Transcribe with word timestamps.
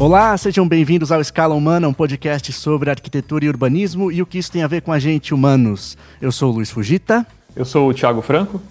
Olá, 0.00 0.34
sejam 0.38 0.66
bem-vindos 0.66 1.12
ao 1.12 1.20
Escala 1.20 1.54
Humana, 1.54 1.86
um 1.86 1.92
podcast 1.92 2.50
sobre 2.54 2.88
arquitetura 2.88 3.44
e 3.44 3.48
urbanismo 3.48 4.10
e 4.10 4.22
o 4.22 4.26
que 4.26 4.38
isso 4.38 4.50
tem 4.50 4.62
a 4.62 4.66
ver 4.66 4.80
com 4.80 4.90
a 4.90 4.98
gente, 4.98 5.34
humanos. 5.34 5.94
Eu 6.22 6.32
sou 6.32 6.50
o 6.50 6.54
Luiz 6.54 6.70
Fugita. 6.70 7.26
Eu 7.54 7.66
sou 7.66 7.86
o 7.86 7.92
Thiago 7.92 8.22
Franco. 8.22 8.62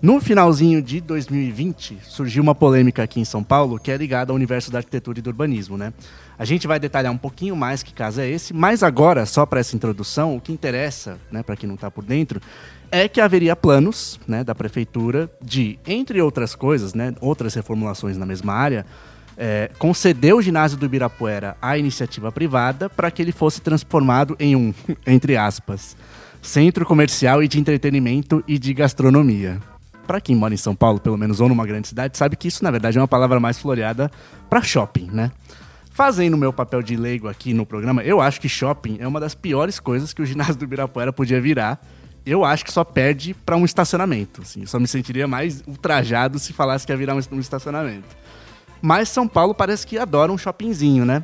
No 0.00 0.20
finalzinho 0.20 0.80
de 0.80 1.00
2020, 1.00 1.98
surgiu 2.04 2.40
uma 2.44 2.54
polêmica 2.54 3.02
aqui 3.02 3.18
em 3.18 3.24
São 3.24 3.42
Paulo 3.42 3.80
que 3.80 3.90
é 3.90 3.96
ligada 3.96 4.30
ao 4.30 4.36
universo 4.36 4.70
da 4.70 4.78
arquitetura 4.78 5.18
e 5.18 5.22
do 5.22 5.26
urbanismo, 5.26 5.76
né? 5.76 5.92
A 6.38 6.44
gente 6.44 6.68
vai 6.68 6.78
detalhar 6.78 7.12
um 7.12 7.18
pouquinho 7.18 7.56
mais 7.56 7.82
que 7.82 7.92
caso 7.92 8.20
é 8.20 8.30
esse, 8.30 8.54
mas 8.54 8.84
agora, 8.84 9.26
só 9.26 9.44
para 9.44 9.58
essa 9.58 9.74
introdução, 9.74 10.36
o 10.36 10.40
que 10.40 10.52
interessa, 10.52 11.18
né, 11.32 11.42
para 11.42 11.56
quem 11.56 11.66
não 11.66 11.74
está 11.74 11.90
por 11.90 12.04
dentro, 12.04 12.40
é 12.92 13.08
que 13.08 13.20
haveria 13.20 13.56
planos, 13.56 14.20
né, 14.28 14.44
da 14.44 14.54
prefeitura 14.54 15.28
de, 15.42 15.76
entre 15.84 16.22
outras 16.22 16.54
coisas, 16.54 16.94
né, 16.94 17.12
outras 17.20 17.52
reformulações 17.54 18.16
na 18.16 18.24
mesma 18.24 18.52
área, 18.52 18.86
é, 19.38 19.70
conceder 19.78 20.34
o 20.34 20.42
ginásio 20.42 20.76
do 20.76 20.84
Ibirapuera 20.84 21.56
à 21.62 21.78
iniciativa 21.78 22.32
privada 22.32 22.90
para 22.90 23.10
que 23.10 23.22
ele 23.22 23.32
fosse 23.32 23.60
transformado 23.60 24.36
em 24.40 24.56
um, 24.56 24.74
entre 25.06 25.36
aspas, 25.36 25.96
centro 26.42 26.84
comercial 26.84 27.42
e 27.42 27.48
de 27.48 27.58
entretenimento 27.60 28.42
e 28.46 28.58
de 28.58 28.74
gastronomia 28.74 29.58
para 30.08 30.22
quem 30.22 30.34
mora 30.34 30.54
em 30.54 30.56
São 30.56 30.74
Paulo, 30.74 30.98
pelo 30.98 31.18
menos, 31.18 31.38
ou 31.38 31.50
numa 31.50 31.66
grande 31.66 31.86
cidade, 31.86 32.16
sabe 32.16 32.34
que 32.34 32.48
isso, 32.48 32.64
na 32.64 32.70
verdade, 32.70 32.96
é 32.96 33.00
uma 33.00 33.06
palavra 33.06 33.38
mais 33.38 33.58
floreada 33.58 34.10
para 34.48 34.62
shopping, 34.62 35.10
né? 35.12 35.30
Fazendo 35.90 36.32
o 36.32 36.38
meu 36.38 36.50
papel 36.50 36.82
de 36.82 36.96
leigo 36.96 37.28
aqui 37.28 37.52
no 37.52 37.66
programa, 37.66 38.02
eu 38.02 38.18
acho 38.18 38.40
que 38.40 38.48
shopping 38.48 38.96
é 39.00 39.06
uma 39.06 39.20
das 39.20 39.34
piores 39.34 39.78
coisas 39.78 40.14
que 40.14 40.22
o 40.22 40.24
ginásio 40.24 40.56
do 40.56 40.64
Ibirapuera 40.64 41.12
podia 41.12 41.38
virar. 41.40 41.78
Eu 42.24 42.42
acho 42.42 42.64
que 42.64 42.72
só 42.72 42.84
perde 42.84 43.34
para 43.34 43.56
um 43.56 43.66
estacionamento. 43.66 44.40
Assim. 44.40 44.62
Eu 44.62 44.66
só 44.66 44.80
me 44.80 44.88
sentiria 44.88 45.28
mais 45.28 45.62
ultrajado 45.66 46.38
se 46.38 46.54
falasse 46.54 46.86
que 46.86 46.92
ia 46.92 46.96
virar 46.96 47.14
um 47.14 47.38
estacionamento. 47.38 48.16
Mas 48.80 49.08
São 49.08 49.26
Paulo 49.26 49.54
parece 49.54 49.86
que 49.86 49.98
adora 49.98 50.32
um 50.32 50.38
shoppingzinho, 50.38 51.04
né? 51.04 51.22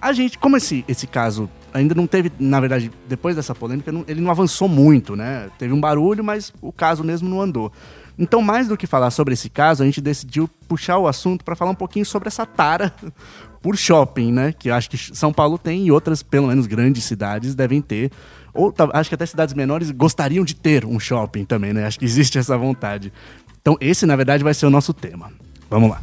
A 0.00 0.12
gente, 0.12 0.38
como 0.38 0.56
esse, 0.56 0.84
esse 0.88 1.06
caso 1.06 1.48
ainda 1.72 1.94
não 1.94 2.06
teve, 2.06 2.32
na 2.38 2.58
verdade, 2.58 2.90
depois 3.08 3.36
dessa 3.36 3.54
polêmica, 3.54 3.92
não, 3.92 4.04
ele 4.08 4.20
não 4.20 4.30
avançou 4.30 4.68
muito, 4.68 5.14
né? 5.14 5.48
Teve 5.58 5.72
um 5.72 5.80
barulho, 5.80 6.24
mas 6.24 6.52
o 6.60 6.72
caso 6.72 7.04
mesmo 7.04 7.28
não 7.28 7.40
andou. 7.40 7.72
Então, 8.18 8.42
mais 8.42 8.68
do 8.68 8.76
que 8.76 8.86
falar 8.86 9.10
sobre 9.10 9.34
esse 9.34 9.48
caso, 9.48 9.82
a 9.82 9.86
gente 9.86 10.00
decidiu 10.00 10.48
puxar 10.68 10.98
o 10.98 11.08
assunto 11.08 11.44
para 11.44 11.56
falar 11.56 11.70
um 11.70 11.76
pouquinho 11.76 12.04
sobre 12.04 12.28
essa 12.28 12.44
tara 12.44 12.92
por 13.62 13.76
shopping, 13.76 14.32
né? 14.32 14.52
Que 14.52 14.70
acho 14.70 14.90
que 14.90 14.98
São 14.98 15.32
Paulo 15.32 15.56
tem 15.56 15.86
e 15.86 15.92
outras, 15.92 16.22
pelo 16.22 16.48
menos 16.48 16.66
grandes 16.66 17.04
cidades, 17.04 17.54
devem 17.54 17.80
ter. 17.80 18.10
Ou 18.52 18.74
acho 18.92 19.08
que 19.08 19.14
até 19.14 19.24
cidades 19.24 19.54
menores 19.54 19.90
gostariam 19.90 20.44
de 20.44 20.54
ter 20.54 20.84
um 20.84 20.98
shopping 20.98 21.44
também, 21.44 21.72
né? 21.72 21.86
Acho 21.86 21.98
que 21.98 22.04
existe 22.04 22.38
essa 22.38 22.58
vontade. 22.58 23.12
Então, 23.62 23.76
esse, 23.80 24.04
na 24.06 24.16
verdade, 24.16 24.42
vai 24.42 24.54
ser 24.54 24.66
o 24.66 24.70
nosso 24.70 24.92
tema. 24.92 25.30
Vamos 25.70 25.90
lá. 25.90 26.02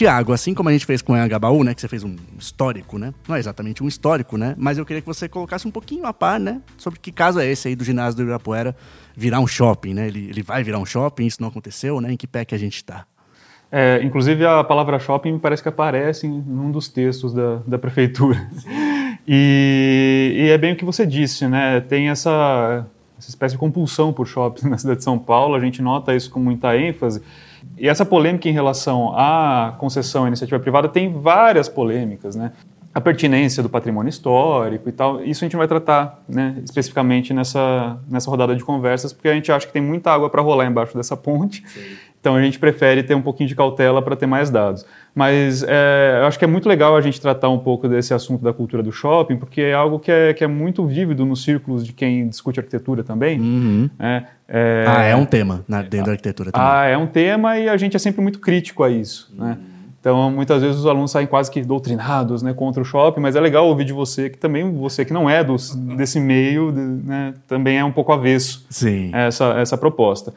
Tiago, 0.00 0.32
assim 0.32 0.54
como 0.54 0.70
a 0.70 0.72
gente 0.72 0.86
fez 0.86 1.02
com 1.02 1.12
o 1.12 1.14
Anhangabaú, 1.14 1.62
né? 1.62 1.74
Que 1.74 1.80
você 1.82 1.86
fez 1.86 2.02
um 2.02 2.16
histórico, 2.38 2.96
né? 2.96 3.12
Não 3.28 3.36
é 3.36 3.38
exatamente 3.38 3.84
um 3.84 3.86
histórico, 3.86 4.38
né? 4.38 4.54
Mas 4.56 4.78
eu 4.78 4.86
queria 4.86 5.02
que 5.02 5.06
você 5.06 5.28
colocasse 5.28 5.68
um 5.68 5.70
pouquinho 5.70 6.06
a 6.06 6.12
par, 6.14 6.40
né? 6.40 6.62
Sobre 6.78 6.98
que 6.98 7.12
caso 7.12 7.38
é 7.38 7.44
esse 7.44 7.68
aí 7.68 7.76
do 7.76 7.84
ginásio 7.84 8.16
do 8.16 8.22
Ibirapuera 8.22 8.74
virar 9.14 9.40
um 9.40 9.46
shopping, 9.46 9.92
né? 9.92 10.06
Ele, 10.06 10.30
ele 10.30 10.42
vai 10.42 10.64
virar 10.64 10.78
um 10.78 10.86
shopping, 10.86 11.26
isso 11.26 11.42
não 11.42 11.50
aconteceu, 11.50 12.00
né? 12.00 12.14
Em 12.14 12.16
que 12.16 12.26
pé 12.26 12.46
que 12.46 12.54
a 12.54 12.58
gente 12.58 12.76
está? 12.76 13.04
É, 13.70 14.00
inclusive 14.02 14.42
a 14.46 14.64
palavra 14.64 14.98
shopping 14.98 15.38
parece 15.38 15.62
que 15.62 15.68
aparece 15.68 16.26
em 16.26 16.32
um 16.32 16.70
dos 16.70 16.88
textos 16.88 17.34
da, 17.34 17.56
da 17.66 17.78
prefeitura. 17.78 18.48
E, 19.28 20.32
e, 20.34 20.48
é 20.48 20.56
bem 20.56 20.72
o 20.72 20.76
que 20.76 20.84
você 20.84 21.06
disse, 21.06 21.46
né? 21.46 21.78
Tem 21.82 22.08
essa, 22.08 22.86
essa 23.18 23.28
espécie 23.28 23.54
de 23.54 23.58
compulsão 23.58 24.14
por 24.14 24.26
shopping 24.26 24.66
na 24.66 24.78
cidade 24.78 24.98
de 24.98 25.04
São 25.04 25.18
Paulo, 25.18 25.54
a 25.54 25.60
gente 25.60 25.82
nota 25.82 26.16
isso 26.16 26.30
com 26.30 26.40
muita 26.40 26.74
ênfase. 26.76 27.22
E 27.78 27.88
essa 27.88 28.04
polêmica 28.04 28.48
em 28.48 28.52
relação 28.52 29.12
à 29.16 29.74
concessão 29.78 30.24
à 30.24 30.28
iniciativa 30.28 30.58
privada 30.60 30.88
tem 30.88 31.12
várias 31.12 31.68
polêmicas, 31.68 32.36
né? 32.36 32.52
A 32.92 33.00
pertinência 33.00 33.62
do 33.62 33.68
patrimônio 33.68 34.10
histórico 34.10 34.88
e 34.88 34.92
tal, 34.92 35.22
isso 35.22 35.44
a 35.44 35.46
gente 35.46 35.56
vai 35.56 35.68
tratar 35.68 36.20
né, 36.28 36.60
especificamente 36.64 37.32
nessa, 37.32 38.00
nessa 38.08 38.28
rodada 38.28 38.56
de 38.56 38.64
conversas, 38.64 39.12
porque 39.12 39.28
a 39.28 39.34
gente 39.34 39.52
acha 39.52 39.64
que 39.64 39.72
tem 39.72 39.80
muita 39.80 40.10
água 40.10 40.28
para 40.28 40.42
rolar 40.42 40.66
embaixo 40.66 40.96
dessa 40.96 41.16
ponte. 41.16 41.62
Sim. 41.68 41.96
Então 42.20 42.36
a 42.36 42.42
gente 42.42 42.58
prefere 42.58 43.02
ter 43.02 43.14
um 43.14 43.22
pouquinho 43.22 43.48
de 43.48 43.54
cautela 43.54 44.02
para 44.02 44.14
ter 44.14 44.26
mais 44.26 44.50
dados. 44.50 44.84
Mas 45.14 45.64
é, 45.66 46.18
eu 46.20 46.26
acho 46.26 46.38
que 46.38 46.44
é 46.44 46.48
muito 46.48 46.68
legal 46.68 46.94
a 46.94 47.00
gente 47.00 47.18
tratar 47.18 47.48
um 47.48 47.58
pouco 47.58 47.88
desse 47.88 48.12
assunto 48.12 48.44
da 48.44 48.52
cultura 48.52 48.82
do 48.82 48.92
shopping, 48.92 49.36
porque 49.36 49.62
é 49.62 49.72
algo 49.72 49.98
que 49.98 50.12
é, 50.12 50.34
que 50.34 50.44
é 50.44 50.46
muito 50.46 50.86
vívido 50.86 51.24
nos 51.24 51.42
círculos 51.42 51.84
de 51.84 51.94
quem 51.94 52.28
discute 52.28 52.60
arquitetura 52.60 53.02
também. 53.02 53.40
Uhum. 53.40 53.90
É, 53.98 54.22
é, 54.46 54.84
ah, 54.86 55.02
é 55.02 55.16
um 55.16 55.24
tema 55.24 55.64
na, 55.66 55.80
dentro 55.80 56.06
da 56.06 56.12
arquitetura 56.12 56.52
também. 56.52 56.68
Ah, 56.68 56.84
é 56.84 56.96
um 56.96 57.06
tema 57.06 57.58
e 57.58 57.68
a 57.68 57.76
gente 57.78 57.96
é 57.96 57.98
sempre 57.98 58.20
muito 58.20 58.38
crítico 58.38 58.84
a 58.84 58.90
isso. 58.90 59.32
Né? 59.34 59.44
Uhum. 59.44 59.48
Né? 59.50 59.58
Então, 60.00 60.30
muitas 60.30 60.62
vezes 60.62 60.78
os 60.78 60.86
alunos 60.86 61.10
saem 61.10 61.26
quase 61.26 61.50
que 61.50 61.60
doutrinados 61.60 62.42
né, 62.42 62.54
contra 62.54 62.80
o 62.80 62.84
shopping, 62.84 63.20
mas 63.20 63.36
é 63.36 63.40
legal 63.40 63.66
ouvir 63.66 63.84
de 63.84 63.92
você 63.92 64.30
que 64.30 64.38
também, 64.38 64.72
você 64.72 65.04
que 65.04 65.12
não 65.12 65.28
é 65.28 65.44
do, 65.44 65.56
desse 65.94 66.18
meio, 66.18 66.72
né, 66.72 67.34
também 67.46 67.78
é 67.78 67.84
um 67.84 67.92
pouco 67.92 68.10
avesso 68.10 68.64
Sim. 68.70 69.10
essa, 69.12 69.60
essa 69.60 69.76
proposta. 69.76 70.32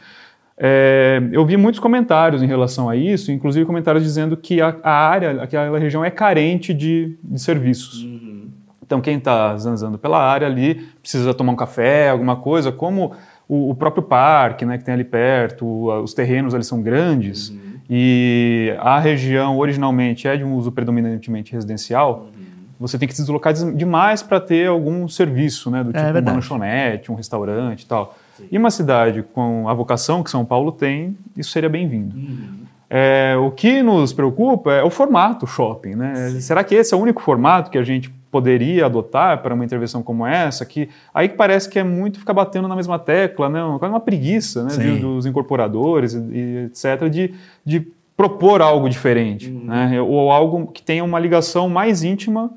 É, 0.58 1.22
eu 1.32 1.46
vi 1.46 1.58
muitos 1.58 1.80
comentários 1.80 2.44
em 2.44 2.46
relação 2.46 2.88
a 2.90 2.96
isso, 2.96 3.32
inclusive 3.32 3.66
comentários 3.66 4.04
dizendo 4.04 4.38
que 4.38 4.62
a, 4.62 4.76
a 4.84 4.92
área, 4.92 5.42
aquela 5.42 5.80
região 5.80 6.06
é 6.06 6.12
carente 6.12 6.74
de, 6.74 7.18
de 7.24 7.42
serviços. 7.42 8.04
Uhum. 8.04 8.50
Então, 8.86 9.02
quem 9.02 9.18
está 9.18 9.58
zanzando 9.58 9.98
pela 9.98 10.20
área 10.20 10.46
ali 10.46 10.76
precisa 11.02 11.34
tomar 11.34 11.54
um 11.54 11.56
café, 11.56 12.10
alguma 12.10 12.36
coisa, 12.36 12.72
como 12.72 13.14
o, 13.48 13.72
o 13.72 13.76
próprio 13.76 14.04
parque 14.04 14.66
né, 14.66 14.78
que 14.78 14.84
tem 14.84 14.94
ali 14.94 15.04
perto, 15.04 15.92
os 16.02 16.14
terrenos 16.14 16.54
ali 16.54 16.64
são 16.64 16.82
grandes 16.82 17.50
uhum. 17.50 17.58
e 17.90 18.76
a 18.80 19.00
região 19.00 19.58
originalmente 19.58 20.28
é 20.28 20.38
de 20.38 20.44
um 20.44 20.54
uso 20.54 20.72
predominantemente 20.72 21.52
residencial. 21.52 22.28
Uhum. 22.36 22.44
Você 22.84 23.00
tem 23.00 23.08
que 23.08 23.16
se 23.16 23.22
deslocar 23.22 23.54
demais 23.54 24.22
para 24.22 24.42
ter 24.42 24.68
algum 24.68 25.08
serviço, 25.08 25.72
né, 25.72 25.84
do 25.84 25.92
é 25.92 25.94
tipo 25.94 26.18
é 26.18 26.22
uma 26.22 26.34
lanchonete, 26.34 27.12
um 27.12 27.16
restaurante 27.16 27.84
e 27.84 27.86
tal. 27.86 28.14
Sim. 28.38 28.48
E 28.52 28.58
uma 28.58 28.70
cidade 28.70 29.24
com 29.34 29.70
a 29.70 29.74
vocação 29.74 30.22
que 30.22 30.30
São 30.30 30.44
Paulo 30.44 30.72
tem, 30.72 31.16
isso 31.38 31.52
seria 31.52 31.70
bem-vindo. 31.70 32.14
Uhum. 32.16 32.64
É, 32.90 33.36
o 33.38 33.50
que 33.50 33.82
nos 33.82 34.12
preocupa 34.12 34.74
é 34.74 34.84
o 34.84 34.90
formato 34.90 35.48
shopping. 35.48 35.96
Né? 35.96 36.30
Será 36.42 36.64
que 36.64 36.76
esse 36.76 36.94
é 36.94 36.98
o 36.98 37.00
único 37.00 37.22
formato 37.22 37.72
que 37.72 37.78
a 37.78 37.84
gente 37.84 38.10
poderia 38.30 38.86
adotar 38.86 39.42
para 39.42 39.56
uma 39.56 39.64
intervenção 39.64 40.04
como 40.04 40.28
essa? 40.28 40.66
Que 40.66 40.90
aí 41.14 41.30
parece 41.30 41.70
que 41.70 41.80
é 41.80 41.84
muito 41.84 42.20
ficar 42.20 42.34
batendo 42.34 42.68
na 42.68 42.76
mesma 42.76 43.00
tecla, 43.00 43.50
né? 43.50 43.62
quase 43.80 43.94
uma 43.94 44.00
preguiça 44.00 44.64
né? 44.66 44.78
de, 44.78 45.00
dos 45.00 45.26
incorporadores 45.26 46.14
e, 46.14 46.68
etc. 46.68 47.10
de, 47.10 47.34
de 47.66 47.88
propor 48.16 48.62
algo 48.62 48.90
diferente, 48.90 49.50
uhum. 49.50 49.64
né? 49.66 50.02
ou 50.02 50.32
algo 50.32 50.68
que 50.68 50.84
tenha 50.84 51.04
uma 51.04 51.18
ligação 51.18 51.70
mais 51.70 52.04
íntima 52.04 52.52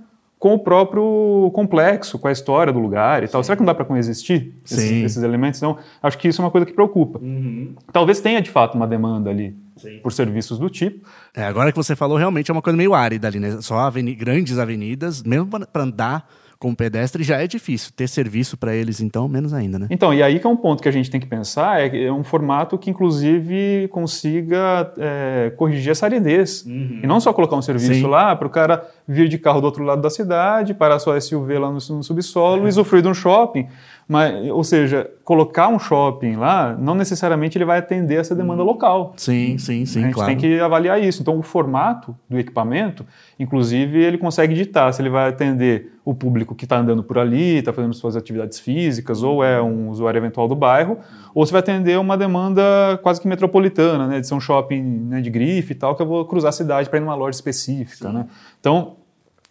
com 0.46 0.54
o 0.54 0.58
próprio 0.60 1.50
complexo, 1.52 2.20
com 2.20 2.28
a 2.28 2.30
história 2.30 2.72
do 2.72 2.78
lugar 2.78 3.20
e 3.20 3.26
Sim. 3.26 3.32
tal. 3.32 3.42
Será 3.42 3.56
que 3.56 3.62
não 3.62 3.66
dá 3.66 3.74
para 3.74 3.84
coexistir 3.84 4.52
esses, 4.64 4.92
esses, 4.92 5.22
elementos? 5.24 5.58
Então, 5.58 5.76
acho 6.00 6.16
que 6.16 6.28
isso 6.28 6.40
é 6.40 6.44
uma 6.44 6.52
coisa 6.52 6.64
que 6.64 6.72
preocupa. 6.72 7.18
Uhum. 7.18 7.74
Talvez 7.92 8.20
tenha, 8.20 8.40
de 8.40 8.48
fato, 8.48 8.76
uma 8.76 8.86
demanda 8.86 9.28
ali 9.28 9.56
Sim. 9.76 9.98
por 10.04 10.12
serviços 10.12 10.56
do 10.56 10.70
tipo. 10.70 11.04
É, 11.34 11.42
agora 11.42 11.72
que 11.72 11.76
você 11.76 11.96
falou, 11.96 12.16
realmente 12.16 12.48
é 12.48 12.54
uma 12.54 12.62
coisa 12.62 12.76
meio 12.76 12.94
árida 12.94 13.26
ali, 13.26 13.40
né? 13.40 13.60
Só 13.60 13.78
aveni 13.78 14.14
grandes 14.14 14.56
avenidas, 14.56 15.20
mesmo 15.24 15.48
para 15.48 15.82
andar 15.82 16.28
como 16.66 16.74
pedestre 16.74 17.22
já 17.22 17.40
é 17.40 17.46
difícil. 17.46 17.92
Ter 17.94 18.08
serviço 18.08 18.56
para 18.56 18.74
eles, 18.74 19.00
então, 19.00 19.28
menos 19.28 19.54
ainda, 19.54 19.78
né? 19.78 19.86
Então, 19.88 20.12
e 20.12 20.20
aí 20.20 20.40
que 20.40 20.46
é 20.46 20.50
um 20.50 20.56
ponto 20.56 20.82
que 20.82 20.88
a 20.88 20.92
gente 20.92 21.08
tem 21.08 21.20
que 21.20 21.26
pensar, 21.26 21.80
é, 21.80 22.06
é 22.06 22.12
um 22.12 22.24
formato 22.24 22.76
que, 22.76 22.90
inclusive, 22.90 23.86
consiga 23.92 24.92
é, 24.98 25.52
corrigir 25.56 25.92
essa 25.92 26.06
aridez. 26.06 26.64
Uhum. 26.66 27.00
E 27.04 27.06
não 27.06 27.20
só 27.20 27.32
colocar 27.32 27.54
um 27.54 27.62
serviço 27.62 27.94
Sim. 27.94 28.06
lá 28.06 28.34
para 28.34 28.48
o 28.48 28.50
cara 28.50 28.84
vir 29.06 29.28
de 29.28 29.38
carro 29.38 29.60
do 29.60 29.64
outro 29.64 29.84
lado 29.84 30.02
da 30.02 30.10
cidade, 30.10 30.74
parar 30.74 30.98
sua 30.98 31.20
SUV 31.20 31.56
lá 31.56 31.68
no, 31.68 31.74
no 31.74 32.02
subsolo 32.02 32.62
é. 32.62 32.66
e 32.66 32.68
usufruir 32.68 33.00
de 33.00 33.08
um 33.08 33.14
shopping. 33.14 33.68
Mas, 34.08 34.48
ou 34.50 34.62
seja, 34.62 35.10
colocar 35.24 35.66
um 35.66 35.80
shopping 35.80 36.36
lá, 36.36 36.76
não 36.78 36.94
necessariamente 36.94 37.58
ele 37.58 37.64
vai 37.64 37.78
atender 37.78 38.20
essa 38.20 38.36
demanda 38.36 38.62
hum. 38.62 38.66
local. 38.66 39.12
Sim, 39.16 39.58
sim, 39.58 39.84
sim, 39.84 39.98
A 39.98 40.02
gente 40.04 40.14
claro. 40.14 40.30
tem 40.30 40.38
que 40.38 40.60
avaliar 40.60 41.02
isso. 41.02 41.22
Então, 41.22 41.36
o 41.36 41.42
formato 41.42 42.16
do 42.30 42.38
equipamento, 42.38 43.04
inclusive, 43.36 43.98
ele 43.98 44.16
consegue 44.16 44.54
ditar 44.54 44.92
se 44.94 45.02
ele 45.02 45.10
vai 45.10 45.28
atender 45.28 45.92
o 46.04 46.14
público 46.14 46.54
que 46.54 46.64
está 46.64 46.78
andando 46.78 47.02
por 47.02 47.18
ali, 47.18 47.56
está 47.56 47.72
fazendo 47.72 47.94
suas 47.94 48.14
atividades 48.14 48.60
físicas, 48.60 49.24
ou 49.24 49.42
é 49.42 49.60
um 49.60 49.90
usuário 49.90 50.18
eventual 50.18 50.46
do 50.46 50.54
bairro, 50.54 50.98
ou 51.34 51.44
se 51.44 51.50
vai 51.50 51.58
atender 51.58 51.98
uma 51.98 52.16
demanda 52.16 52.62
quase 53.02 53.20
que 53.20 53.26
metropolitana, 53.26 54.06
né, 54.06 54.20
de 54.20 54.28
ser 54.28 54.34
um 54.34 54.40
shopping 54.40 54.82
né, 54.82 55.20
de 55.20 55.30
grife 55.30 55.72
e 55.72 55.74
tal, 55.74 55.96
que 55.96 56.02
eu 56.02 56.06
vou 56.06 56.24
cruzar 56.24 56.50
a 56.50 56.52
cidade 56.52 56.88
para 56.88 57.00
ir 57.00 57.02
numa 57.02 57.16
loja 57.16 57.34
específica. 57.34 58.12
Né? 58.12 58.26
Então, 58.60 58.98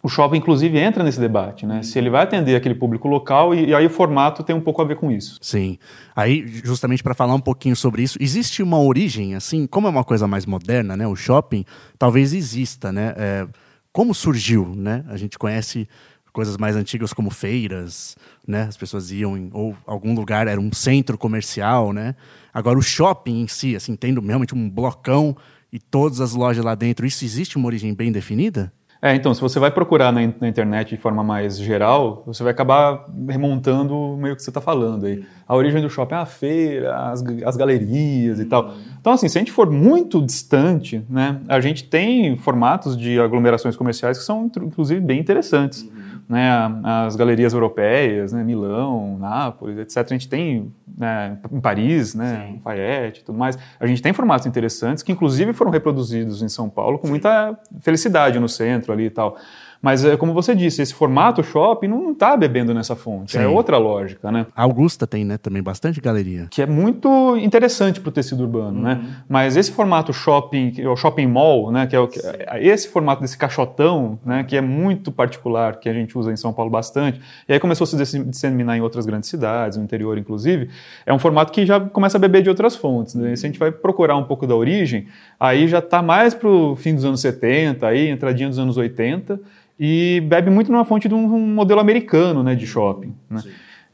o 0.06 0.08
shopping, 0.08 0.38
inclusive, 0.38 0.78
entra 0.78 1.04
nesse 1.04 1.20
debate, 1.20 1.66
né? 1.66 1.82
Se 1.82 1.98
ele 1.98 2.12
vai 2.12 2.22
atender 2.22 2.56
aquele 2.56 2.76
público 2.76 3.08
local 3.08 3.56
e, 3.56 3.70
e 3.70 3.74
aí 3.74 3.88
o 3.88 3.90
formato 3.90 4.44
tem 4.44 4.56
um 4.56 4.62
pouco 4.62 4.80
a 4.80 4.86
ver 4.86 4.98
com 4.98 5.12
isso. 5.12 5.40
Sim. 5.42 5.80
Aí, 6.16 6.46
justamente 6.64 7.02
para 7.02 7.16
falar 7.16 7.34
um 7.34 7.40
pouquinho 7.40 7.76
sobre 7.76 8.04
isso, 8.04 8.16
existe 8.22 8.62
uma 8.62 8.80
origem, 8.80 9.34
assim, 9.34 9.66
como 9.66 9.88
é 9.88 9.90
uma 9.90 10.04
coisa 10.04 10.28
mais 10.28 10.46
moderna, 10.46 10.96
né? 10.96 11.08
O 11.08 11.16
shopping 11.16 11.66
talvez 11.98 12.36
exista, 12.36 12.92
né? 12.92 13.16
É, 13.18 13.48
como 13.92 14.14
surgiu, 14.14 14.76
né? 14.76 15.04
A 15.08 15.18
gente 15.18 15.40
conhece 15.40 15.90
coisas 16.32 16.56
mais 16.56 16.76
antigas 16.76 17.12
como 17.12 17.32
feiras, 17.32 18.16
né? 18.48 18.66
As 18.70 18.78
pessoas 18.78 19.10
iam 19.10 19.36
em 19.36 19.50
ou 19.54 19.76
algum 19.88 20.14
lugar 20.14 20.48
era 20.48 20.62
um 20.62 20.72
centro 20.72 21.18
comercial, 21.18 21.92
né? 21.92 22.14
Agora 22.54 22.78
o 22.78 22.82
shopping 22.84 23.42
em 23.42 23.48
si, 23.48 23.76
assim, 23.76 23.96
tendo 23.96 24.22
realmente 24.22 24.54
um 24.54 24.70
blocão 24.70 25.36
e 25.74 25.80
todas 25.80 26.22
as 26.22 26.34
lojas 26.34 26.64
lá 26.64 26.76
dentro, 26.76 27.08
isso 27.08 27.26
existe 27.26 27.58
uma 27.58 27.66
origem 27.66 27.92
bem 27.92 28.12
definida? 28.12 28.72
É, 29.06 29.14
então, 29.14 29.32
se 29.36 29.40
você 29.40 29.60
vai 29.60 29.70
procurar 29.70 30.12
na, 30.12 30.20
na, 30.42 30.48
internet 30.48 30.90
de 30.90 30.98
forma 30.98 31.24
mais 31.24 31.60
geral, 31.60 32.24
você 32.26 32.42
vai 32.42 32.52
acabar 32.52 33.06
remontando 33.30 34.18
meio 34.18 34.36
que 34.36 34.42
você 34.42 34.50
está 34.50 34.60
falando 34.60 35.06
aí. 35.06 35.24
A 35.48 35.56
origem 35.56 35.80
do 35.80 35.88
shopping 35.88 36.16
é 36.16 36.18
a 36.18 36.26
feira, 36.26 37.12
as, 37.12 37.24
as 37.46 37.56
galerias 37.56 38.40
e 38.40 38.46
tal. 38.46 38.74
Então, 39.00 39.14
assim, 39.14 39.30
se 39.30 39.38
a 39.38 39.42
gente 39.42 39.52
for 39.52 39.70
muito 39.70 40.20
distante, 40.26 41.06
né, 41.08 41.40
a 41.48 41.60
gente 41.60 41.84
tem 41.84 42.36
formatos 42.36 42.98
de 42.98 43.20
aglomerações 43.20 43.76
comerciais 43.76 44.18
que 44.18 44.24
são, 44.24 44.50
inclusive, 44.60 45.00
bem 45.00 45.20
interessantes. 45.20 45.84
Uhum 45.84 46.16
né, 46.28 46.50
as 46.84 47.16
galerias 47.16 47.54
europeias, 47.54 48.34
né, 48.34 48.44
Milão, 48.44 49.18
Nápoles, 49.20 49.78
etc. 49.78 49.98
A 49.98 50.14
gente 50.14 50.28
tem 50.28 50.74
né, 50.98 51.38
em 51.52 51.62
Paris, 51.62 52.16
né, 52.16 52.54
Lafayette 52.56 53.22
e 53.22 53.24
tudo 53.24 53.38
mais. 53.38 53.58
A 53.80 53.86
gente 53.86 54.02
tem 54.02 54.12
formatos 54.12 54.48
interessantes 54.48 55.04
que, 55.04 55.12
inclusive, 55.12 55.54
foram 55.54 55.72
reproduzidos 55.72 56.42
em 56.42 56.50
São 56.50 56.70
Paulo 56.70 56.98
com 56.98 57.08
muita 57.08 57.58
felicidade 57.80 58.40
no 58.40 58.50
centro 58.50 58.92
ali 58.96 59.06
e 59.06 59.12
tal. 59.12 59.38
Mas, 59.86 60.04
é, 60.04 60.18
como 60.18 60.34
você 60.34 60.56
disse, 60.56 60.82
esse 60.82 60.96
formato 60.96 61.44
shopping 61.44 61.88
não 61.88 62.12
está 62.12 62.36
bebendo 62.36 62.74
nessa 62.74 62.96
fonte. 62.96 63.38
É 63.38 63.42
Sim. 63.42 63.46
É 63.46 63.48
outra 63.48 63.78
lógica, 63.78 64.32
né? 64.32 64.48
A 64.56 64.64
Augusta 64.64 65.06
tem, 65.06 65.24
né, 65.24 65.38
também 65.38 65.62
bastante 65.62 66.02
galeria. 66.02 66.48
Que 66.50 66.64
é 66.64 66.66
muito 66.66 67.38
interessante 67.38 68.02
para 68.02 68.10
o 68.10 68.12
tecido 68.12 68.42
urbano, 68.42 68.82
né? 68.82 68.94
uhum. 68.96 69.04
né? 69.04 69.16
Mas 69.30 69.56
esse 69.56 69.72
formato 69.72 70.12
shopping, 70.12 70.74
o 70.88 70.96
shopping 70.96 71.28
mall, 71.28 71.72
né, 71.72 71.86
que 71.86 71.96
é, 71.96 72.00
o, 72.00 72.10
é 72.48 72.66
esse 72.66 72.90
formato 72.90 73.22
desse 73.22 73.38
caixotão, 73.38 74.18
né, 74.26 74.44
que 74.44 74.58
é 74.58 74.62
muito 74.62 75.12
particular, 75.12 75.80
que 75.80 75.88
a 75.88 75.94
gente 75.94 76.18
usa 76.18 76.32
em 76.32 76.36
São 76.36 76.52
Paulo 76.52 76.72
bastante, 76.72 77.22
e 77.48 77.54
aí 77.54 77.60
começou 77.60 77.86
a 77.86 77.88
se 77.88 78.24
disseminar 78.24 78.76
em 78.76 78.82
outras 78.82 79.06
grandes 79.06 79.30
cidades, 79.30 79.78
no 79.78 79.84
interior 79.84 80.18
inclusive, 80.18 80.68
é 81.06 81.14
um 81.14 81.20
formato 81.20 81.52
que 81.52 81.64
já 81.64 81.80
começa 81.80 82.18
a 82.18 82.20
beber 82.20 82.42
de 82.42 82.50
outras 82.50 82.76
fontes. 82.76 83.14
Né? 83.14 83.36
Se 83.36 83.46
a 83.46 83.50
gente 83.50 83.60
vai 83.60 83.72
procurar 83.72 84.18
um 84.18 84.24
pouco 84.24 84.48
da 84.48 84.56
origem, 84.56 85.06
aí 85.40 85.68
já 85.68 85.78
está 85.78 86.02
mais 86.02 86.34
para 86.34 86.50
o 86.50 86.76
fim 86.76 86.96
dos 86.96 87.06
anos 87.06 87.22
70, 87.22 87.86
aí, 87.86 88.10
entradinha 88.10 88.50
dos 88.50 88.58
anos 88.58 88.78
80, 88.78 89.40
e 89.80 90.22
bebe 90.28 90.50
muito 90.50 90.72
numa 90.72 90.86
fonte 90.86 91.08
de 91.08 91.14
um, 91.14 91.26
um 91.26 91.48
modelo 91.48 91.80
americano 91.80 92.44
né, 92.44 92.56
de 92.56 92.66
shopping. 92.66 93.14
Né? 93.30 93.42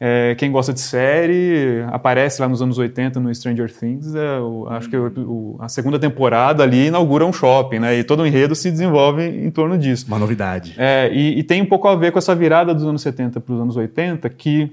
É, 0.03 0.33
quem 0.33 0.51
gosta 0.51 0.73
de 0.73 0.79
série 0.79 1.85
aparece 1.91 2.41
lá 2.41 2.49
nos 2.49 2.59
anos 2.59 2.79
80 2.79 3.19
no 3.19 3.33
Stranger 3.33 3.71
Things. 3.71 4.15
É, 4.15 4.39
o, 4.39 4.67
acho 4.67 4.89
que 4.89 4.97
o, 4.97 5.57
a 5.59 5.69
segunda 5.69 5.99
temporada 5.99 6.63
ali 6.63 6.87
inaugura 6.87 7.23
um 7.23 7.31
shopping, 7.31 7.77
né? 7.77 7.99
E 7.99 8.03
todo 8.03 8.21
o 8.21 8.25
enredo 8.25 8.55
se 8.55 8.71
desenvolve 8.71 9.23
em 9.23 9.51
torno 9.51 9.77
disso. 9.77 10.07
Uma 10.07 10.17
novidade. 10.17 10.73
É, 10.75 11.07
e, 11.13 11.37
e 11.37 11.43
tem 11.43 11.61
um 11.61 11.67
pouco 11.67 11.87
a 11.87 11.95
ver 11.95 12.11
com 12.11 12.17
essa 12.17 12.33
virada 12.33 12.73
dos 12.73 12.83
anos 12.83 13.03
70 13.03 13.39
para 13.39 13.53
os 13.53 13.61
anos 13.61 13.77
80, 13.77 14.27
que 14.29 14.71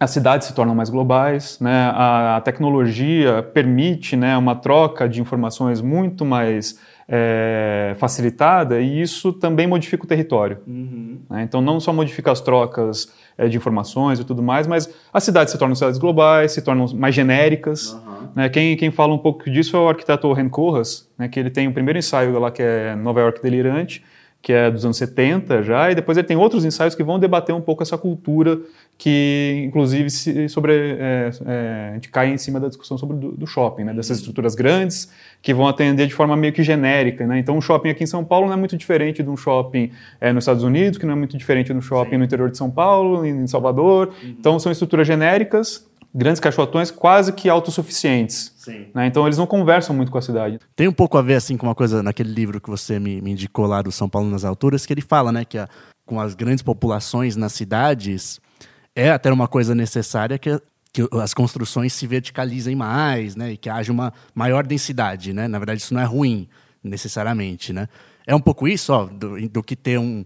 as 0.00 0.10
cidades 0.10 0.48
se 0.48 0.54
tornam 0.54 0.74
mais 0.74 0.90
globais, 0.90 1.58
né? 1.60 1.92
a, 1.94 2.36
a 2.36 2.40
tecnologia 2.40 3.42
permite 3.42 4.16
né, 4.16 4.36
uma 4.36 4.54
troca 4.54 5.08
de 5.08 5.20
informações 5.20 5.80
muito 5.80 6.24
mais 6.24 6.78
é, 7.08 7.94
facilitada 7.98 8.80
e 8.80 9.00
isso 9.00 9.32
também 9.32 9.66
modifica 9.66 10.04
o 10.04 10.06
território. 10.06 10.58
Uhum. 10.66 11.18
Né? 11.30 11.42
Então, 11.42 11.62
não 11.62 11.80
só 11.80 11.90
modifica 11.92 12.30
as 12.30 12.40
trocas 12.40 13.10
é, 13.38 13.48
de 13.48 13.56
informações 13.56 14.20
e 14.20 14.24
tudo 14.24 14.42
mais, 14.42 14.66
mas 14.66 14.92
as 15.12 15.24
cidades 15.24 15.52
se 15.52 15.58
tornam 15.58 15.74
cidades 15.74 15.98
globais, 15.98 16.52
se 16.52 16.60
tornam 16.60 16.86
mais 16.94 17.14
genéricas. 17.14 17.92
Uhum. 17.94 18.28
Né? 18.34 18.48
Quem, 18.50 18.76
quem 18.76 18.90
fala 18.90 19.14
um 19.14 19.18
pouco 19.18 19.50
disso 19.50 19.74
é 19.74 19.80
o 19.80 19.88
arquiteto 19.88 20.30
Ren 20.32 20.50
Koolhaas, 20.50 21.08
né? 21.16 21.28
que 21.28 21.40
ele 21.40 21.50
tem 21.50 21.66
o 21.66 21.72
primeiro 21.72 21.98
ensaio 21.98 22.38
lá 22.38 22.50
que 22.50 22.62
é 22.62 22.94
Nova 22.94 23.20
York 23.20 23.42
Delirante, 23.42 24.04
que 24.40 24.52
é 24.52 24.70
dos 24.70 24.84
anos 24.84 24.96
70 24.96 25.62
já, 25.62 25.90
e 25.90 25.94
depois 25.94 26.16
ele 26.16 26.26
tem 26.26 26.36
outros 26.36 26.64
ensaios 26.64 26.94
que 26.94 27.02
vão 27.02 27.18
debater 27.18 27.54
um 27.54 27.60
pouco 27.60 27.82
essa 27.82 27.98
cultura 27.98 28.58
que, 28.96 29.64
inclusive, 29.66 30.10
se, 30.10 30.48
sobre, 30.48 30.72
é, 30.72 31.30
é, 31.46 31.88
a 31.90 31.94
gente 31.94 32.08
cai 32.08 32.32
em 32.32 32.38
cima 32.38 32.58
da 32.58 32.68
discussão 32.68 32.96
sobre 32.96 33.16
do, 33.16 33.32
do 33.32 33.46
shopping, 33.46 33.84
né, 33.84 33.94
dessas 33.94 34.18
estruturas 34.18 34.54
grandes 34.54 35.12
que 35.40 35.52
vão 35.52 35.68
atender 35.68 36.06
de 36.06 36.14
forma 36.14 36.36
meio 36.36 36.52
que 36.52 36.62
genérica. 36.62 37.26
Né? 37.26 37.38
Então, 37.38 37.56
um 37.56 37.60
shopping 37.60 37.90
aqui 37.90 38.04
em 38.04 38.08
São 38.08 38.24
Paulo 38.24 38.46
não 38.46 38.54
é 38.54 38.56
muito 38.56 38.76
diferente 38.76 39.22
de 39.22 39.28
um 39.28 39.36
shopping 39.36 39.90
é, 40.20 40.32
nos 40.32 40.44
Estados 40.44 40.62
Unidos, 40.62 40.98
que 40.98 41.06
não 41.06 41.12
é 41.12 41.16
muito 41.16 41.36
diferente 41.36 41.68
de 41.72 41.78
um 41.78 41.80
shopping 41.80 42.12
Sim. 42.12 42.18
no 42.18 42.24
interior 42.24 42.50
de 42.50 42.56
São 42.56 42.70
Paulo, 42.70 43.24
em 43.24 43.46
Salvador. 43.46 44.08
Uhum. 44.08 44.30
Então, 44.30 44.58
são 44.58 44.70
estruturas 44.70 45.06
genéricas 45.06 45.87
grandes 46.14 46.40
caixotões 46.40 46.90
quase 46.90 47.32
que 47.32 47.48
autossuficientes. 47.48 48.52
Né? 48.94 49.06
Então 49.06 49.26
eles 49.26 49.38
não 49.38 49.46
conversam 49.46 49.94
muito 49.94 50.10
com 50.10 50.18
a 50.18 50.22
cidade. 50.22 50.58
Tem 50.74 50.88
um 50.88 50.92
pouco 50.92 51.16
a 51.18 51.22
ver 51.22 51.34
assim 51.34 51.56
com 51.56 51.66
uma 51.66 51.74
coisa 51.74 52.02
naquele 52.02 52.32
livro 52.32 52.60
que 52.60 52.68
você 52.68 52.98
me, 52.98 53.20
me 53.20 53.32
indicou 53.32 53.66
lá 53.66 53.82
do 53.82 53.92
São 53.92 54.08
Paulo 54.08 54.28
nas 54.30 54.44
alturas, 54.44 54.84
que 54.86 54.92
ele 54.92 55.00
fala 55.00 55.30
né, 55.30 55.44
que 55.44 55.58
a, 55.58 55.68
com 56.06 56.20
as 56.20 56.34
grandes 56.34 56.62
populações 56.62 57.36
nas 57.36 57.52
cidades 57.52 58.40
é 58.94 59.10
até 59.10 59.32
uma 59.32 59.46
coisa 59.46 59.74
necessária 59.74 60.38
que, 60.38 60.60
que 60.92 61.06
as 61.12 61.34
construções 61.34 61.92
se 61.92 62.06
verticalizem 62.06 62.74
mais, 62.74 63.36
né, 63.36 63.52
e 63.52 63.56
que 63.56 63.70
haja 63.70 63.92
uma 63.92 64.12
maior 64.34 64.66
densidade, 64.66 65.32
né? 65.32 65.46
Na 65.46 65.58
verdade 65.58 65.80
isso 65.80 65.94
não 65.94 66.00
é 66.00 66.04
ruim 66.04 66.48
necessariamente, 66.82 67.72
né? 67.72 67.88
É 68.26 68.34
um 68.34 68.40
pouco 68.40 68.66
isso, 68.66 68.92
ó, 68.92 69.06
do, 69.06 69.48
do 69.48 69.62
que 69.62 69.76
ter 69.76 69.98
um 69.98 70.24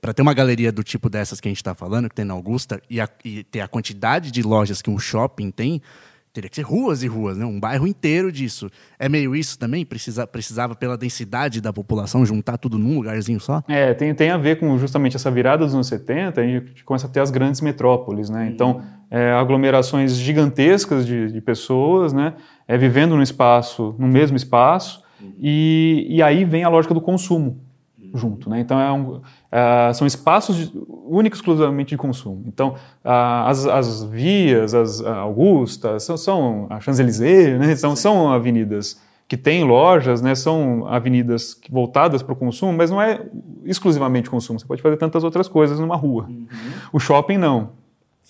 para 0.00 0.12
ter 0.12 0.22
uma 0.22 0.34
galeria 0.34 0.70
do 0.70 0.82
tipo 0.82 1.08
dessas 1.08 1.40
que 1.40 1.48
a 1.48 1.50
gente 1.50 1.58
está 1.58 1.74
falando, 1.74 2.08
que 2.08 2.14
tem 2.14 2.24
na 2.24 2.34
Augusta, 2.34 2.80
e, 2.88 3.00
a, 3.00 3.08
e, 3.24 3.42
ter 3.44 3.60
a 3.60 3.68
quantidade 3.68 4.30
de 4.30 4.42
lojas 4.42 4.82
que 4.82 4.90
um 4.90 4.98
shopping 4.98 5.50
tem, 5.50 5.80
teria 6.34 6.50
que 6.50 6.56
ser 6.56 6.62
ruas 6.62 7.04
e 7.04 7.06
ruas, 7.06 7.38
né? 7.38 7.46
um 7.46 7.60
bairro 7.60 7.86
inteiro 7.86 8.30
disso. 8.32 8.68
É 8.98 9.08
meio 9.08 9.36
isso 9.36 9.56
também? 9.56 9.86
Precisa, 9.86 10.26
precisava, 10.26 10.74
pela 10.74 10.98
densidade 10.98 11.60
da 11.60 11.72
população, 11.72 12.26
juntar 12.26 12.58
tudo 12.58 12.76
num 12.76 12.96
lugarzinho 12.96 13.38
só? 13.38 13.62
É, 13.68 13.94
tem, 13.94 14.12
tem 14.12 14.30
a 14.30 14.36
ver 14.36 14.58
com 14.58 14.76
justamente 14.76 15.14
essa 15.14 15.30
virada 15.30 15.64
dos 15.64 15.74
anos 15.74 15.86
70, 15.86 16.40
a 16.40 16.44
gente 16.44 16.84
começa 16.84 17.06
a 17.06 17.10
ter 17.10 17.20
as 17.20 17.30
grandes 17.30 17.60
metrópoles, 17.60 18.28
né? 18.28 18.50
Então, 18.52 18.82
é, 19.08 19.30
aglomerações 19.30 20.16
gigantescas 20.16 21.06
de, 21.06 21.30
de 21.30 21.40
pessoas, 21.40 22.12
né? 22.12 22.34
É, 22.66 22.76
vivendo 22.76 23.14
no 23.14 23.22
espaço, 23.22 23.94
no 23.96 24.08
mesmo 24.08 24.36
espaço, 24.36 25.04
e, 25.38 26.06
e 26.10 26.20
aí 26.20 26.44
vem 26.44 26.64
a 26.64 26.68
lógica 26.68 26.92
do 26.92 27.00
consumo 27.00 27.62
junto. 28.16 28.48
Né? 28.48 28.60
Então, 28.60 28.80
é 28.80 28.92
um, 28.92 29.16
uh, 29.16 29.94
são 29.94 30.06
espaços 30.06 30.72
únicos 31.06 31.40
exclusivamente 31.40 31.90
de 31.90 31.96
consumo. 31.96 32.44
Então, 32.46 32.74
uh, 33.04 33.46
as, 33.46 33.66
as, 33.66 34.04
vias, 34.04 34.74
as 34.74 35.00
uh, 35.00 35.08
Augustas, 35.08 36.04
são, 36.04 36.16
são 36.16 36.66
a 36.70 36.80
Champs-Élysées, 36.80 37.58
né? 37.58 37.76
são, 37.76 37.96
são 37.96 38.32
avenidas 38.32 39.00
que 39.26 39.36
têm 39.36 39.64
lojas, 39.64 40.20
né? 40.20 40.34
são 40.34 40.86
avenidas 40.86 41.58
voltadas 41.70 42.22
para 42.22 42.32
o 42.32 42.36
consumo, 42.36 42.72
mas 42.72 42.90
não 42.90 43.00
é 43.00 43.20
exclusivamente 43.64 44.30
consumo. 44.30 44.60
Você 44.60 44.66
pode 44.66 44.82
fazer 44.82 44.96
tantas 44.96 45.24
outras 45.24 45.48
coisas 45.48 45.78
numa 45.78 45.96
rua. 45.96 46.26
Uhum. 46.28 46.46
O 46.92 47.00
shopping, 47.00 47.38
não. 47.38 47.70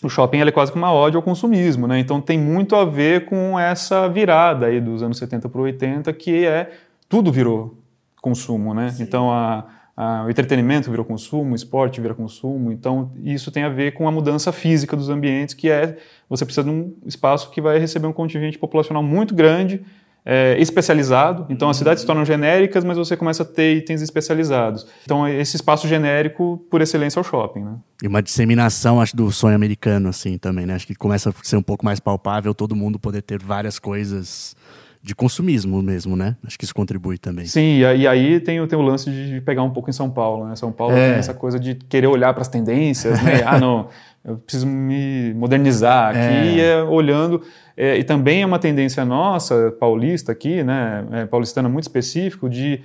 O 0.03 0.09
shopping 0.09 0.39
é 0.39 0.51
quase 0.51 0.71
que 0.71 0.77
uma 0.77 0.93
ódio 0.93 1.19
ao 1.19 1.23
consumismo, 1.23 1.87
né? 1.87 1.99
Então 1.99 2.21
tem 2.21 2.39
muito 2.39 2.77
a 2.77 2.85
ver 2.85 3.25
com 3.25 3.59
essa 3.59 4.07
virada 4.07 4.67
aí 4.67 4.81
dos 4.81 5.03
anos 5.03 5.17
70 5.17 5.49
para 5.49 5.61
80, 5.63 6.13
que 6.13 6.45
é 6.45 6.71
tudo 7.09 7.33
virou 7.33 7.75
consumo, 8.21 8.75
né? 8.75 8.91
Sim. 8.91 9.03
Então 9.03 9.31
a, 9.31 9.65
a, 9.97 10.25
o 10.25 10.31
entretenimento 10.31 10.91
virou 10.91 11.05
consumo, 11.05 11.53
o 11.53 11.55
esporte 11.55 12.01
vira 12.01 12.15
consumo. 12.15 12.73
Então 12.73 13.13
isso 13.23 13.51
tem 13.51 13.63
a 13.63 13.69
ver 13.69 13.93
com 13.93 14.09
a 14.09 14.13
mudança 14.13 14.53
física 14.53 14.97
dos 14.97 15.09
ambientes, 15.09 15.55
que 15.55 15.71
é 15.71 15.97
você 16.29 16.45
precisa 16.45 16.65
de 16.65 16.71
um 16.71 16.95
espaço 17.07 17.51
que 17.51 17.61
vai 17.61 17.79
receber 17.79 18.07
um 18.07 18.13
contingente 18.13 18.59
populacional 18.59 19.03
muito 19.03 19.35
grande, 19.35 19.85
é, 20.25 20.57
especializado. 20.59 21.47
Então 21.49 21.69
as 21.69 21.77
cidades 21.77 22.01
se 22.01 22.07
tornam 22.07 22.25
genéricas, 22.25 22.83
mas 22.83 22.97
você 22.97 23.17
começa 23.17 23.45
a 23.45 23.47
ter 23.47 23.77
itens 23.77 24.03
especializados. 24.03 24.87
Então 25.05 25.29
esse 25.29 25.55
espaço 25.55 25.87
genérico, 25.87 26.65
por 26.71 26.81
excelência, 26.81 27.19
é 27.19 27.23
o 27.23 27.25
shopping, 27.25 27.61
né? 27.61 27.77
E 28.03 28.09
uma 28.09 28.23
disseminação, 28.23 29.01
acho, 29.01 29.15
do 29.15 29.31
sonho 29.31 29.55
americano, 29.55 30.09
assim, 30.09 30.39
também, 30.39 30.67
né? 30.67 30.75
Acho 30.75 30.87
que 30.87 30.95
começa 30.95 31.31
a 31.31 31.33
ser 31.43 31.57
um 31.57 31.63
pouco 31.63 31.85
mais 31.85 32.01
palpável 32.01 32.55
todo 32.55 32.75
mundo 32.75 32.99
poder 32.99 33.23
ter 33.23 33.41
várias 33.41 33.79
coisas 33.79 34.57
de 35.05 35.15
consumismo 35.15 35.83
mesmo, 35.83 36.17
né? 36.17 36.35
Acho 36.47 36.59
que 36.59 36.65
isso 36.65 36.75
contribui 36.75 37.19
também. 37.19 37.45
Sim, 37.45 37.81
e 37.81 38.09
aí 38.09 38.41
tem, 38.41 38.67
tem 38.67 38.79
o 38.79 38.83
lance 38.83 39.11
de 39.11 39.39
pegar 39.43 39.63
um 39.63 39.69
pouco 39.69 39.91
em 39.91 39.93
São 39.93 40.09
Paulo, 40.09 40.49
né? 40.49 40.57
São 40.57 40.73
Paulo 40.73 40.97
é. 40.97 41.11
tem 41.11 41.19
essa 41.19 41.35
coisa 41.35 41.61
de 41.61 41.75
querer 41.75 42.07
olhar 42.07 42.33
para 42.33 42.41
as 42.41 42.49
tendências, 42.49 43.23
né? 43.23 43.43
ah, 43.45 43.61
não, 43.61 43.89
eu 44.25 44.39
preciso 44.39 44.67
me 44.67 45.35
modernizar 45.35 46.09
aqui, 46.09 46.59
é. 46.59 46.79
É, 46.79 46.83
olhando. 46.83 47.43
É, 47.77 47.99
e 47.99 48.03
também 48.03 48.41
é 48.41 48.47
uma 48.47 48.59
tendência 48.59 49.05
nossa, 49.05 49.77
paulista 49.79 50.33
aqui, 50.33 50.65
né? 50.65 51.05
É, 51.13 51.27
paulistana 51.27 51.69
muito 51.69 51.85
específico, 51.85 52.49
de 52.49 52.81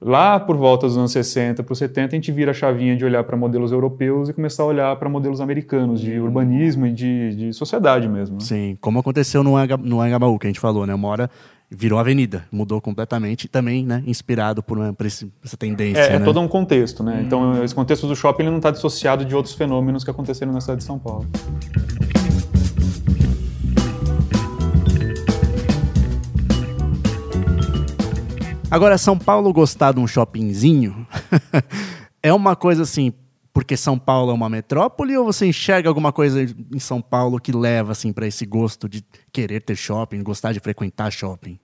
lá 0.00 0.38
por 0.38 0.56
volta 0.56 0.86
dos 0.86 0.96
anos 0.96 1.10
60 1.10 1.60
para 1.64 1.72
os 1.72 1.78
70, 1.78 2.14
a 2.14 2.16
gente 2.16 2.30
vira 2.30 2.52
a 2.52 2.54
chavinha 2.54 2.94
de 2.94 3.04
olhar 3.04 3.24
para 3.24 3.36
modelos 3.36 3.72
europeus 3.72 4.28
e 4.28 4.32
começar 4.32 4.62
a 4.62 4.66
olhar 4.66 4.94
para 4.94 5.08
modelos 5.08 5.40
americanos 5.40 6.00
de 6.00 6.20
urbanismo 6.20 6.86
e 6.86 6.92
de, 6.92 7.34
de 7.34 7.52
sociedade 7.52 8.08
mesmo. 8.08 8.36
Né? 8.36 8.44
Sim, 8.44 8.78
como 8.80 9.00
aconteceu 9.00 9.42
no, 9.42 9.54
no 9.78 10.00
Angabaú, 10.00 10.38
que 10.38 10.46
a 10.46 10.50
gente 10.50 10.60
falou, 10.60 10.86
né? 10.86 10.94
Uma 10.94 11.08
hora 11.08 11.30
virou 11.74 11.98
avenida, 11.98 12.44
mudou 12.50 12.80
completamente, 12.80 13.48
também 13.48 13.84
né, 13.84 14.02
inspirado 14.06 14.62
por, 14.62 14.78
uma, 14.78 14.92
por 14.92 15.06
essa 15.06 15.56
tendência. 15.58 16.00
É, 16.00 16.14
é 16.14 16.18
né? 16.18 16.24
todo 16.24 16.40
um 16.40 16.48
contexto, 16.48 17.02
né? 17.02 17.16
Hum. 17.16 17.26
Então, 17.26 17.64
esse 17.64 17.74
contexto 17.74 18.06
do 18.06 18.14
shopping 18.14 18.44
não 18.44 18.56
está 18.56 18.70
dissociado 18.70 19.24
de 19.24 19.34
outros 19.34 19.54
fenômenos 19.54 20.04
que 20.04 20.10
aconteceram 20.10 20.52
na 20.52 20.60
cidade 20.60 20.78
de 20.78 20.84
São 20.84 20.98
Paulo. 20.98 21.26
Agora, 28.70 28.98
São 28.98 29.16
Paulo 29.16 29.52
gostar 29.52 29.92
de 29.92 30.00
um 30.00 30.06
shoppingzinho 30.06 31.06
é 32.20 32.32
uma 32.32 32.56
coisa 32.56 32.82
assim, 32.82 33.12
porque 33.52 33.76
São 33.76 33.96
Paulo 33.96 34.32
é 34.32 34.34
uma 34.34 34.48
metrópole 34.48 35.16
ou 35.16 35.24
você 35.24 35.46
enxerga 35.46 35.88
alguma 35.88 36.12
coisa 36.12 36.42
em 36.42 36.78
São 36.80 37.00
Paulo 37.00 37.38
que 37.38 37.52
leva 37.52 37.92
assim 37.92 38.12
para 38.12 38.26
esse 38.26 38.44
gosto 38.44 38.88
de 38.88 39.04
querer 39.32 39.62
ter 39.62 39.76
shopping, 39.76 40.24
gostar 40.24 40.52
de 40.52 40.58
frequentar 40.58 41.12
shopping? 41.12 41.56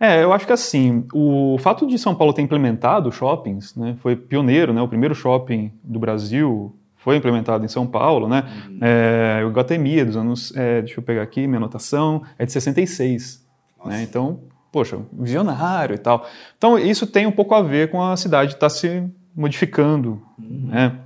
É, 0.00 0.24
eu 0.24 0.32
acho 0.32 0.46
que 0.46 0.52
assim, 0.52 1.06
o 1.12 1.58
fato 1.58 1.86
de 1.86 1.98
São 1.98 2.14
Paulo 2.14 2.32
ter 2.32 2.40
implementado 2.40 3.12
shoppings, 3.12 3.76
né, 3.76 3.96
foi 4.00 4.16
pioneiro, 4.16 4.72
né, 4.72 4.80
o 4.80 4.88
primeiro 4.88 5.14
shopping 5.14 5.70
do 5.84 5.98
Brasil 5.98 6.74
foi 6.96 7.16
implementado 7.16 7.66
em 7.66 7.68
São 7.68 7.86
Paulo, 7.86 8.26
né, 8.26 8.44
uhum. 8.66 8.78
é, 8.80 9.44
o 9.44 9.50
Guatemi, 9.50 10.02
dos 10.02 10.16
anos, 10.16 10.56
é, 10.56 10.80
deixa 10.80 11.00
eu 11.00 11.04
pegar 11.04 11.20
aqui, 11.20 11.46
minha 11.46 11.58
anotação, 11.58 12.22
é 12.38 12.46
de 12.46 12.52
66, 12.52 13.46
né, 13.84 14.02
então, 14.02 14.40
poxa, 14.72 14.98
visionário 15.12 15.94
e 15.94 15.98
tal. 15.98 16.26
Então, 16.56 16.78
isso 16.78 17.06
tem 17.06 17.26
um 17.26 17.32
pouco 17.32 17.54
a 17.54 17.60
ver 17.60 17.90
com 17.90 18.02
a 18.02 18.16
cidade 18.16 18.54
estar 18.54 18.66
tá 18.66 18.70
se 18.70 19.04
modificando, 19.36 20.22
uhum. 20.38 20.68
né, 20.68 20.96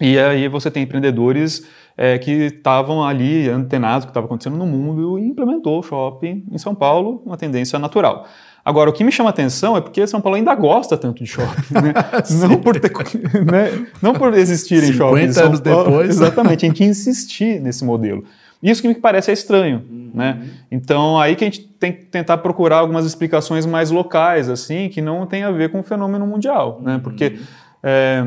e 0.00 0.16
aí 0.16 0.46
você 0.46 0.70
tem 0.70 0.84
empreendedores 0.84 1.66
é, 1.98 2.16
que 2.16 2.30
estavam 2.30 3.04
ali 3.04 3.48
antenados 3.48 4.04
do 4.04 4.06
que 4.06 4.10
estava 4.12 4.26
acontecendo 4.26 4.56
no 4.56 4.64
mundo 4.64 5.18
e 5.18 5.26
implementou 5.26 5.80
o 5.80 5.82
shopping 5.82 6.44
em 6.48 6.56
São 6.56 6.72
Paulo, 6.72 7.20
uma 7.26 7.36
tendência 7.36 7.76
natural. 7.76 8.24
Agora, 8.64 8.88
o 8.88 8.92
que 8.92 9.02
me 9.02 9.10
chama 9.10 9.30
a 9.30 9.32
atenção 9.32 9.76
é 9.76 9.80
porque 9.80 10.06
São 10.06 10.20
Paulo 10.20 10.36
ainda 10.36 10.54
gosta 10.54 10.96
tanto 10.96 11.24
de 11.24 11.28
shopping, 11.28 11.74
né? 11.74 11.94
não, 12.48 12.56
por 12.60 12.78
ter, 12.78 12.92
né? 13.44 13.86
não 14.00 14.12
por 14.14 14.32
existirem 14.34 14.92
shoppings. 14.92 15.34
50 15.34 15.46
anos 15.48 15.60
Paulo, 15.60 15.84
depois. 15.84 16.10
Exatamente, 16.10 16.64
a 16.64 16.68
gente 16.68 16.84
insistir 16.84 17.60
nesse 17.60 17.84
modelo. 17.84 18.22
Isso 18.62 18.82
que 18.82 18.88
me 18.88 18.94
parece 18.94 19.30
é 19.30 19.34
estranho, 19.34 19.84
uhum. 19.88 20.10
né? 20.14 20.40
Então, 20.70 21.18
aí 21.18 21.34
que 21.34 21.44
a 21.44 21.46
gente 21.46 21.62
tem 21.62 21.92
que 21.92 22.04
tentar 22.04 22.38
procurar 22.38 22.78
algumas 22.78 23.06
explicações 23.06 23.64
mais 23.64 23.90
locais, 23.90 24.48
assim, 24.48 24.88
que 24.88 25.00
não 25.00 25.26
tem 25.26 25.44
a 25.44 25.50
ver 25.50 25.70
com 25.70 25.80
o 25.80 25.82
fenômeno 25.82 26.26
mundial, 26.26 26.80
né? 26.82 27.00
Porque 27.02 27.38
é, 27.82 28.26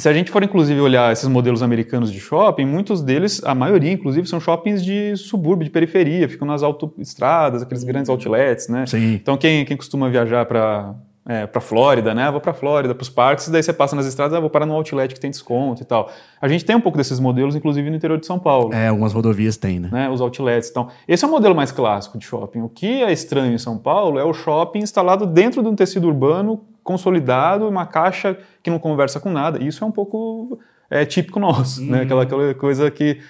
se 0.00 0.08
a 0.08 0.12
gente 0.12 0.30
for, 0.30 0.42
inclusive, 0.42 0.80
olhar 0.80 1.12
esses 1.12 1.28
modelos 1.28 1.62
americanos 1.62 2.12
de 2.12 2.18
shopping, 2.18 2.64
muitos 2.64 3.02
deles, 3.02 3.42
a 3.44 3.54
maioria, 3.54 3.92
inclusive, 3.92 4.26
são 4.26 4.40
shoppings 4.40 4.84
de 4.84 5.16
subúrbio, 5.16 5.64
de 5.64 5.70
periferia, 5.70 6.28
ficam 6.28 6.46
nas 6.46 6.62
autoestradas, 6.62 7.62
aqueles 7.62 7.84
grandes 7.84 8.08
outlets, 8.08 8.68
né? 8.68 8.86
Sim. 8.86 9.14
Então, 9.14 9.36
quem, 9.36 9.64
quem 9.64 9.76
costuma 9.76 10.08
viajar 10.08 10.46
para 10.46 10.94
é, 11.28 11.46
para 11.46 11.60
Flórida, 11.60 12.14
né? 12.14 12.30
Vou 12.30 12.40
para 12.40 12.52
Flórida, 12.52 12.94
para 12.94 13.02
os 13.02 13.08
parques, 13.08 13.48
daí 13.48 13.62
você 13.62 13.72
passa 13.72 13.94
nas 13.94 14.06
estradas, 14.06 14.34
ah, 14.36 14.40
vou 14.40 14.50
parar 14.50 14.66
no 14.66 14.74
outlet 14.74 15.14
que 15.14 15.20
tem 15.20 15.30
desconto 15.30 15.82
e 15.82 15.84
tal. 15.84 16.10
A 16.40 16.48
gente 16.48 16.64
tem 16.64 16.74
um 16.74 16.80
pouco 16.80 16.98
desses 16.98 17.20
modelos, 17.20 17.54
inclusive 17.54 17.88
no 17.88 17.96
interior 17.96 18.18
de 18.18 18.26
São 18.26 18.38
Paulo. 18.38 18.72
É, 18.74 18.88
algumas 18.88 19.12
rodovias 19.12 19.56
tem, 19.56 19.78
né? 19.78 19.88
né? 19.92 20.08
Os 20.08 20.20
outlets. 20.20 20.70
Então, 20.70 20.88
esse 21.06 21.24
é 21.24 21.28
o 21.28 21.30
modelo 21.30 21.54
mais 21.54 21.70
clássico 21.70 22.18
de 22.18 22.24
shopping. 22.24 22.62
O 22.62 22.68
que 22.68 23.02
é 23.02 23.12
estranho 23.12 23.52
em 23.52 23.58
São 23.58 23.78
Paulo 23.78 24.18
é 24.18 24.24
o 24.24 24.32
shopping 24.32 24.80
instalado 24.80 25.26
dentro 25.26 25.62
de 25.62 25.68
um 25.68 25.76
tecido 25.76 26.08
urbano 26.08 26.62
consolidado, 26.90 27.68
uma 27.68 27.86
caixa 27.86 28.36
que 28.64 28.68
não 28.68 28.80
conversa 28.80 29.20
com 29.20 29.30
nada. 29.30 29.62
Isso 29.62 29.84
é 29.84 29.86
um 29.86 29.92
pouco 29.92 30.58
é 30.90 31.04
típico 31.04 31.38
nosso, 31.38 31.80
né? 31.82 31.86
uhum. 31.86 31.92
né? 31.92 32.02
Aquela, 32.02 32.22
aquela, 32.24 32.54
coisa 32.54 32.90
que 32.90 33.20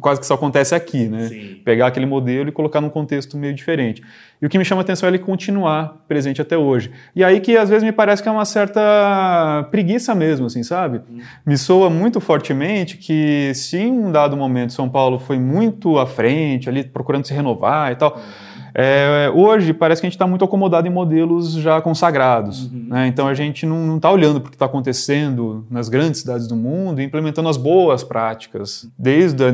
quase 0.00 0.20
que 0.20 0.26
só 0.26 0.34
acontece 0.34 0.72
aqui, 0.72 1.08
né? 1.08 1.26
Sim. 1.26 1.60
Pegar 1.64 1.88
aquele 1.88 2.06
modelo 2.06 2.48
e 2.48 2.52
colocar 2.52 2.80
num 2.80 2.88
contexto 2.88 3.36
meio 3.36 3.52
diferente. 3.52 4.00
E 4.40 4.46
o 4.46 4.48
que 4.48 4.56
me 4.56 4.64
chama 4.64 4.82
a 4.82 4.84
atenção 4.84 5.08
é 5.08 5.10
ele 5.10 5.18
continuar 5.18 6.04
presente 6.06 6.40
até 6.40 6.56
hoje. 6.56 6.92
E 7.16 7.24
aí 7.24 7.40
que 7.40 7.56
às 7.56 7.68
vezes 7.68 7.82
me 7.82 7.90
parece 7.90 8.22
que 8.22 8.28
é 8.28 8.32
uma 8.32 8.44
certa 8.44 9.66
preguiça 9.72 10.14
mesmo, 10.14 10.46
assim, 10.46 10.62
sabe? 10.62 11.00
Uhum. 11.10 11.20
Me 11.44 11.58
soa 11.58 11.90
muito 11.90 12.20
fortemente 12.20 12.96
que 12.96 13.52
se 13.52 13.78
em 13.78 13.90
um 13.90 14.12
dado 14.12 14.36
momento 14.36 14.72
São 14.72 14.88
Paulo 14.88 15.18
foi 15.18 15.40
muito 15.40 15.98
à 15.98 16.06
frente, 16.06 16.68
ali 16.68 16.84
procurando 16.84 17.26
se 17.26 17.34
renovar 17.34 17.90
e 17.90 17.96
tal. 17.96 18.14
Uhum 18.14 18.47
é, 18.80 19.28
hoje 19.34 19.72
parece 19.72 20.00
que 20.00 20.06
a 20.06 20.08
gente 20.08 20.14
está 20.14 20.24
muito 20.24 20.44
acomodado 20.44 20.86
em 20.86 20.90
modelos 20.90 21.54
já 21.54 21.80
consagrados. 21.80 22.70
Uhum. 22.70 22.86
Né? 22.90 23.08
Então 23.08 23.26
a 23.26 23.34
gente 23.34 23.66
não 23.66 23.96
está 23.96 24.08
olhando 24.08 24.40
para 24.40 24.46
o 24.46 24.50
que 24.50 24.54
está 24.54 24.66
acontecendo 24.66 25.66
nas 25.68 25.88
grandes 25.88 26.20
cidades 26.20 26.46
do 26.46 26.54
mundo 26.54 27.00
e 27.00 27.04
implementando 27.04 27.48
as 27.48 27.56
boas 27.56 28.04
práticas, 28.04 28.88
desde 28.96 29.42
a, 29.42 29.50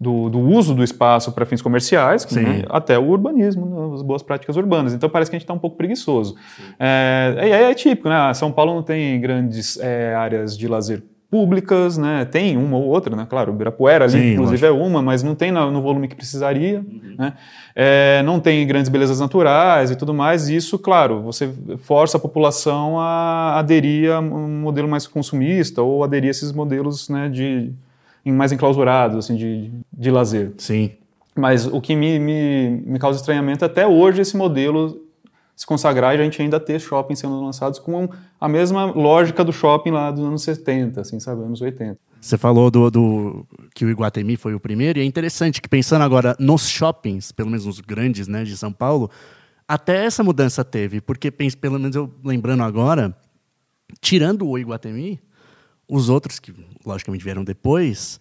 do, 0.00 0.28
do, 0.28 0.40
uso 0.40 0.74
do 0.74 0.82
espaço 0.82 1.30
para 1.30 1.46
fins 1.46 1.62
comerciais 1.62 2.26
né? 2.32 2.64
até 2.68 2.98
o 2.98 3.04
urbanismo, 3.04 3.66
né? 3.66 3.94
as 3.94 4.02
boas 4.02 4.20
práticas 4.24 4.56
urbanas. 4.56 4.92
Então 4.92 5.08
parece 5.08 5.30
que 5.30 5.36
a 5.36 5.38
gente 5.38 5.44
está 5.44 5.54
um 5.54 5.60
pouco 5.60 5.76
preguiçoso. 5.76 6.34
É, 6.76 7.36
é, 7.38 7.50
é, 7.70 7.74
típico, 7.74 8.08
né? 8.08 8.34
São 8.34 8.50
Paulo 8.50 8.74
não 8.74 8.82
tem 8.82 9.20
grandes 9.20 9.78
é, 9.78 10.12
áreas 10.12 10.58
de 10.58 10.66
lazer 10.66 11.04
públicas, 11.30 11.98
né? 11.98 12.24
Tem 12.24 12.56
uma 12.56 12.76
ou 12.76 12.84
outra, 12.84 13.14
né? 13.16 13.26
Claro, 13.28 13.52
o 13.52 13.54
Ibirapuera 13.54 14.04
ali, 14.04 14.12
Sim, 14.12 14.32
inclusive, 14.32 14.66
é 14.66 14.70
uma, 14.70 15.02
mas 15.02 15.22
não 15.22 15.34
tem 15.34 15.50
no, 15.50 15.70
no 15.70 15.82
volume 15.82 16.08
que 16.08 16.14
precisaria, 16.14 16.80
uhum. 16.80 17.14
né? 17.18 17.34
É, 17.74 18.22
não 18.24 18.40
tem 18.40 18.66
grandes 18.66 18.88
belezas 18.88 19.20
naturais 19.20 19.90
e 19.90 19.96
tudo 19.96 20.14
mais. 20.14 20.48
E 20.48 20.56
isso, 20.56 20.78
claro, 20.78 21.22
você 21.22 21.50
força 21.82 22.16
a 22.16 22.20
população 22.20 22.98
a 22.98 23.58
aderir 23.58 24.12
a 24.12 24.20
um 24.20 24.60
modelo 24.60 24.88
mais 24.88 25.06
consumista 25.06 25.82
ou 25.82 26.02
aderir 26.02 26.28
a 26.28 26.30
esses 26.30 26.52
modelos, 26.52 27.08
né? 27.08 27.28
De 27.28 27.72
mais 28.24 28.50
enclausurados, 28.50 29.16
assim, 29.18 29.36
de, 29.36 29.70
de 29.92 30.10
lazer. 30.10 30.52
Sim. 30.58 30.90
Mas 31.36 31.66
o 31.66 31.80
que 31.80 31.94
me, 31.94 32.18
me, 32.18 32.82
me 32.84 32.98
causa 32.98 33.20
estranhamento 33.20 33.64
é 33.64 33.66
até 33.66 33.86
hoje 33.86 34.22
esse 34.22 34.36
modelo 34.36 35.05
se 35.56 35.66
consagrar 35.66 36.14
e 36.14 36.20
a 36.20 36.24
gente 36.24 36.40
ainda 36.40 36.60
ter 36.60 36.78
shoppings 36.78 37.18
sendo 37.18 37.42
lançados 37.42 37.78
com 37.78 38.08
a 38.38 38.48
mesma 38.48 38.84
lógica 38.84 39.42
do 39.42 39.52
shopping 39.52 39.90
lá 39.90 40.10
dos 40.10 40.22
anos 40.22 40.42
70, 40.42 41.00
assim, 41.00 41.18
sabe, 41.18 41.42
anos 41.42 41.62
80. 41.62 41.98
Você 42.20 42.36
falou 42.36 42.70
do, 42.70 42.90
do, 42.90 43.46
que 43.74 43.84
o 43.84 43.90
Iguatemi 43.90 44.36
foi 44.36 44.54
o 44.54 44.60
primeiro, 44.60 44.98
e 44.98 45.02
é 45.02 45.04
interessante 45.04 45.62
que 45.62 45.68
pensando 45.68 46.02
agora 46.02 46.36
nos 46.38 46.68
shoppings, 46.68 47.32
pelo 47.32 47.48
menos 47.48 47.64
nos 47.64 47.80
grandes 47.80 48.28
né, 48.28 48.44
de 48.44 48.54
São 48.54 48.70
Paulo, 48.70 49.10
até 49.66 50.04
essa 50.04 50.22
mudança 50.22 50.62
teve, 50.62 51.00
porque 51.00 51.30
pelo 51.30 51.78
menos 51.78 51.96
eu 51.96 52.12
lembrando 52.22 52.62
agora, 52.62 53.16
tirando 54.00 54.46
o 54.46 54.58
Iguatemi, 54.58 55.20
os 55.88 56.10
outros 56.10 56.38
que 56.38 56.52
logicamente 56.84 57.24
vieram 57.24 57.42
depois, 57.42 58.20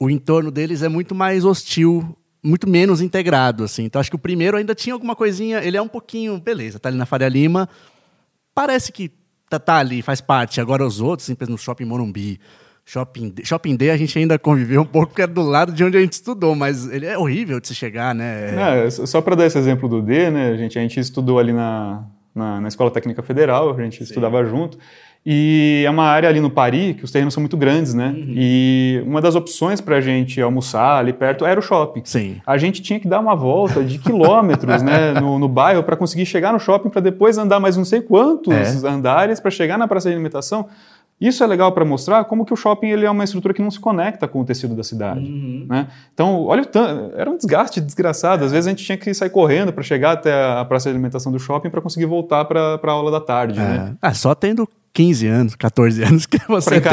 o 0.00 0.10
entorno 0.10 0.50
deles 0.50 0.82
é 0.82 0.88
muito 0.88 1.14
mais 1.14 1.44
hostil 1.44 2.16
muito 2.46 2.68
menos 2.68 3.00
integrado, 3.02 3.64
assim. 3.64 3.84
Então 3.84 4.00
acho 4.00 4.10
que 4.10 4.16
o 4.16 4.18
primeiro 4.18 4.56
ainda 4.56 4.74
tinha 4.74 4.94
alguma 4.94 5.16
coisinha, 5.16 5.58
ele 5.58 5.76
é 5.76 5.82
um 5.82 5.88
pouquinho, 5.88 6.38
beleza, 6.38 6.78
tá 6.78 6.88
ali 6.88 6.96
na 6.96 7.06
Faria 7.06 7.28
Lima, 7.28 7.68
parece 8.54 8.92
que 8.92 9.10
tá, 9.50 9.58
tá 9.58 9.76
ali, 9.76 10.00
faz 10.02 10.20
parte. 10.20 10.60
Agora 10.60 10.86
os 10.86 11.00
outros, 11.00 11.28
assim, 11.28 11.36
no 11.50 11.58
Shopping 11.58 11.84
Morumbi, 11.84 12.40
Shopping 12.84 13.34
Shopping 13.42 13.76
D 13.76 13.90
a 13.90 13.96
gente 13.96 14.16
ainda 14.16 14.38
conviveu 14.38 14.82
um 14.82 14.86
pouco, 14.86 15.08
porque 15.08 15.22
é 15.22 15.26
do 15.26 15.42
lado 15.42 15.72
de 15.72 15.82
onde 15.82 15.96
a 15.98 16.00
gente 16.00 16.12
estudou, 16.12 16.54
mas 16.54 16.88
ele 16.88 17.04
é 17.04 17.18
horrível 17.18 17.58
de 17.58 17.66
se 17.66 17.74
chegar, 17.74 18.14
né? 18.14 18.84
É, 18.86 18.90
só 18.90 19.20
para 19.20 19.34
dar 19.34 19.46
esse 19.46 19.58
exemplo 19.58 19.88
do 19.88 20.00
D, 20.00 20.30
né, 20.30 20.56
gente, 20.56 20.78
a 20.78 20.82
gente 20.82 21.00
estudou 21.00 21.40
ali 21.40 21.52
na, 21.52 22.04
na, 22.32 22.60
na 22.60 22.68
Escola 22.68 22.90
Técnica 22.90 23.22
Federal, 23.24 23.74
a 23.74 23.82
gente 23.82 23.98
Sim. 23.98 24.04
estudava 24.04 24.44
junto, 24.44 24.78
e 25.28 25.82
é 25.84 25.90
uma 25.90 26.04
área 26.04 26.28
ali 26.28 26.38
no 26.38 26.48
Paris 26.48 26.94
que 26.94 27.04
os 27.04 27.10
terrenos 27.10 27.34
são 27.34 27.40
muito 27.40 27.56
grandes, 27.56 27.92
né? 27.92 28.14
Uhum. 28.16 28.26
E 28.28 29.02
uma 29.04 29.20
das 29.20 29.34
opções 29.34 29.80
para 29.80 29.96
a 29.96 30.00
gente 30.00 30.40
almoçar 30.40 31.00
ali 31.00 31.12
perto 31.12 31.44
era 31.44 31.58
o 31.58 31.62
shopping. 31.62 32.02
Sim. 32.04 32.40
A 32.46 32.56
gente 32.56 32.80
tinha 32.80 33.00
que 33.00 33.08
dar 33.08 33.18
uma 33.18 33.34
volta 33.34 33.82
de 33.82 33.98
quilômetros, 33.98 34.82
né, 34.82 35.14
no, 35.20 35.36
no 35.36 35.48
bairro 35.48 35.82
para 35.82 35.96
conseguir 35.96 36.26
chegar 36.26 36.52
no 36.52 36.60
shopping 36.60 36.90
para 36.90 37.00
depois 37.00 37.38
andar 37.38 37.58
mais 37.58 37.76
não 37.76 37.84
sei 37.84 38.02
quantos 38.02 38.54
é. 38.54 38.88
andares 38.88 39.40
para 39.40 39.50
chegar 39.50 39.76
na 39.76 39.88
praça 39.88 40.08
de 40.08 40.14
alimentação. 40.14 40.68
Isso 41.20 41.42
é 41.42 41.46
legal 41.46 41.72
para 41.72 41.84
mostrar 41.84 42.24
como 42.26 42.44
que 42.44 42.52
o 42.52 42.56
shopping 42.56 42.88
ele 42.88 43.04
é 43.04 43.10
uma 43.10 43.24
estrutura 43.24 43.52
que 43.52 43.62
não 43.62 43.70
se 43.70 43.80
conecta 43.80 44.28
com 44.28 44.42
o 44.42 44.44
tecido 44.44 44.76
da 44.76 44.84
cidade. 44.84 45.20
Uhum. 45.20 45.66
Né? 45.68 45.88
Então, 46.14 46.44
olha, 46.44 46.62
era 47.16 47.28
um 47.28 47.36
desgaste 47.36 47.80
desgraçado. 47.80 48.44
Às 48.44 48.52
vezes 48.52 48.68
a 48.68 48.70
gente 48.70 48.84
tinha 48.84 48.98
que 48.98 49.12
sair 49.12 49.30
correndo 49.30 49.72
para 49.72 49.82
chegar 49.82 50.12
até 50.12 50.32
a 50.32 50.64
praça 50.64 50.88
de 50.88 50.94
alimentação 50.94 51.32
do 51.32 51.38
shopping 51.38 51.70
para 51.70 51.80
conseguir 51.80 52.06
voltar 52.06 52.44
para 52.44 52.78
a 52.80 52.90
aula 52.90 53.10
da 53.10 53.20
tarde. 53.20 53.58
É. 53.58 53.62
Né? 53.62 53.96
Ah, 54.00 54.14
só 54.14 54.34
tendo 54.34 54.68
15 54.96 55.26
anos, 55.26 55.54
14 55.54 56.02
anos 56.04 56.24
que 56.24 56.38
você 56.48 56.80
tem 56.80 56.90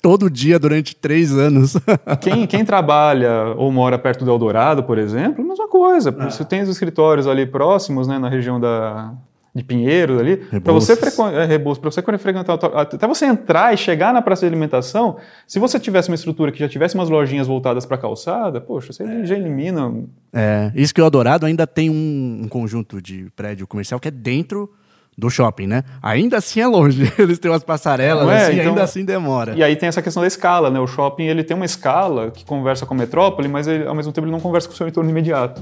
todo 0.00 0.30
dia 0.30 0.56
durante 0.56 0.94
três 0.94 1.32
anos. 1.32 1.76
Quem, 2.20 2.46
quem, 2.46 2.64
trabalha 2.64 3.54
ou 3.56 3.72
mora 3.72 3.98
perto 3.98 4.24
do 4.24 4.30
Eldorado, 4.30 4.84
por 4.84 4.98
exemplo, 4.98 5.44
mesma 5.44 5.66
coisa. 5.66 6.14
Ah. 6.16 6.30
Você 6.30 6.44
tem 6.44 6.62
os 6.62 6.68
escritórios 6.68 7.26
ali 7.26 7.44
próximos, 7.44 8.06
né, 8.06 8.20
na 8.20 8.28
região 8.28 8.60
da, 8.60 9.14
de 9.52 9.64
Pinheiros 9.64 10.20
ali, 10.20 10.36
para 10.36 10.72
você, 10.72 10.92
é, 10.92 11.58
você 11.58 12.02
frequentar, 12.02 12.56
até 12.74 13.06
você 13.08 13.26
entrar 13.26 13.74
e 13.74 13.76
chegar 13.76 14.12
na 14.14 14.22
praça 14.22 14.42
de 14.42 14.46
alimentação, 14.46 15.16
se 15.44 15.58
você 15.58 15.80
tivesse 15.80 16.08
uma 16.08 16.14
estrutura 16.14 16.52
que 16.52 16.58
já 16.60 16.68
tivesse 16.68 16.94
umas 16.94 17.08
lojinhas 17.08 17.48
voltadas 17.48 17.84
para 17.84 17.98
calçada, 17.98 18.60
poxa, 18.60 18.92
você 18.92 19.02
é. 19.02 19.24
já 19.24 19.34
elimina. 19.34 19.92
É, 20.32 20.70
isso 20.74 20.94
que 20.94 21.00
o 21.00 21.04
Eldorado 21.04 21.46
ainda 21.46 21.66
tem 21.66 21.90
um, 21.90 22.42
um, 22.44 22.48
conjunto 22.48 23.02
de 23.02 23.28
prédio 23.34 23.66
comercial 23.66 23.98
que 23.98 24.06
é 24.06 24.12
dentro 24.12 24.70
do 25.20 25.30
shopping, 25.30 25.66
né? 25.66 25.84
Ainda 26.02 26.38
assim 26.38 26.60
é 26.60 26.66
longe, 26.66 27.12
eles 27.18 27.38
têm 27.38 27.50
umas 27.50 27.62
passarelas, 27.62 28.28
é, 28.28 28.46
assim, 28.46 28.52
então, 28.54 28.68
ainda 28.70 28.82
assim 28.82 29.04
demora. 29.04 29.54
E 29.54 29.62
aí 29.62 29.76
tem 29.76 29.88
essa 29.88 30.00
questão 30.00 30.22
da 30.22 30.26
escala, 30.26 30.70
né? 30.70 30.80
O 30.80 30.86
shopping 30.86 31.24
ele 31.24 31.44
tem 31.44 31.54
uma 31.54 31.66
escala 31.66 32.30
que 32.30 32.44
conversa 32.44 32.86
com 32.86 32.94
a 32.94 32.96
metrópole, 32.96 33.46
mas 33.46 33.68
ele, 33.68 33.86
ao 33.86 33.94
mesmo 33.94 34.12
tempo 34.12 34.24
ele 34.24 34.32
não 34.32 34.40
conversa 34.40 34.66
com 34.66 34.74
o 34.74 34.76
seu 34.76 34.88
entorno 34.88 35.10
imediato. 35.10 35.60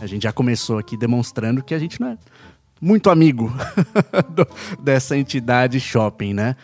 A 0.00 0.06
gente 0.06 0.24
já 0.24 0.32
começou 0.32 0.78
aqui 0.78 0.96
demonstrando 0.96 1.62
que 1.62 1.74
a 1.74 1.78
gente 1.78 2.00
não 2.00 2.08
é 2.08 2.18
muito 2.80 3.08
amigo 3.08 3.52
dessa 4.82 5.16
entidade 5.16 5.78
shopping, 5.80 6.34
né? 6.34 6.56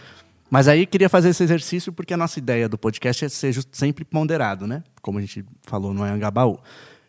Mas 0.52 0.68
aí 0.68 0.85
queria 0.85 1.09
fazer 1.09 1.30
esse 1.30 1.42
exercício 1.42 1.94
porque 1.94 2.12
a 2.12 2.16
nossa 2.18 2.38
ideia 2.38 2.68
do 2.68 2.76
podcast 2.76 3.25
é 3.25 3.28
ser 3.30 3.54
sempre 3.73 4.04
ponderado, 4.04 4.66
né? 4.66 4.82
Como 5.00 5.16
a 5.16 5.23
gente 5.23 5.42
falou 5.62 5.94
no 5.94 6.02
Anhangabaú. 6.02 6.59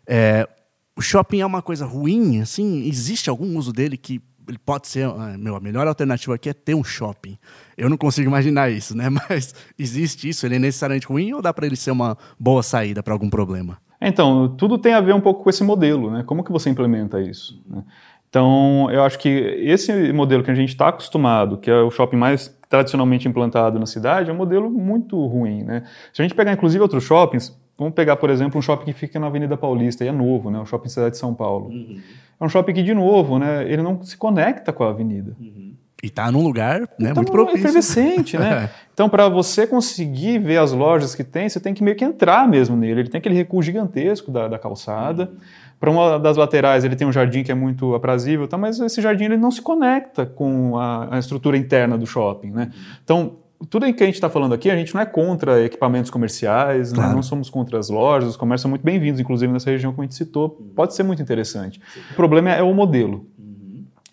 É, 0.07 0.47
o 0.95 1.01
shopping 1.01 1.41
é 1.41 1.45
uma 1.45 1.62
coisa 1.62 1.85
ruim, 1.85 2.39
assim? 2.39 2.88
Existe 2.88 3.29
algum 3.29 3.57
uso 3.57 3.73
dele 3.73 3.97
que 3.97 4.21
ele 4.47 4.57
pode 4.57 4.88
ser, 4.88 5.07
ah, 5.07 5.35
meu, 5.38 5.57
a 5.57 5.59
melhor 5.59 5.85
alternativa 5.85 6.35
aqui 6.35 6.47
é 6.47 6.53
ter 6.53 6.73
um 6.73 6.85
shopping. 6.85 7.38
Eu 7.77 7.89
não 7.89 7.97
consigo 7.97 8.29
imaginar 8.29 8.71
isso, 8.71 8.95
né? 8.95 9.09
Mas 9.29 9.53
existe 9.77 10.29
isso? 10.29 10.45
Ele 10.45 10.55
é 10.55 10.59
necessariamente 10.59 11.05
ruim 11.05 11.33
ou 11.33 11.41
dá 11.41 11.53
para 11.53 11.65
ele 11.65 11.75
ser 11.75 11.91
uma 11.91 12.17
boa 12.39 12.63
saída 12.63 13.03
para 13.03 13.12
algum 13.13 13.29
problema? 13.29 13.77
Então, 14.00 14.55
tudo 14.55 14.77
tem 14.77 14.93
a 14.93 15.01
ver 15.01 15.13
um 15.13 15.21
pouco 15.21 15.43
com 15.43 15.50
esse 15.50 15.65
modelo, 15.65 16.09
né? 16.09 16.23
Como 16.23 16.45
que 16.45 16.51
você 16.51 16.69
implementa 16.69 17.19
isso? 17.19 17.62
Né? 17.67 17.83
Então, 18.29 18.89
eu 18.89 19.03
acho 19.03 19.19
que 19.19 19.27
esse 19.29 20.13
modelo 20.13 20.43
que 20.43 20.50
a 20.50 20.55
gente 20.55 20.69
está 20.69 20.88
acostumado, 20.88 21.57
que 21.57 21.69
é 21.69 21.81
o 21.81 21.91
shopping 21.91 22.17
mais 22.17 22.57
tradicionalmente 22.74 23.27
implantado 23.27 23.77
na 23.77 23.86
cidade, 23.86 24.32
é 24.32 24.34
um 24.34 24.36
modelo 24.36 24.68
muito 24.68 25.24
ruim, 25.27 25.62
né? 25.62 25.84
Se 26.12 26.24
a 26.24 26.25
gente 26.25 26.34
pegar, 26.34 26.53
inclusive, 26.53 26.82
outros 26.82 27.03
shoppings, 27.03 27.56
vamos 27.77 27.94
pegar, 27.94 28.15
por 28.15 28.32
exemplo, 28.32 28.58
um 28.58 28.63
shopping 28.63 28.86
que 28.86 28.94
fica 28.94 29.20
na 29.20 29.27
Avenida 29.27 29.56
Paulista, 29.56 30.03
e 30.03 30.08
é 30.08 30.12
novo, 30.12 30.50
né? 30.50 30.58
O 30.58 30.65
Shopping 30.65 30.89
Cidade 30.89 31.12
de 31.12 31.20
São 31.20 31.36
Paulo. 31.36 31.68
Uhum. 31.68 32.01
É 32.42 32.44
um 32.44 32.50
shopping 32.50 32.74
que, 32.74 32.82
de 32.82 32.96
novo, 32.96 33.38
né? 33.38 33.63
Ele 33.72 33.84
não 33.84 34.01
se 34.01 34.18
conecta 34.18 34.74
com 34.74 34.84
a 34.84 34.89
avenida. 34.89 35.36
Uhum. 35.39 35.75
E 36.01 36.08
está 36.08 36.32
num 36.32 36.42
lugar 36.42 36.82
né, 36.98 37.13
muito 37.13 37.32
propício. 37.32 37.60
efervescente, 37.60 38.39
né? 38.39 38.72
então, 38.92 39.08
para 39.08 39.30
você 39.30 39.68
conseguir 39.68 40.39
ver 40.39 40.58
as 40.58 40.72
lojas 40.72 41.13
que 41.13 41.24
tem, 41.24 41.48
você 41.48 41.60
tem 41.60 41.75
que 41.75 41.84
meio 41.84 41.96
que 41.96 42.03
entrar 42.03 42.48
mesmo 42.48 42.75
nele. 42.75 43.01
Ele 43.01 43.10
tem 43.10 43.20
aquele 43.20 43.36
recuo 43.36 43.62
gigantesco 43.62 44.32
da, 44.32 44.48
da 44.48 44.58
calçada. 44.58 45.25
Uhum. 45.25 45.38
Para 45.84 45.92
uma 45.92 46.18
das 46.18 46.38
laterais, 46.38 46.86
ele 46.86 46.96
tem 46.96 47.06
um 47.06 47.12
jardim 47.12 47.44
que 47.44 47.52
é 47.52 47.54
muito 47.54 47.94
aprazível, 47.94 48.48
tá? 48.48 48.58
mas 48.58 48.80
esse 48.80 49.02
jardim 49.02 49.25
ele 49.25 49.36
não 49.36 49.52
se 49.52 49.62
conecta 49.62 50.25
com 50.25 50.78
a, 50.78 51.13
a 51.13 51.20
estrutura 51.20 51.58
interna 51.58 51.98
do 51.98 52.08
shopping, 52.08 52.52
né? 52.52 52.72
Então, 53.04 53.40
tudo 53.70 53.94
que 53.94 54.02
a 54.02 54.06
gente 54.06 54.16
está 54.16 54.30
falando 54.30 54.54
aqui, 54.54 54.72
a 54.72 54.78
gente 54.78 54.96
não 54.96 55.02
é 55.02 55.06
contra 55.06 55.62
equipamentos 55.62 56.10
comerciais, 56.10 56.94
né? 56.94 56.96
claro. 56.96 57.10
né? 57.10 57.16
não 57.18 57.22
somos 57.22 57.50
contra 57.50 57.78
as 57.78 57.90
lojas, 57.90 58.30
os 58.30 58.38
comércios 58.38 58.62
são 58.62 58.70
muito 58.70 58.82
bem-vindos, 58.82 59.20
inclusive 59.20 59.52
nessa 59.52 59.70
região 59.70 59.92
que 59.92 60.00
a 60.00 60.04
gente 60.04 60.16
citou, 60.16 60.52
pode 60.74 60.96
ser 60.96 61.04
muito 61.04 61.22
interessante. 61.22 61.82
O 62.12 62.13
problema 62.13 62.52
é 62.52 62.63
o 62.63 62.74
modelo. 62.74 63.28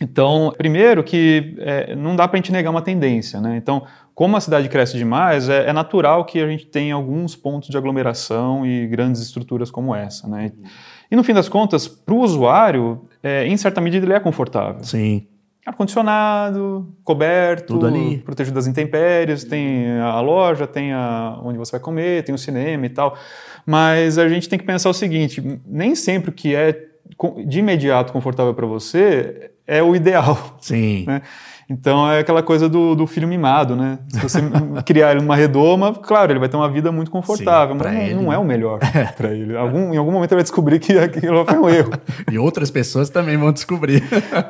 Então, 0.03 0.53
primeiro 0.59 1.05
que 1.05 1.55
é, 1.59 1.95
não 1.95 2.17
dá 2.17 2.27
para 2.27 2.37
a 2.37 2.41
gente 2.41 2.51
negar 2.51 2.71
uma 2.71 2.83
tendência, 2.83 3.41
né? 3.41 3.57
Então, 3.57 3.87
como 4.13 4.37
a 4.37 4.41
cidade 4.41 4.69
cresce 4.69 4.97
demais, 4.97 5.49
é, 5.49 5.69
é, 5.69 5.73
natural 5.73 6.25
que 6.25 6.41
a 6.41 6.49
gente 6.49 6.67
tenha 6.67 6.95
alguns 6.95 7.37
pontos 7.37 7.69
de 7.69 7.77
aglomeração 7.77 8.67
e 8.67 8.87
grandes 8.87 9.21
estruturas 9.21 9.71
como 9.71 9.95
essa, 9.95 10.27
né? 10.27 10.51
E 11.11 11.17
no 11.17 11.25
fim 11.25 11.35
das 11.35 11.49
contas, 11.49 11.89
para 11.89 12.15
o 12.15 12.19
usuário, 12.21 13.03
é, 13.23 13.47
em 13.47 13.57
certa 13.57 13.81
medida, 13.81 14.07
ele 14.07 14.13
é 14.13 14.21
confortável. 14.21 14.85
Sim. 14.85 15.27
Ar-condicionado, 15.67 16.89
coberto, 17.05 17.75
Tudo 17.75 17.87
ali. 17.87 18.19
protegido 18.19 18.55
das 18.55 18.67
intempéries, 18.67 19.45
tem 19.45 19.99
a 20.01 20.21
loja, 20.21 20.67
tem 20.67 20.93
a, 20.93 21.39
onde 21.43 21.59
você 21.59 21.73
vai 21.73 21.81
comer, 21.81 22.25
tem 22.25 22.35
o 22.35 22.39
cinema 22.39 22.87
e 22.87 22.89
tal. 22.89 23.17
Mas 23.67 24.19
a 24.19 24.29
gente 24.29 24.49
tem 24.49 24.59
que 24.59 24.65
pensar 24.65 24.89
o 24.89 24.95
seguinte: 24.95 25.61
nem 25.67 25.95
sempre 25.95 26.31
o 26.31 26.33
que 26.33 26.55
é 26.55 26.87
de 27.47 27.59
imediato 27.59 28.13
confortável 28.13 28.55
para 28.55 28.67
você 28.67 29.51
é 29.67 29.83
o 29.83 29.95
ideal. 29.95 30.57
Sim. 30.61 31.05
Né? 31.11 31.23
Então 31.71 32.11
é 32.11 32.19
aquela 32.19 32.43
coisa 32.43 32.69
do, 32.69 32.97
do, 32.97 33.07
filho 33.07 33.29
mimado, 33.29 33.77
né? 33.77 34.01
Se 34.09 34.19
você 34.19 34.41
criar 34.85 35.13
ele 35.13 35.21
numa 35.21 35.37
redoma, 35.37 35.95
claro, 35.95 36.33
ele 36.33 36.41
vai 36.41 36.49
ter 36.49 36.57
uma 36.57 36.69
vida 36.69 36.91
muito 36.91 37.13
confortável, 37.13 37.77
Sim, 37.77 37.81
mas 37.81 37.95
não, 37.95 38.03
ele, 38.03 38.15
não, 38.15 38.33
é 38.33 38.39
o 38.39 38.45
melhor 38.45 38.81
para 39.17 39.33
ele. 39.33 39.57
Algum, 39.57 39.95
em 39.95 39.97
algum 39.97 40.11
momento 40.11 40.33
ele 40.33 40.39
vai 40.39 40.43
descobrir 40.43 40.81
que 40.81 40.99
aquilo 40.99 41.45
foi 41.47 41.59
um 41.59 41.69
erro. 41.69 41.93
e 42.29 42.37
outras 42.37 42.73
pessoas 42.73 43.09
também 43.09 43.37
vão 43.37 43.53
descobrir. 43.53 44.03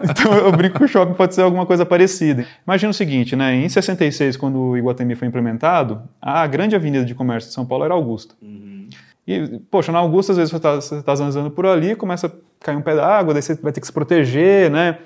então 0.09 0.33
eu 0.33 0.51
brinco 0.51 0.79
que 0.79 0.85
o 0.85 0.89
shopping 0.89 1.13
pode 1.13 1.35
ser 1.35 1.43
alguma 1.43 1.67
coisa 1.67 1.85
parecida. 1.85 2.47
Imagina 2.67 2.91
o 2.91 2.95
seguinte, 2.95 3.37
né? 3.37 3.55
Em 3.55 3.69
66, 3.69 4.39
quando 4.39 4.59
o 4.59 4.79
Iguatemi 4.79 5.15
foi 5.15 5.29
implementado, 5.29 6.01
a 6.23 6.47
grande 6.47 6.75
avenida 6.75 7.05
de 7.05 7.15
comércio 7.15 7.51
de 7.51 7.55
São 7.55 7.67
Paulo 7.67 7.85
era 7.85 7.93
Augusta. 7.93 8.35
Uhum. 8.41 8.89
E, 9.29 9.61
poxa, 9.71 9.93
na 9.93 9.99
Augusta, 9.99 10.33
às 10.33 10.39
vezes 10.39 10.51
você 10.51 10.57
está 10.97 11.03
tá 11.03 11.23
andando 11.23 11.51
por 11.51 11.67
ali, 11.67 11.95
começa 11.95 12.29
a 12.29 12.31
cair 12.65 12.77
um 12.77 12.83
pé 12.83 12.97
d'água, 12.97 13.35
daí 13.35 13.43
você 13.43 13.55
vai 13.57 13.73
ter 13.73 13.81
que 13.81 13.87
se 13.87 13.93
proteger, 13.93 14.71
né? 14.71 14.97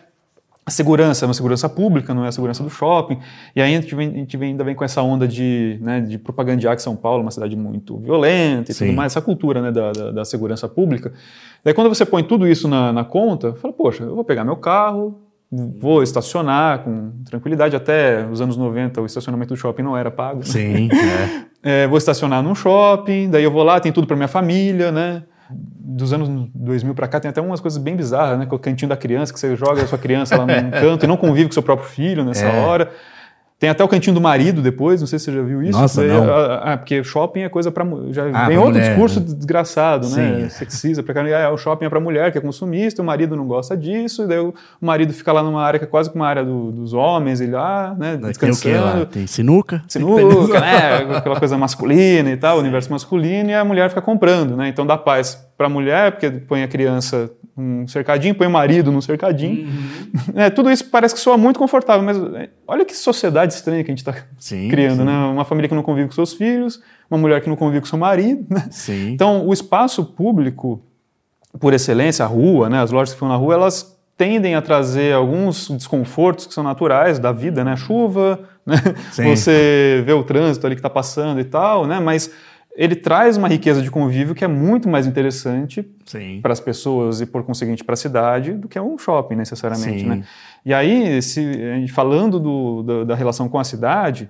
A 0.66 0.70
segurança 0.70 1.24
é 1.24 1.28
uma 1.28 1.34
segurança 1.34 1.68
pública, 1.68 2.14
não 2.14 2.24
é 2.24 2.28
a 2.28 2.32
segurança 2.32 2.62
do 2.62 2.70
shopping. 2.70 3.18
E 3.54 3.60
aí 3.60 3.74
a 3.74 3.80
gente, 3.80 3.94
vem, 3.94 4.08
a 4.08 4.12
gente 4.12 4.36
vem, 4.36 4.50
ainda 4.50 4.64
vem 4.64 4.74
com 4.74 4.82
essa 4.82 5.02
onda 5.02 5.28
de, 5.28 5.78
né, 5.82 6.00
de 6.00 6.16
propagandear 6.18 6.74
que 6.74 6.80
São 6.80 6.96
Paulo 6.96 7.20
é 7.20 7.22
uma 7.22 7.30
cidade 7.30 7.54
muito 7.54 7.98
violenta 7.98 8.70
e 8.70 8.74
Sim. 8.74 8.86
tudo 8.86 8.96
mais, 8.96 9.12
essa 9.12 9.20
cultura 9.20 9.60
né, 9.60 9.70
da, 9.70 9.92
da, 9.92 10.10
da, 10.10 10.24
segurança 10.24 10.66
pública. 10.66 11.12
Daí 11.62 11.74
quando 11.74 11.88
você 11.88 12.06
põe 12.06 12.22
tudo 12.22 12.48
isso 12.48 12.66
na, 12.66 12.92
na 12.92 13.04
conta, 13.04 13.52
fala, 13.54 13.74
poxa, 13.74 14.04
eu 14.04 14.14
vou 14.14 14.24
pegar 14.24 14.42
meu 14.42 14.56
carro, 14.56 15.20
vou 15.52 16.02
estacionar 16.02 16.78
com 16.78 17.12
tranquilidade. 17.26 17.76
Até 17.76 18.26
os 18.26 18.40
anos 18.40 18.56
90 18.56 19.02
o 19.02 19.06
estacionamento 19.06 19.52
do 19.52 19.58
shopping 19.58 19.82
não 19.82 19.94
era 19.94 20.10
pago. 20.10 20.38
Né? 20.38 20.44
Sim, 20.46 20.88
é. 21.62 21.82
é, 21.84 21.86
vou 21.86 21.98
estacionar 21.98 22.42
num 22.42 22.54
shopping, 22.54 23.28
daí 23.28 23.44
eu 23.44 23.50
vou 23.50 23.62
lá, 23.62 23.78
tem 23.80 23.92
tudo 23.92 24.06
para 24.06 24.16
minha 24.16 24.28
família, 24.28 24.90
né? 24.90 25.24
Dos 25.50 26.12
anos 26.12 26.28
2000 26.54 26.94
para 26.94 27.06
cá 27.06 27.20
tem 27.20 27.28
até 27.28 27.40
umas 27.40 27.60
coisas 27.60 27.82
bem 27.82 27.96
bizarras, 27.96 28.38
né? 28.38 28.46
Com 28.46 28.56
o 28.56 28.58
cantinho 28.58 28.88
da 28.88 28.96
criança, 28.96 29.32
que 29.32 29.38
você 29.38 29.54
joga 29.56 29.82
a 29.82 29.86
sua 29.86 29.98
criança 29.98 30.36
lá 30.36 30.46
num 30.46 30.70
canto 30.72 31.04
e 31.04 31.06
não 31.06 31.16
convive 31.16 31.48
com 31.48 31.52
seu 31.52 31.62
próprio 31.62 31.88
filho 31.88 32.24
nessa 32.24 32.46
é. 32.46 32.60
hora. 32.60 32.90
Tem 33.64 33.70
até 33.70 33.82
o 33.82 33.88
cantinho 33.88 34.12
do 34.12 34.20
marido 34.20 34.60
depois, 34.60 35.00
não 35.00 35.06
sei 35.06 35.18
se 35.18 35.24
você 35.24 35.32
já 35.32 35.42
viu 35.42 35.62
isso. 35.62 35.80
Nossa, 35.80 36.02
Foi, 36.02 36.10
não. 36.10 36.22
Ah, 36.30 36.72
ah, 36.72 36.76
porque 36.76 37.02
shopping 37.02 37.44
é 37.44 37.48
coisa 37.48 37.72
para 37.72 37.82
já 38.10 38.28
ah, 38.30 38.46
vem 38.46 38.58
outro 38.58 38.74
mulher, 38.74 38.88
discurso 38.90 39.20
né? 39.20 39.26
desgraçado, 39.26 40.06
né? 40.10 40.40
Sim. 40.42 40.48
Sexista, 40.50 41.02
porque 41.02 41.18
ah, 41.18 41.50
o 41.50 41.56
shopping 41.56 41.86
é 41.86 41.88
para 41.88 41.98
mulher 41.98 42.30
que 42.30 42.36
é 42.36 42.42
consumista, 42.42 43.00
o 43.00 43.04
marido 43.06 43.34
não 43.34 43.46
gosta 43.46 43.74
disso, 43.74 44.24
e 44.24 44.26
daí 44.26 44.38
o 44.38 44.52
marido 44.82 45.14
fica 45.14 45.32
lá 45.32 45.42
numa 45.42 45.62
área 45.62 45.78
que 45.78 45.86
é 45.86 45.88
quase 45.88 46.10
como 46.10 46.22
uma 46.22 46.28
área 46.28 46.44
do, 46.44 46.72
dos 46.72 46.92
homens, 46.92 47.40
ele 47.40 47.52
lá, 47.52 47.96
né, 47.98 48.18
descansando. 48.18 48.74
Tem 48.74 48.78
o 48.78 48.84
lá? 48.84 49.06
Tem 49.06 49.26
sinuca, 49.26 49.82
sinuca, 49.88 50.60
né? 50.60 50.96
Aquela 51.16 51.38
coisa 51.38 51.56
masculina 51.56 52.28
e 52.28 52.36
tal, 52.36 52.58
universo 52.58 52.92
masculino, 52.92 53.48
e 53.48 53.54
a 53.54 53.64
mulher 53.64 53.88
fica 53.88 54.02
comprando, 54.02 54.58
né? 54.58 54.68
Então 54.68 54.84
dá 54.84 54.98
paz 54.98 55.42
para 55.56 55.66
a 55.66 55.70
mulher, 55.70 56.12
porque 56.12 56.30
põe 56.30 56.62
a 56.62 56.68
criança 56.68 57.30
um 57.56 57.86
cercadinho, 57.86 58.34
põe 58.34 58.48
o 58.48 58.50
marido 58.50 58.90
num 58.90 59.00
cercadinho. 59.00 59.66
Uhum. 59.66 60.04
É, 60.34 60.50
tudo 60.50 60.70
isso 60.70 60.88
parece 60.90 61.14
que 61.14 61.20
soa 61.20 61.36
muito 61.36 61.58
confortável, 61.58 62.04
mas 62.04 62.16
é, 62.34 62.48
olha 62.66 62.84
que 62.84 62.96
sociedade 62.96 63.52
estranha 63.52 63.84
que 63.84 63.90
a 63.90 63.94
gente 63.94 63.98
está 63.98 64.12
criando, 64.70 64.98
sim. 64.98 65.04
né? 65.04 65.12
Uma 65.26 65.44
família 65.44 65.68
que 65.68 65.74
não 65.74 65.82
convive 65.82 66.08
com 66.08 66.14
seus 66.14 66.32
filhos, 66.32 66.80
uma 67.10 67.18
mulher 67.18 67.40
que 67.40 67.48
não 67.48 67.56
convive 67.56 67.80
com 67.80 67.86
seu 67.86 67.98
marido. 67.98 68.44
Né? 68.48 68.68
Então, 69.12 69.46
o 69.46 69.52
espaço 69.52 70.04
público, 70.04 70.82
por 71.60 71.72
excelência, 71.72 72.24
a 72.24 72.28
rua, 72.28 72.68
né? 72.68 72.80
as 72.80 72.90
lojas 72.90 73.10
que 73.10 73.16
ficam 73.16 73.28
na 73.28 73.36
rua, 73.36 73.54
elas 73.54 73.96
tendem 74.16 74.54
a 74.54 74.62
trazer 74.62 75.14
alguns 75.14 75.68
desconfortos 75.70 76.46
que 76.46 76.54
são 76.54 76.62
naturais 76.64 77.18
da 77.18 77.32
vida, 77.32 77.64
né? 77.64 77.76
Chuva, 77.76 78.40
né? 78.64 78.76
Você 79.10 80.02
vê 80.06 80.12
o 80.12 80.22
trânsito 80.22 80.66
ali 80.66 80.76
que 80.76 80.80
está 80.80 80.90
passando 80.90 81.40
e 81.40 81.44
tal, 81.44 81.86
né? 81.86 81.98
Mas 81.98 82.30
ele 82.76 82.96
traz 82.96 83.36
uma 83.36 83.46
riqueza 83.46 83.80
de 83.80 83.90
convívio 83.90 84.34
que 84.34 84.44
é 84.44 84.48
muito 84.48 84.88
mais 84.88 85.06
interessante 85.06 85.88
para 86.42 86.52
as 86.52 86.60
pessoas 86.60 87.20
e, 87.20 87.26
por 87.26 87.44
conseguinte, 87.44 87.84
para 87.84 87.92
a 87.92 87.96
cidade 87.96 88.52
do 88.52 88.68
que 88.68 88.78
um 88.80 88.98
shopping, 88.98 89.36
necessariamente. 89.36 90.04
Né? 90.04 90.24
E 90.66 90.74
aí, 90.74 91.22
se, 91.22 91.86
falando 91.92 92.40
do, 92.40 92.82
do, 92.82 93.04
da 93.04 93.14
relação 93.14 93.48
com 93.48 93.58
a 93.58 93.64
cidade, 93.64 94.28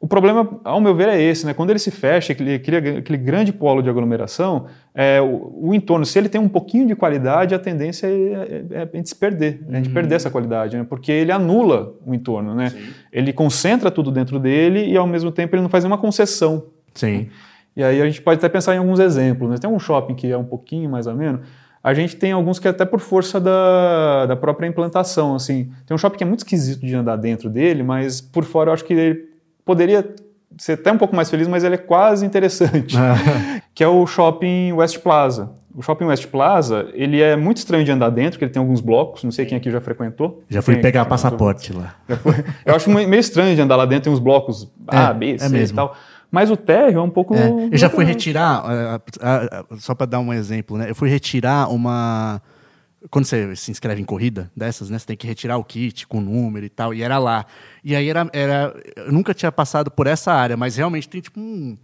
o 0.00 0.06
problema, 0.06 0.60
ao 0.64 0.80
meu 0.80 0.94
ver, 0.94 1.08
é 1.08 1.20
esse. 1.20 1.44
Né? 1.44 1.52
Quando 1.52 1.70
ele 1.70 1.78
se 1.78 1.90
fecha, 1.90 2.32
aquele, 2.32 2.54
aquele, 2.54 2.76
aquele 2.98 3.18
grande 3.18 3.52
polo 3.52 3.82
de 3.82 3.90
aglomeração, 3.90 4.66
é, 4.94 5.20
o, 5.20 5.68
o, 5.68 5.74
entorno, 5.74 6.06
se 6.06 6.18
ele 6.18 6.28
tem 6.28 6.40
um 6.40 6.48
pouquinho 6.48 6.86
de 6.86 6.96
qualidade, 6.96 7.54
a 7.54 7.58
tendência 7.58 8.06
é, 8.06 8.10
é, 8.10 8.64
é 8.70 8.82
a 8.82 8.96
gente 8.96 9.10
se 9.10 9.16
perder, 9.16 9.62
uhum. 9.62 9.72
a 9.72 9.76
gente 9.76 9.90
perder 9.90 10.14
essa 10.14 10.30
qualidade, 10.30 10.76
né? 10.76 10.86
porque 10.88 11.12
ele 11.12 11.32
anula 11.32 11.94
o 12.04 12.14
entorno. 12.14 12.54
Né? 12.54 12.72
Ele 13.12 13.30
concentra 13.32 13.90
tudo 13.90 14.10
dentro 14.10 14.38
dele 14.38 14.86
e, 14.86 14.96
ao 14.96 15.06
mesmo 15.06 15.30
tempo, 15.30 15.54
ele 15.54 15.62
não 15.62 15.68
faz 15.68 15.84
nenhuma 15.84 15.98
concessão. 15.98 16.66
Sim. 16.94 17.28
E 17.76 17.82
aí 17.82 18.00
a 18.00 18.04
gente 18.04 18.22
pode 18.22 18.38
até 18.38 18.48
pensar 18.48 18.74
em 18.74 18.78
alguns 18.78 19.00
exemplos. 19.00 19.50
Né? 19.50 19.56
Tem 19.58 19.68
um 19.68 19.78
shopping 19.78 20.14
que 20.14 20.30
é 20.30 20.36
um 20.36 20.44
pouquinho 20.44 20.88
mais 20.90 21.06
ou 21.06 21.14
menos. 21.14 21.40
A 21.82 21.92
gente 21.92 22.16
tem 22.16 22.32
alguns 22.32 22.58
que 22.58 22.66
é 22.66 22.70
até 22.70 22.84
por 22.84 23.00
força 23.00 23.40
da, 23.40 24.26
da 24.26 24.36
própria 24.36 24.66
implantação. 24.66 25.34
Assim. 25.34 25.70
Tem 25.86 25.94
um 25.94 25.98
shopping 25.98 26.18
que 26.18 26.24
é 26.24 26.26
muito 26.26 26.40
esquisito 26.40 26.86
de 26.86 26.94
andar 26.94 27.16
dentro 27.16 27.50
dele, 27.50 27.82
mas 27.82 28.20
por 28.20 28.44
fora 28.44 28.70
eu 28.70 28.74
acho 28.74 28.84
que 28.84 28.94
ele 28.94 29.28
poderia 29.64 30.08
ser 30.56 30.74
até 30.74 30.92
um 30.92 30.98
pouco 30.98 31.14
mais 31.14 31.28
feliz, 31.28 31.48
mas 31.48 31.64
ele 31.64 31.74
é 31.74 31.78
quase 31.78 32.24
interessante. 32.24 32.96
que 33.74 33.82
é 33.82 33.88
o 33.88 34.06
shopping 34.06 34.72
West 34.72 34.98
Plaza. 35.00 35.50
O 35.76 35.82
Shopping 35.82 36.04
West 36.04 36.28
Plaza, 36.28 36.86
ele 36.92 37.20
é 37.20 37.34
muito 37.34 37.56
estranho 37.56 37.84
de 37.84 37.90
andar 37.90 38.08
dentro, 38.08 38.32
porque 38.32 38.44
ele 38.44 38.52
tem 38.52 38.60
alguns 38.60 38.80
blocos, 38.80 39.24
não 39.24 39.32
sei 39.32 39.44
quem 39.44 39.58
aqui 39.58 39.72
já 39.72 39.80
frequentou. 39.80 40.44
Já 40.48 40.62
fui 40.62 40.76
pegar 40.76 41.04
passaporte 41.04 41.72
lá. 41.72 41.96
Eu 42.64 42.76
acho 42.76 42.88
meio 42.88 43.16
estranho 43.16 43.56
de 43.56 43.60
andar 43.60 43.74
lá 43.74 43.84
dentro, 43.84 44.04
tem 44.04 44.12
uns 44.12 44.20
blocos 44.20 44.72
A, 44.86 45.10
é, 45.10 45.14
B, 45.14 45.36
C 45.36 45.56
é 45.56 45.62
e 45.64 45.72
tal. 45.72 45.96
Mas 46.34 46.50
o 46.50 46.56
térreo 46.56 46.98
é 46.98 47.02
um 47.02 47.08
pouco. 47.08 47.32
É, 47.36 47.68
eu 47.70 47.78
já 47.78 47.88
fui 47.88 48.04
retirar, 48.04 48.64
uh, 48.64 48.96
uh, 48.96 49.80
só 49.80 49.94
para 49.94 50.06
dar 50.06 50.18
um 50.18 50.32
exemplo, 50.32 50.76
né? 50.76 50.90
Eu 50.90 50.94
fui 50.94 51.08
retirar 51.08 51.72
uma. 51.72 52.42
Quando 53.08 53.24
você 53.24 53.54
se 53.54 53.70
inscreve 53.70 54.02
em 54.02 54.04
corrida 54.04 54.50
dessas, 54.56 54.90
né? 54.90 54.98
Você 54.98 55.06
tem 55.06 55.16
que 55.16 55.28
retirar 55.28 55.58
o 55.58 55.62
kit 55.62 56.08
com 56.08 56.18
o 56.18 56.20
número 56.20 56.66
e 56.66 56.68
tal. 56.68 56.92
E 56.92 57.04
era 57.04 57.18
lá. 57.18 57.46
E 57.84 57.94
aí 57.94 58.08
era. 58.08 58.28
era 58.32 58.74
eu 58.96 59.12
nunca 59.12 59.32
tinha 59.32 59.52
passado 59.52 59.92
por 59.92 60.08
essa 60.08 60.32
área, 60.32 60.56
mas 60.56 60.74
realmente 60.74 61.08
tem 61.08 61.20
tipo 61.20 61.38
um. 61.38 61.78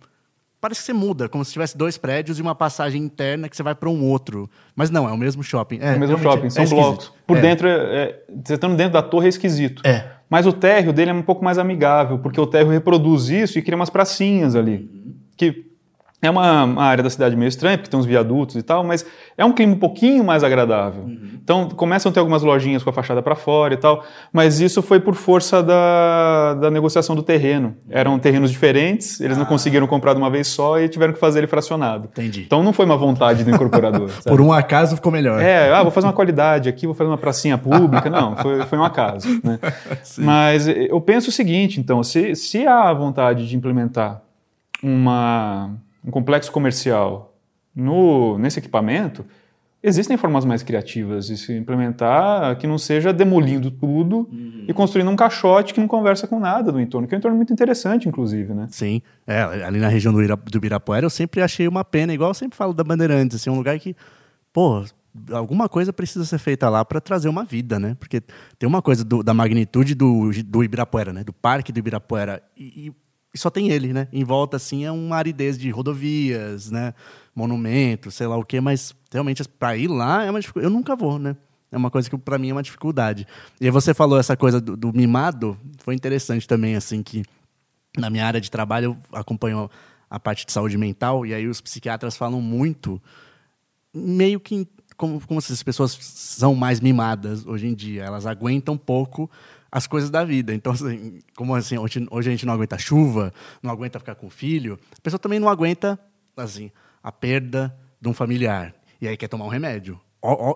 Parece 0.60 0.80
que 0.80 0.86
você 0.86 0.92
muda, 0.92 1.28
como 1.28 1.44
se 1.44 1.52
tivesse 1.52 1.78
dois 1.78 1.96
prédios 1.96 2.40
e 2.40 2.42
uma 2.42 2.54
passagem 2.54 3.00
interna 3.00 3.48
que 3.48 3.56
você 3.56 3.62
vai 3.62 3.76
para 3.76 3.88
um 3.88 4.04
outro. 4.04 4.50
Mas 4.74 4.90
não, 4.90 5.08
é 5.08 5.12
o 5.12 5.16
mesmo 5.16 5.44
shopping. 5.44 5.78
É, 5.80 5.92
é 5.92 5.96
o 5.96 6.00
mesmo 6.00 6.18
shopping, 6.18 6.48
é 6.48 6.50
são 6.50 6.66
blocos. 6.66 7.12
Por 7.24 7.38
é. 7.38 7.40
dentro, 7.40 7.68
é, 7.68 8.18
você 8.44 8.54
estando 8.54 8.76
dentro 8.76 8.94
da 8.94 9.02
torre 9.02 9.26
é 9.26 9.28
esquisito. 9.28 9.86
É. 9.86 10.19
Mas 10.30 10.46
o 10.46 10.52
térreo 10.52 10.92
dele 10.92 11.10
é 11.10 11.14
um 11.14 11.22
pouco 11.22 11.44
mais 11.44 11.58
amigável, 11.58 12.20
porque 12.20 12.40
o 12.40 12.46
térreo 12.46 12.70
reproduz 12.70 13.28
isso 13.28 13.58
e 13.58 13.62
cria 13.62 13.74
umas 13.74 13.90
pracinhas 13.90 14.54
ali. 14.54 14.88
Que 15.36 15.69
é 16.22 16.28
uma, 16.28 16.64
uma, 16.64 16.84
área 16.84 17.02
da 17.02 17.08
cidade 17.08 17.34
meio 17.34 17.48
estranha, 17.48 17.78
porque 17.78 17.90
tem 17.90 17.98
uns 17.98 18.04
viadutos 18.04 18.56
e 18.56 18.62
tal, 18.62 18.84
mas 18.84 19.06
é 19.38 19.44
um 19.44 19.52
clima 19.52 19.72
um 19.72 19.78
pouquinho 19.78 20.22
mais 20.22 20.44
agradável. 20.44 21.04
Uhum. 21.04 21.30
Então 21.42 21.68
começam 21.70 22.10
a 22.10 22.12
ter 22.12 22.20
algumas 22.20 22.42
lojinhas 22.42 22.82
com 22.82 22.90
a 22.90 22.92
fachada 22.92 23.22
para 23.22 23.34
fora 23.34 23.72
e 23.72 23.76
tal, 23.78 24.04
mas 24.30 24.60
isso 24.60 24.82
foi 24.82 25.00
por 25.00 25.14
força 25.14 25.62
da, 25.62 26.54
da 26.60 26.70
negociação 26.70 27.16
do 27.16 27.22
terreno. 27.22 27.74
Eram 27.88 28.18
terrenos 28.18 28.50
diferentes, 28.50 29.18
eles 29.20 29.36
ah. 29.36 29.40
não 29.40 29.46
conseguiram 29.46 29.86
comprar 29.86 30.12
de 30.12 30.18
uma 30.18 30.28
vez 30.28 30.48
só 30.48 30.78
e 30.78 30.88
tiveram 30.90 31.14
que 31.14 31.18
fazer 31.18 31.40
ele 31.40 31.46
fracionado. 31.46 32.08
Entendi. 32.12 32.42
Então 32.42 32.62
não 32.62 32.72
foi 32.72 32.84
uma 32.84 32.98
vontade 32.98 33.42
do 33.42 33.50
incorporador. 33.50 34.10
por 34.26 34.42
um 34.42 34.52
acaso 34.52 34.96
ficou 34.96 35.10
melhor. 35.10 35.40
É, 35.40 35.72
ah, 35.72 35.82
vou 35.82 35.90
fazer 35.90 36.06
uma 36.06 36.12
qualidade 36.12 36.68
aqui, 36.68 36.84
vou 36.86 36.94
fazer 36.94 37.08
uma 37.08 37.18
pracinha 37.18 37.56
pública. 37.56 38.10
Não, 38.10 38.36
foi, 38.36 38.62
foi 38.64 38.78
um 38.78 38.84
acaso. 38.84 39.26
Né? 39.42 39.58
Mas 40.18 40.68
eu 40.68 41.00
penso 41.00 41.30
o 41.30 41.32
seguinte, 41.32 41.80
então, 41.80 42.02
se, 42.02 42.34
se 42.34 42.66
há 42.66 42.92
vontade 42.92 43.48
de 43.48 43.56
implementar 43.56 44.20
uma 44.82 45.70
um 46.04 46.10
complexo 46.10 46.50
comercial 46.50 47.34
no, 47.74 48.38
nesse 48.38 48.58
equipamento, 48.58 49.24
existem 49.82 50.16
formas 50.16 50.44
mais 50.44 50.62
criativas 50.62 51.26
de 51.26 51.36
se 51.36 51.56
implementar 51.56 52.56
que 52.58 52.66
não 52.66 52.76
seja 52.76 53.12
demolindo 53.12 53.70
tudo 53.70 54.28
uhum. 54.30 54.64
e 54.68 54.72
construindo 54.74 55.10
um 55.10 55.16
caixote 55.16 55.72
que 55.72 55.80
não 55.80 55.88
conversa 55.88 56.26
com 56.26 56.38
nada 56.38 56.70
do 56.70 56.80
entorno, 56.80 57.08
que 57.08 57.14
é 57.14 57.16
um 57.16 57.18
entorno 57.18 57.36
muito 57.36 57.52
interessante, 57.52 58.08
inclusive, 58.08 58.52
né? 58.52 58.66
Sim. 58.70 59.00
É, 59.26 59.42
ali 59.42 59.78
na 59.78 59.88
região 59.88 60.12
do, 60.12 60.22
Ira, 60.22 60.36
do 60.36 60.58
Ibirapuera 60.58 61.06
eu 61.06 61.10
sempre 61.10 61.40
achei 61.40 61.66
uma 61.66 61.84
pena, 61.84 62.12
igual 62.12 62.30
eu 62.30 62.34
sempre 62.34 62.56
falo 62.56 62.74
da 62.74 62.84
Bandeirantes, 62.84 63.36
assim, 63.36 63.48
um 63.48 63.56
lugar 63.56 63.78
que, 63.78 63.96
pô, 64.52 64.84
alguma 65.32 65.68
coisa 65.68 65.92
precisa 65.92 66.24
ser 66.24 66.38
feita 66.38 66.68
lá 66.68 66.84
para 66.84 67.00
trazer 67.00 67.28
uma 67.28 67.44
vida, 67.44 67.78
né? 67.78 67.96
Porque 67.98 68.22
tem 68.58 68.68
uma 68.68 68.82
coisa 68.82 69.02
do, 69.02 69.22
da 69.22 69.32
magnitude 69.32 69.94
do, 69.94 70.30
do 70.44 70.62
Ibirapuera, 70.62 71.12
né? 71.12 71.24
Do 71.24 71.32
parque 71.32 71.72
do 71.72 71.78
Ibirapuera 71.78 72.42
e, 72.56 72.88
e 72.88 72.92
e 73.32 73.38
só 73.38 73.48
tem 73.48 73.70
ele, 73.70 73.92
né? 73.92 74.08
Em 74.12 74.24
volta, 74.24 74.56
assim, 74.56 74.84
é 74.84 74.90
uma 74.90 75.16
aridez 75.16 75.56
de 75.56 75.70
rodovias, 75.70 76.70
né? 76.70 76.94
Monumentos, 77.34 78.14
sei 78.14 78.26
lá 78.26 78.36
o 78.36 78.44
quê, 78.44 78.60
mas 78.60 78.94
realmente 79.10 79.44
para 79.48 79.76
ir 79.76 79.88
lá 79.88 80.24
é 80.24 80.30
uma 80.30 80.40
dificuldade. 80.40 80.72
Eu 80.72 80.76
nunca 80.76 80.96
vou, 80.96 81.18
né? 81.18 81.36
É 81.70 81.76
uma 81.76 81.90
coisa 81.90 82.10
que 82.10 82.18
para 82.18 82.38
mim 82.38 82.50
é 82.50 82.52
uma 82.52 82.62
dificuldade. 82.62 83.26
E 83.60 83.70
você 83.70 83.94
falou 83.94 84.18
essa 84.18 84.36
coisa 84.36 84.60
do, 84.60 84.76
do, 84.76 84.92
mimado, 84.92 85.56
foi 85.78 85.94
interessante 85.94 86.46
também, 86.46 86.74
assim, 86.74 87.02
que 87.02 87.22
na 87.96 88.10
minha 88.10 88.26
área 88.26 88.40
de 88.40 88.50
trabalho 88.50 88.96
eu 89.12 89.18
acompanho 89.18 89.70
a 90.08 90.18
parte 90.18 90.44
de 90.44 90.50
saúde 90.50 90.76
mental, 90.76 91.24
e 91.24 91.32
aí 91.32 91.46
os 91.46 91.60
psiquiatras 91.60 92.16
falam 92.16 92.40
muito, 92.40 93.00
meio 93.94 94.40
que 94.40 94.66
como, 94.96 95.24
como 95.24 95.40
se 95.40 95.52
as 95.52 95.62
pessoas 95.62 95.92
são 95.92 96.54
mais 96.54 96.80
mimadas 96.80 97.46
hoje 97.46 97.68
em 97.68 97.74
dia, 97.74 98.02
elas 98.02 98.26
aguentam 98.26 98.76
pouco 98.76 99.30
as 99.70 99.86
coisas 99.86 100.10
da 100.10 100.24
vida. 100.24 100.52
Então, 100.54 100.72
assim, 100.72 101.20
como 101.36 101.54
assim, 101.54 101.78
hoje, 101.78 102.06
hoje 102.10 102.28
a 102.28 102.32
gente 102.32 102.46
não 102.46 102.54
aguenta 102.54 102.78
chuva, 102.78 103.32
não 103.62 103.70
aguenta 103.70 103.98
ficar 103.98 104.14
com 104.14 104.26
o 104.26 104.30
filho, 104.30 104.78
a 104.96 105.00
pessoa 105.00 105.18
também 105.18 105.38
não 105.38 105.48
aguenta, 105.48 105.98
assim, 106.36 106.70
a 107.02 107.12
perda 107.12 107.76
de 108.00 108.08
um 108.08 108.14
familiar. 108.14 108.74
E 109.00 109.08
aí 109.08 109.16
quer 109.16 109.28
tomar 109.28 109.44
um 109.44 109.48
remédio. 109.48 110.00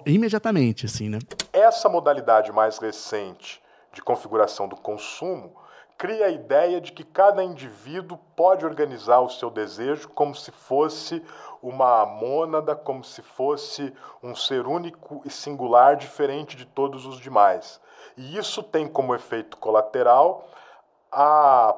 Imediatamente, 0.04 0.86
assim, 0.86 1.08
né? 1.08 1.18
Essa 1.52 1.88
modalidade 1.88 2.52
mais 2.52 2.78
recente 2.78 3.62
de 3.92 4.02
configuração 4.02 4.68
do 4.68 4.76
consumo 4.76 5.54
cria 5.96 6.26
a 6.26 6.30
ideia 6.30 6.80
de 6.80 6.92
que 6.92 7.04
cada 7.04 7.42
indivíduo 7.42 8.18
pode 8.36 8.66
organizar 8.66 9.20
o 9.20 9.30
seu 9.30 9.48
desejo 9.48 10.08
como 10.08 10.34
se 10.34 10.50
fosse 10.50 11.22
uma 11.64 12.04
mônada, 12.04 12.76
como 12.76 13.02
se 13.02 13.22
fosse 13.22 13.90
um 14.22 14.36
ser 14.36 14.66
único 14.66 15.22
e 15.24 15.30
singular, 15.30 15.96
diferente 15.96 16.56
de 16.56 16.66
todos 16.66 17.06
os 17.06 17.18
demais. 17.18 17.80
E 18.18 18.36
isso 18.36 18.62
tem 18.62 18.86
como 18.86 19.14
efeito 19.14 19.56
colateral 19.56 20.46
a 21.10 21.74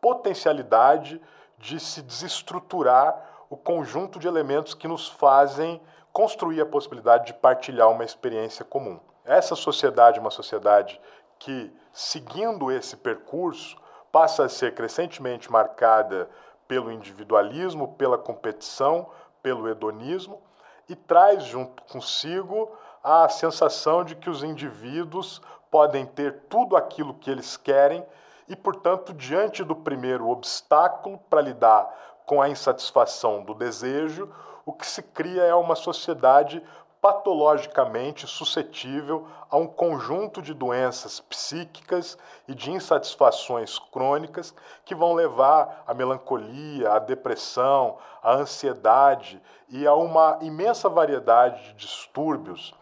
potencialidade 0.00 1.20
de 1.58 1.78
se 1.78 2.00
desestruturar 2.00 3.44
o 3.50 3.56
conjunto 3.56 4.18
de 4.18 4.26
elementos 4.26 4.72
que 4.72 4.88
nos 4.88 5.06
fazem 5.06 5.80
construir 6.12 6.62
a 6.62 6.66
possibilidade 6.66 7.26
de 7.26 7.34
partilhar 7.34 7.90
uma 7.90 8.04
experiência 8.04 8.64
comum. 8.64 8.98
Essa 9.22 9.54
sociedade 9.54 10.18
é 10.18 10.20
uma 10.20 10.30
sociedade 10.30 10.98
que, 11.38 11.70
seguindo 11.92 12.72
esse 12.72 12.96
percurso, 12.96 13.76
passa 14.10 14.44
a 14.44 14.48
ser 14.48 14.74
crescentemente 14.74 15.52
marcada 15.52 16.30
pelo 16.66 16.90
individualismo, 16.90 17.94
pela 17.94 18.18
competição, 18.18 19.08
pelo 19.42 19.68
hedonismo 19.68 20.40
e 20.88 20.94
traz 20.94 21.44
junto 21.44 21.82
consigo 21.84 22.70
a 23.02 23.28
sensação 23.28 24.04
de 24.04 24.14
que 24.14 24.30
os 24.30 24.42
indivíduos 24.42 25.40
podem 25.70 26.06
ter 26.06 26.44
tudo 26.48 26.76
aquilo 26.76 27.14
que 27.14 27.30
eles 27.30 27.56
querem 27.56 28.04
e, 28.48 28.54
portanto, 28.54 29.12
diante 29.12 29.64
do 29.64 29.74
primeiro 29.74 30.28
obstáculo 30.28 31.18
para 31.30 31.40
lidar 31.40 31.88
com 32.24 32.40
a 32.40 32.48
insatisfação 32.48 33.42
do 33.42 33.54
desejo, 33.54 34.32
o 34.64 34.72
que 34.72 34.86
se 34.86 35.02
cria 35.02 35.42
é 35.42 35.54
uma 35.54 35.76
sociedade 35.76 36.62
patologicamente 37.06 38.26
suscetível 38.26 39.28
a 39.48 39.56
um 39.56 39.68
conjunto 39.68 40.42
de 40.42 40.52
doenças 40.52 41.20
psíquicas 41.20 42.18
e 42.48 42.54
de 42.54 42.72
insatisfações 42.72 43.78
crônicas 43.78 44.52
que 44.84 44.92
vão 44.92 45.12
levar 45.12 45.84
à 45.86 45.94
melancolia, 45.94 46.90
à 46.90 46.98
depressão, 46.98 47.96
à 48.20 48.32
ansiedade 48.34 49.40
e 49.68 49.86
a 49.86 49.94
uma 49.94 50.38
imensa 50.42 50.88
variedade 50.88 51.62
de 51.68 51.74
distúrbios. 51.74 52.74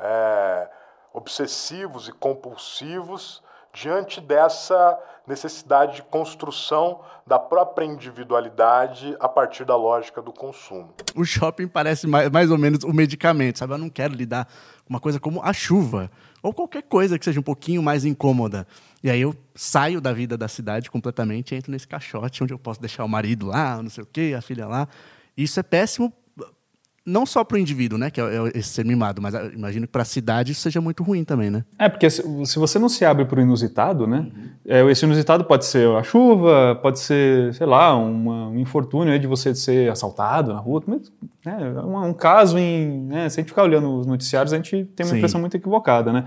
É, 0.00 0.68
obsessivos 1.12 2.08
e 2.08 2.12
compulsivos 2.12 3.42
diante 3.72 4.20
dessa 4.20 4.98
necessidade 5.28 5.96
de 5.96 6.02
construção 6.02 7.00
da 7.26 7.38
própria 7.38 7.84
individualidade 7.84 9.14
a 9.20 9.28
partir 9.28 9.64
da 9.64 9.76
lógica 9.76 10.22
do 10.22 10.32
consumo. 10.32 10.94
O 11.14 11.24
shopping 11.24 11.68
parece 11.68 12.06
mais, 12.06 12.30
mais 12.30 12.50
ou 12.50 12.56
menos 12.56 12.82
o 12.84 12.92
medicamento, 12.92 13.58
sabe? 13.58 13.74
Eu 13.74 13.78
não 13.78 13.90
quero 13.90 14.14
lidar 14.14 14.46
com 14.84 14.90
uma 14.90 15.00
coisa 15.00 15.20
como 15.20 15.42
a 15.42 15.52
chuva 15.52 16.10
ou 16.42 16.52
qualquer 16.52 16.82
coisa 16.82 17.18
que 17.18 17.24
seja 17.24 17.38
um 17.38 17.42
pouquinho 17.42 17.82
mais 17.82 18.04
incômoda. 18.04 18.66
E 19.02 19.10
aí 19.10 19.20
eu 19.20 19.34
saio 19.54 20.00
da 20.00 20.12
vida 20.12 20.36
da 20.36 20.48
cidade 20.48 20.90
completamente 20.90 21.54
e 21.54 21.58
entro 21.58 21.70
nesse 21.70 21.86
caixote 21.86 22.42
onde 22.42 22.54
eu 22.54 22.58
posso 22.58 22.80
deixar 22.80 23.04
o 23.04 23.08
marido 23.08 23.46
lá, 23.46 23.82
não 23.82 23.90
sei 23.90 24.02
o 24.02 24.06
quê, 24.06 24.34
a 24.36 24.40
filha 24.40 24.66
lá. 24.66 24.88
Isso 25.36 25.60
é 25.60 25.62
péssimo 25.62 26.12
não 27.08 27.24
só 27.24 27.42
para 27.42 27.56
o 27.56 27.58
indivíduo, 27.58 27.98
né, 27.98 28.10
que 28.10 28.20
é, 28.20 28.24
é 28.24 28.58
esse 28.58 28.68
ser 28.68 28.84
mimado, 28.84 29.22
mas 29.22 29.34
ah, 29.34 29.50
imagino 29.54 29.86
que 29.86 29.92
para 29.92 30.02
a 30.02 30.04
cidade 30.04 30.52
isso 30.52 30.60
seja 30.60 30.80
muito 30.80 31.02
ruim 31.02 31.24
também, 31.24 31.50
né? 31.50 31.64
É, 31.78 31.88
porque 31.88 32.08
se, 32.10 32.22
você 32.56 32.78
não 32.78 32.88
se 32.88 33.04
abre 33.04 33.24
para 33.24 33.38
o 33.38 33.42
inusitado, 33.42 34.06
né, 34.06 34.18
uhum. 34.18 34.48
é, 34.66 34.90
esse 34.90 35.04
inusitado 35.04 35.44
pode 35.44 35.64
ser 35.64 35.88
a 35.96 36.02
chuva, 36.02 36.78
pode 36.82 37.00
ser, 37.00 37.54
sei 37.54 37.66
lá, 37.66 37.96
uma, 37.96 38.48
um 38.48 38.58
infortúnio 38.58 39.18
de 39.18 39.26
você 39.26 39.54
ser 39.54 39.90
assaltado 39.90 40.52
na 40.52 40.60
rua, 40.60 40.82
mas, 40.86 41.10
né, 41.44 41.72
é 41.76 41.80
um, 41.80 42.08
um 42.08 42.12
caso 42.12 42.58
em, 42.58 43.06
né, 43.06 43.28
se 43.28 43.40
a 43.40 43.42
gente 43.42 43.48
ficar 43.48 43.62
olhando 43.62 43.90
os 43.98 44.06
noticiários, 44.06 44.52
a 44.52 44.56
gente 44.56 44.84
tem 44.94 45.06
uma 45.06 45.12
Sim. 45.12 45.16
impressão 45.16 45.40
muito 45.40 45.56
equivocada, 45.56 46.12
né? 46.12 46.24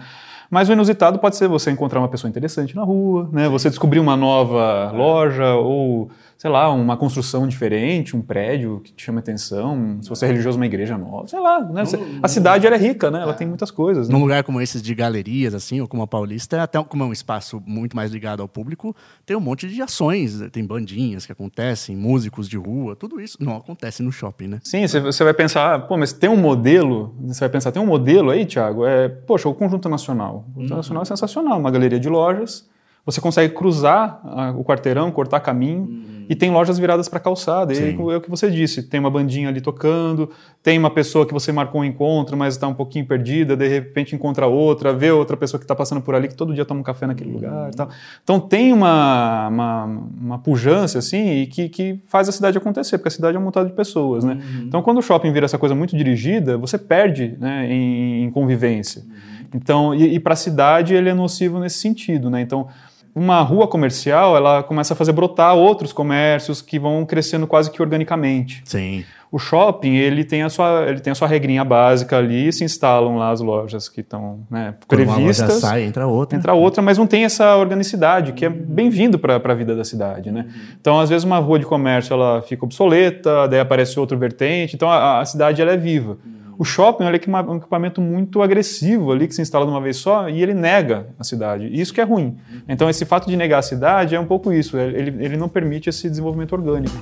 Mas 0.52 0.68
o 0.68 0.74
inusitado 0.74 1.18
pode 1.18 1.38
ser 1.38 1.48
você 1.48 1.72
encontrar 1.72 2.00
uma 2.00 2.10
pessoa 2.10 2.28
interessante 2.28 2.76
na 2.76 2.84
rua, 2.84 3.30
né? 3.32 3.48
Você 3.48 3.70
descobrir 3.70 4.00
uma 4.00 4.18
nova 4.18 4.92
loja 4.92 5.54
ou, 5.56 6.12
sei 6.42 6.50
lá, 6.50 6.72
uma 6.72 6.98
construção 6.98 7.48
diferente, 7.48 8.18
um 8.18 8.22
prédio 8.22 8.82
que 8.84 8.92
te 8.92 9.04
chama 9.04 9.20
atenção. 9.20 10.00
Se 10.02 10.10
você 10.10 10.26
é 10.26 10.28
religioso, 10.30 10.58
uma 10.58 10.66
igreja 10.66 10.98
nova, 10.98 11.28
sei 11.28 11.40
lá. 11.40 11.60
Né? 11.60 11.84
a 12.24 12.28
cidade 12.28 12.66
é 12.66 12.78
rica, 12.78 13.12
né? 13.12 13.22
Ela 13.22 13.34
é. 13.34 13.36
tem 13.36 13.46
muitas 13.46 13.70
coisas. 13.70 14.10
Né? 14.10 14.16
Num 14.16 14.22
lugar 14.22 14.44
como 14.44 14.60
esses 14.60 14.82
de 14.82 14.96
galerias, 14.96 15.54
assim, 15.54 15.80
ou 15.82 15.88
como 15.88 16.02
a 16.02 16.08
Paulista, 16.08 16.64
até 16.64 16.84
como 16.84 17.04
é 17.04 17.06
um 17.06 17.14
espaço 17.14 17.62
muito 17.64 17.96
mais 17.96 18.12
ligado 18.12 18.42
ao 18.42 18.48
público, 18.48 18.96
tem 19.24 19.38
um 19.38 19.40
monte 19.40 19.68
de 19.68 19.84
ações, 19.84 20.40
tem 20.52 20.66
bandinhas 20.66 21.28
que 21.28 21.32
acontecem, 21.32 21.96
músicos 21.96 22.50
de 22.50 22.58
rua, 22.58 22.96
tudo 22.96 23.22
isso 23.22 23.38
não 23.40 23.56
acontece 23.56 24.02
no 24.02 24.12
shopping, 24.12 24.48
né? 24.48 24.60
Sim, 24.64 24.88
você 24.88 25.24
vai 25.24 25.36
pensar, 25.36 25.86
pô, 25.88 25.96
mas 25.96 26.12
tem 26.12 26.28
um 26.28 26.38
modelo, 26.38 27.14
você 27.22 27.42
vai 27.42 27.50
pensar, 27.50 27.72
tem 27.72 27.80
um 27.80 27.86
modelo 27.86 28.32
aí, 28.32 28.48
Thiago, 28.48 28.84
é, 28.84 29.08
poxa, 29.08 29.48
o 29.48 29.54
Conjunto 29.54 29.88
Nacional. 29.88 30.48
O 30.56 30.64
Internacional 30.64 31.04
é 31.04 31.06
sensacional, 31.06 31.60
uma 31.60 31.70
galeria 31.70 32.00
de 32.00 32.10
lojas. 32.10 32.68
Você 33.04 33.20
consegue 33.20 33.54
cruzar 33.54 34.22
a, 34.24 34.52
o 34.52 34.64
quarteirão, 34.64 35.12
cortar 35.12 35.40
caminho, 35.40 35.82
uhum. 35.82 36.26
e 36.30 36.36
tem 36.36 36.52
lojas 36.52 36.78
viradas 36.78 37.10
para 37.10 37.20
calçada. 37.20 37.74
E 37.74 37.96
é 37.96 38.18
o 38.18 38.22
que 38.22 38.30
você 38.30 38.50
disse: 38.50 38.84
tem 38.84 39.00
uma 39.00 39.10
bandinha 39.10 39.50
ali 39.50 39.60
tocando, 39.60 40.30
tem 40.62 40.78
uma 40.78 40.90
pessoa 40.92 41.26
que 41.26 41.34
você 41.34 41.52
marcou 41.52 41.82
um 41.82 41.84
encontro, 41.84 42.38
mas 42.38 42.54
está 42.54 42.68
um 42.68 42.76
pouquinho 42.76 43.04
perdida, 43.08 43.58
de 43.58 43.68
repente 43.68 44.16
encontra 44.16 44.46
outra, 44.46 44.94
vê 44.94 45.10
outra 45.12 45.36
pessoa 45.36 45.58
que 45.58 45.64
está 45.64 45.76
passando 45.76 46.00
por 46.00 46.14
ali, 46.14 46.28
que 46.28 46.36
todo 46.36 46.54
dia 46.54 46.64
toma 46.64 46.82
um 46.82 46.84
café 46.84 47.08
naquele 47.08 47.32
uhum. 47.32 47.36
lugar. 47.38 47.72
Tal. 47.72 47.90
Então 48.24 48.40
tem 48.40 48.72
uma, 48.72 49.48
uma, 49.48 49.86
uma 50.22 50.38
pujança 50.38 51.00
assim, 51.00 51.42
e 51.42 51.48
que, 51.48 51.70
que 51.70 52.00
faz 52.08 52.30
a 52.30 52.32
cidade 52.32 52.56
acontecer, 52.56 53.00
porque 53.00 53.08
a 53.08 53.12
cidade 53.12 53.36
é 53.36 53.40
um 53.40 53.44
montado 53.44 53.68
de 53.68 53.74
pessoas. 53.74 54.24
Né? 54.24 54.34
Uhum. 54.34 54.66
Então 54.68 54.82
quando 54.84 55.00
o 55.00 55.02
shopping 55.02 55.32
vira 55.32 55.46
essa 55.46 55.58
coisa 55.58 55.74
muito 55.74 55.98
dirigida, 55.98 56.56
você 56.56 56.78
perde 56.78 57.36
né, 57.40 57.66
em, 57.68 58.26
em 58.26 58.30
convivência. 58.30 59.02
Uhum. 59.02 59.32
Então, 59.54 59.94
e, 59.94 60.16
e 60.16 60.20
para 60.20 60.34
a 60.34 60.38
cidade 60.38 60.94
ele 60.94 61.10
é 61.10 61.14
nocivo 61.14 61.60
nesse 61.60 61.80
sentido, 61.80 62.30
né? 62.30 62.42
Então, 62.42 62.68
uma 63.14 63.42
rua 63.42 63.68
comercial, 63.68 64.36
ela 64.36 64.64
começa 64.64 64.94
a 64.94 64.98
fazer 64.98 65.12
brotar 65.12 65.56
outros 65.56 65.92
comércios 65.92 66.62
que 66.62 66.80
vão 66.80 67.06
crescendo 67.06 67.46
quase 67.46 67.70
que 67.70 67.82
organicamente. 67.82 68.62
Sim. 68.66 69.04
O 69.32 69.40
shopping, 69.40 69.96
ele 69.96 70.26
tem 70.26 70.44
a 70.44 70.50
sua, 70.50 70.86
ele 70.90 71.00
tem 71.00 71.12
a 71.12 71.16
sua 71.16 71.26
regrinha 71.26 71.64
básica 71.64 72.18
ali 72.18 72.52
se 72.52 72.66
instalam 72.66 73.16
lá 73.16 73.32
as 73.32 73.40
lojas 73.40 73.88
que 73.88 74.02
estão 74.02 74.42
né, 74.52 74.76
Quando 74.86 75.04
uma 75.04 75.16
previstas. 75.16 75.54
sai, 75.54 75.84
entra 75.84 76.06
outra. 76.06 76.38
Entra 76.38 76.54
outra, 76.54 76.82
mas 76.82 76.98
não 76.98 77.08
tem 77.08 77.24
essa 77.24 77.56
organicidade, 77.56 78.34
que 78.34 78.46
é 78.46 78.50
bem-vindo 78.50 79.18
para 79.18 79.36
a 79.36 79.54
vida 79.54 79.74
da 79.74 79.86
cidade, 79.86 80.32
né? 80.32 80.48
Então, 80.80 81.00
às 81.00 81.10
vezes, 81.10 81.24
uma 81.24 81.38
rua 81.38 81.58
de 81.58 81.66
comércio 81.66 82.14
ela 82.14 82.42
fica 82.42 82.66
obsoleta, 82.66 83.48
daí 83.48 83.62
aparece 83.62 83.98
outro 83.98 84.18
vertente, 84.18 84.76
então 84.76 84.90
a, 84.90 85.22
a 85.22 85.26
cidade 85.26 85.62
ela 85.62 85.72
é 85.72 85.78
viva. 85.78 86.18
O 86.62 86.64
shopping 86.64 87.06
ele 87.06 87.18
é 87.18 87.52
um 87.52 87.58
equipamento 87.58 88.00
muito 88.00 88.40
agressivo 88.40 89.12
ali, 89.12 89.28
que 89.28 89.34
se 89.34 89.42
instala 89.42 89.66
de 89.66 89.72
uma 89.72 89.82
vez 89.82 89.98
só, 89.98 90.30
e 90.30 90.44
ele 90.44 90.54
nega 90.54 91.08
a 91.18 91.24
cidade. 91.24 91.66
E 91.66 91.82
isso 91.82 91.92
que 91.92 92.00
é 92.00 92.04
ruim. 92.04 92.38
Então, 92.70 92.88
esse 92.88 93.04
fato 93.04 93.28
de 93.28 93.36
negar 93.36 93.58
a 93.58 93.62
cidade 93.64 94.14
é 94.14 94.20
um 94.20 94.28
pouco 94.28 94.54
isso, 94.54 94.78
ele, 94.78 95.26
ele 95.26 95.38
não 95.38 95.50
permite 95.50 95.90
esse 95.90 96.08
desenvolvimento 96.08 96.54
orgânico. 96.54 96.94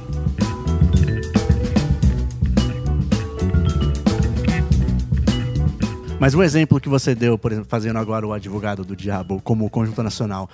Mas 6.18 6.34
o 6.34 6.42
exemplo 6.42 6.80
que 6.80 6.88
você 6.88 7.14
deu, 7.14 7.38
por 7.38 7.52
exemplo, 7.52 7.70
fazendo 7.70 8.00
agora 8.00 8.26
o 8.26 8.32
advogado 8.32 8.86
do 8.86 8.96
diabo 8.96 9.42
como 9.42 9.70
conjunto 9.70 10.02
nacional, 10.02 10.50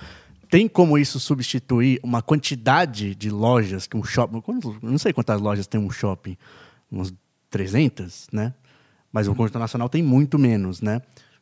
tem 0.50 0.66
como 0.66 0.98
isso 0.98 1.20
substituir 1.20 2.00
uma 2.02 2.22
quantidade 2.22 3.14
de 3.14 3.30
lojas 3.30 3.86
que 3.86 3.96
um 3.96 4.02
shopping. 4.02 4.42
Não 4.82 4.98
sei 4.98 5.12
quantas 5.12 5.40
lojas 5.40 5.68
tem 5.68 5.80
um 5.80 5.92
shopping, 5.92 6.36
uns 6.90 7.14
300, 7.48 8.26
né? 8.32 8.52
Mas 9.12 9.28
o 9.28 9.34
conjunto 9.34 9.58
nacional 9.58 9.88
tem 9.88 10.02
muito 10.02 10.38
menos, 10.38 10.80
né? 10.80 11.00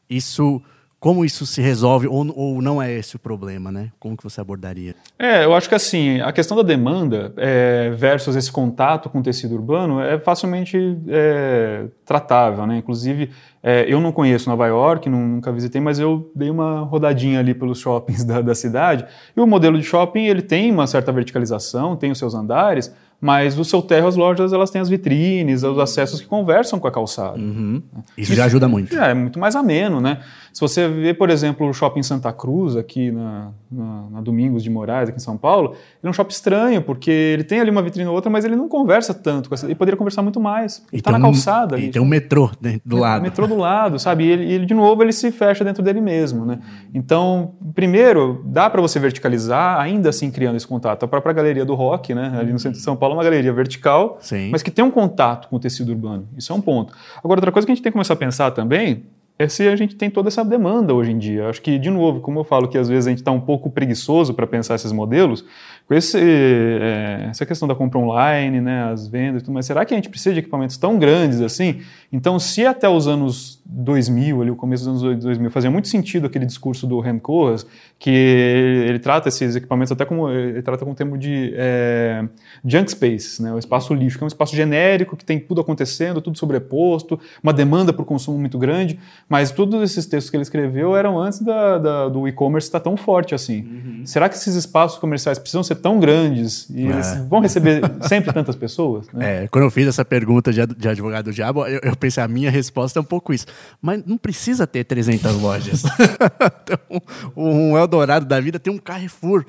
Isso 0.09 0.63
como 1.05 1.23
isso 1.23 1.45
se 1.45 1.61
resolve 1.61 2.07
ou, 2.07 2.27
ou, 2.35 2.63
não 2.63 2.81
é 2.81 2.91
esse 2.91 3.15
o 3.15 3.19
problema, 3.19 3.71
né? 3.71 3.91
Como 4.01 4.17
que 4.17 4.25
você 4.25 4.41
abordaria? 4.41 4.95
É, 5.19 5.45
eu 5.45 5.53
acho 5.53 5.69
que 5.69 5.75
assim, 5.75 6.19
a 6.23 6.33
questão 6.33 6.57
da 6.57 6.63
demanda 6.63 7.31
é, 7.37 7.91
versus 7.91 8.35
esse 8.35 8.51
contato 8.51 9.11
com 9.11 9.19
o 9.19 9.23
tecido 9.23 9.55
urbano 9.55 10.01
é 10.01 10.19
facilmente 10.19 10.79
é, 11.09 11.89
tratável, 12.07 12.67
né? 12.67 12.79
Inclusive, 12.79 13.29
é, 13.63 13.85
eu 13.87 14.01
não 14.01 14.13
conheço 14.13 14.49
Nova 14.49 14.67
York, 14.67 15.11
nunca 15.11 15.53
visitei, 15.53 15.79
mas 15.79 15.99
eu 15.99 16.33
dei 16.35 16.49
uma 16.49 16.81
rodadinha 16.81 17.39
ali 17.39 17.53
pelos 17.53 17.81
shoppings 17.81 18.25
da, 18.25 18.41
da 18.41 18.55
cidade 18.55 19.05
e 19.37 19.41
o 19.43 19.47
modelo 19.47 19.77
de 19.77 19.85
shopping 19.85 20.25
ele 20.25 20.41
tem 20.41 20.73
uma 20.73 20.87
certa 20.87 21.13
verticalização, 21.13 21.97
tem 21.97 22.11
os 22.11 22.17
seus 22.17 22.35
andares, 22.35 22.91
mas 23.25 23.57
no 23.57 23.65
seu 23.65 23.81
térreo 23.81 24.07
as 24.07 24.17
lojas 24.17 24.53
elas 24.53 24.71
têm 24.71 24.83
as 24.83 24.91
vitrines, 24.91 25.63
os 25.63 25.79
acessos 25.79 26.21
que 26.21 26.27
conversam 26.27 26.79
com 26.79 26.87
a 26.87 26.93
calçada. 26.93 27.39
Uhum. 27.39 27.83
Isso, 28.19 28.33
Isso, 28.33 28.35
já 28.35 28.45
ajuda 28.45 28.69
muito. 28.69 28.95
É, 28.95 29.13
é 29.13 29.15
muito 29.15 29.39
mais 29.39 29.57
ameno, 29.57 29.99
né? 29.99 30.21
Se 30.55 30.61
você 30.61 30.87
vê, 30.87 31.13
por 31.13 31.31
exemplo, 31.31 31.69
o 31.69 31.75
shopping 31.75 32.05
Santa 32.05 32.33
Cruz, 32.33 32.77
aqui 32.77 33.11
na, 33.11 33.51
na, 33.69 34.05
na, 34.09 34.21
Domingos 34.21 34.63
de 34.63 34.71
Moraes, 34.71 35.09
aqui 35.09 35.19
em 35.19 35.21
São 35.21 35.37
Paulo, 35.37 35.71
ele 35.71 36.05
é 36.05 36.09
um 36.09 36.13
shopping 36.13 36.33
estranho, 36.33 36.81
porque 36.81 37.11
ele 37.11 37.43
tem 37.43 37.59
ali 37.59 37.73
uma 37.73 37.83
vitrine 37.83 38.09
ou 38.09 38.15
outra, 38.15 38.31
mas 38.31 38.45
ele 38.45 38.55
não 38.55 38.69
conversa 38.69 39.13
tanto 39.13 39.49
com 39.49 39.57
essa. 39.57 39.67
Ele 39.67 39.75
poderia 39.75 39.99
conversar 39.99 40.23
muito 40.23 40.39
mais. 40.39 40.81
Ele 40.93 41.01
está 41.01 41.11
na 41.11 41.21
calçada. 41.21 41.75
Um, 41.75 41.81
e 41.81 41.91
tem 41.91 42.01
um 42.01 42.05
metrô 42.05 42.53
né, 42.61 42.79
do 42.85 42.97
lado. 42.97 43.21
Um 43.21 43.25
metrô 43.25 43.49
do 43.49 43.57
lado, 43.57 43.99
sabe? 43.99 44.27
E 44.27 44.31
ele, 44.31 44.53
ele, 44.53 44.65
de 44.65 44.75
novo, 44.75 45.03
ele 45.03 45.11
se 45.11 45.33
fecha 45.33 45.65
dentro 45.65 45.83
dele 45.83 46.01
mesmo, 46.01 46.47
né? 46.47 46.61
Então, 46.95 47.57
primeiro, 47.75 48.41
dá 48.47 48.71
para 48.71 48.81
você 48.81 49.01
verticalizar, 49.01 49.81
ainda 49.81 50.11
assim 50.11 50.31
criando 50.31 50.55
esse 50.55 50.69
contato. 50.69 51.03
A 51.03 51.09
própria 51.09 51.33
galeria 51.33 51.65
do 51.65 51.75
rock, 51.75 52.15
né? 52.15 52.33
Ali 52.39 52.53
no 52.53 52.61
centro 52.61 52.79
de 52.79 52.85
São 52.85 52.95
Paulo, 52.95 53.15
é 53.15 53.19
uma 53.19 53.25
galeria 53.25 53.53
vertical, 53.53 54.19
Sim. 54.21 54.51
mas 54.53 54.63
que 54.63 54.71
tem 54.71 54.85
um 54.85 54.91
contato 54.93 55.49
com 55.49 55.57
o 55.57 55.59
tecido 55.59 55.89
urbano. 55.89 56.29
Isso 56.39 56.53
é 56.53 56.55
um 56.55 56.61
ponto. 56.61 56.95
Agora, 57.25 57.39
outra 57.39 57.51
coisa 57.51 57.67
que 57.67 57.73
a 57.73 57.75
gente 57.75 57.83
tem 57.83 57.91
que 57.91 57.95
começar 57.95 58.15
a 58.15 58.17
pensar 58.17 58.53
também 58.53 59.03
é 59.39 59.49
se 59.49 59.67
a 59.67 59.75
gente 59.75 59.97
tem 59.97 60.09
toda 60.09 60.29
essa 60.29 60.45
demanda 60.45 60.95
hoje 60.95 61.11
em 61.11 61.19
dia. 61.19 61.49
Acho 61.49 61.61
que, 61.61 61.79
de 61.79 61.91
novo, 61.91 62.21
como 62.21 62.39
eu 62.39 62.45
falo 62.45 62.69
que 62.69 62.79
às 62.79 62.89
vezes 62.89 63.07
a 63.07 63.11
gente 63.11 63.19
está 63.19 63.33
um 63.33 63.41
pouco 63.41 63.71
preguiçoso 63.71 64.33
para 64.33 64.47
pensar 64.47 64.77
esses 64.77 64.93
modelos, 64.93 65.45
com 65.87 65.93
esse, 65.93 66.19
é, 66.19 67.27
essa 67.31 67.45
questão 67.45 67.69
da 67.69 67.75
compra 67.75 67.99
online, 67.99 68.61
né, 68.61 68.85
as 68.85 69.07
vendas 69.07 69.43
e 69.43 69.45
tudo 69.45 69.53
mais, 69.53 69.67
será 69.67 69.85
que 69.85 69.93
a 69.93 69.97
gente 69.97 70.09
precisa 70.09 70.33
de 70.33 70.41
equipamentos 70.41 70.79
tão 70.79 70.99
grandes 70.99 71.43
assim? 71.43 71.81
Então, 72.11 72.39
se 72.39 72.65
até 72.65 72.89
os 72.89 73.07
anos 73.07 73.61
2000, 73.67 74.41
ali, 74.41 74.51
o 74.51 74.57
começo 74.57 74.85
dos 74.85 75.03
anos 75.03 75.23
2000, 75.23 75.51
fazia 75.51 75.71
muito 75.71 75.89
sentido 75.89 76.27
aquele 76.27 76.47
discurso 76.47 76.87
do 76.87 77.01
Rem 77.01 77.19
Koolhaas, 77.19 77.67
que 77.99 78.11
ele, 78.11 78.89
ele, 78.89 78.99
trata 78.99 79.29
esses 79.29 79.57
equipamentos 79.57 79.93
até 79.93 80.05
como, 80.05 80.31
ele 80.31 80.63
trata 80.63 80.85
com 80.85 80.93
o 80.93 80.95
termo 80.95 81.19
de 81.19 81.53
é, 81.55 82.25
junk 82.65 82.91
space, 82.91 83.43
né, 83.43 83.53
o 83.53 83.59
espaço 83.59 83.93
lixo, 83.93 84.17
que 84.17 84.25
é 84.25 84.27
um 84.27 84.29
espaço 84.29 84.57
genérico, 84.57 85.17
que 85.17 85.25
tem 85.25 85.39
tudo 85.39 85.61
acontecendo, 85.61 86.21
tudo 86.23 86.39
sobreposto, 86.39 87.21
uma 87.43 87.53
demanda 87.53 87.93
por 87.93 88.07
consumo 88.07 88.39
muito 88.39 88.59
grande, 88.59 88.99
mas 89.29 89.51
todos 89.51 89.83
esses 89.83 90.07
textos 90.07 90.31
que 90.31 90.37
ele 90.37 90.43
escreveu 90.43 90.97
eram 90.97 91.21
antes 91.21 91.41
da, 91.41 91.79
da, 91.79 92.09
do 92.09 92.27
e-commerce 92.27 92.69
estar 92.69 92.81
tão 92.81 92.97
forte 92.97 93.35
assim. 93.35 93.61
Uhum. 93.63 94.07
Será 94.07 94.29
que 94.29 94.37
esses 94.37 94.55
espaços 94.55 94.99
comerciais 94.99 95.39
precisam 95.39 95.63
ser 95.63 95.74
tão 95.75 95.99
grandes 95.99 96.69
e 96.71 96.87
é. 96.87 96.91
eles 96.91 97.17
vão 97.29 97.41
receber 97.41 97.83
sempre 98.03 98.33
tantas 98.33 98.57
pessoas? 98.57 99.07
Né? 99.13 99.25
É, 99.35 99.49
quando 99.49 99.65
eu 99.65 99.71
fiz 99.71 99.89
essa 99.89 100.05
pergunta 100.05 100.53
de, 100.53 100.65
de 100.67 100.89
advogado 100.89 101.25
do 101.25 101.33
diabo, 101.33 101.67
eu, 101.67 101.81
eu, 101.83 101.97
pensei, 101.97 102.23
a 102.23 102.29
minha 102.29 102.51
resposta 102.51 102.99
é 102.99 103.03
um 103.03 103.05
pouco 103.05 103.33
isso. 103.33 103.47
Mas 103.81 104.05
não 104.05 104.19
precisa 104.19 104.67
ter 104.67 104.85
300 104.85 105.41
lojas. 105.41 105.83
então, 106.63 107.03
um 107.35 107.77
Eldorado 107.77 108.27
da 108.27 108.39
vida 108.39 108.59
tem 108.59 108.73
um 108.73 108.79
Carrefour 108.79 109.47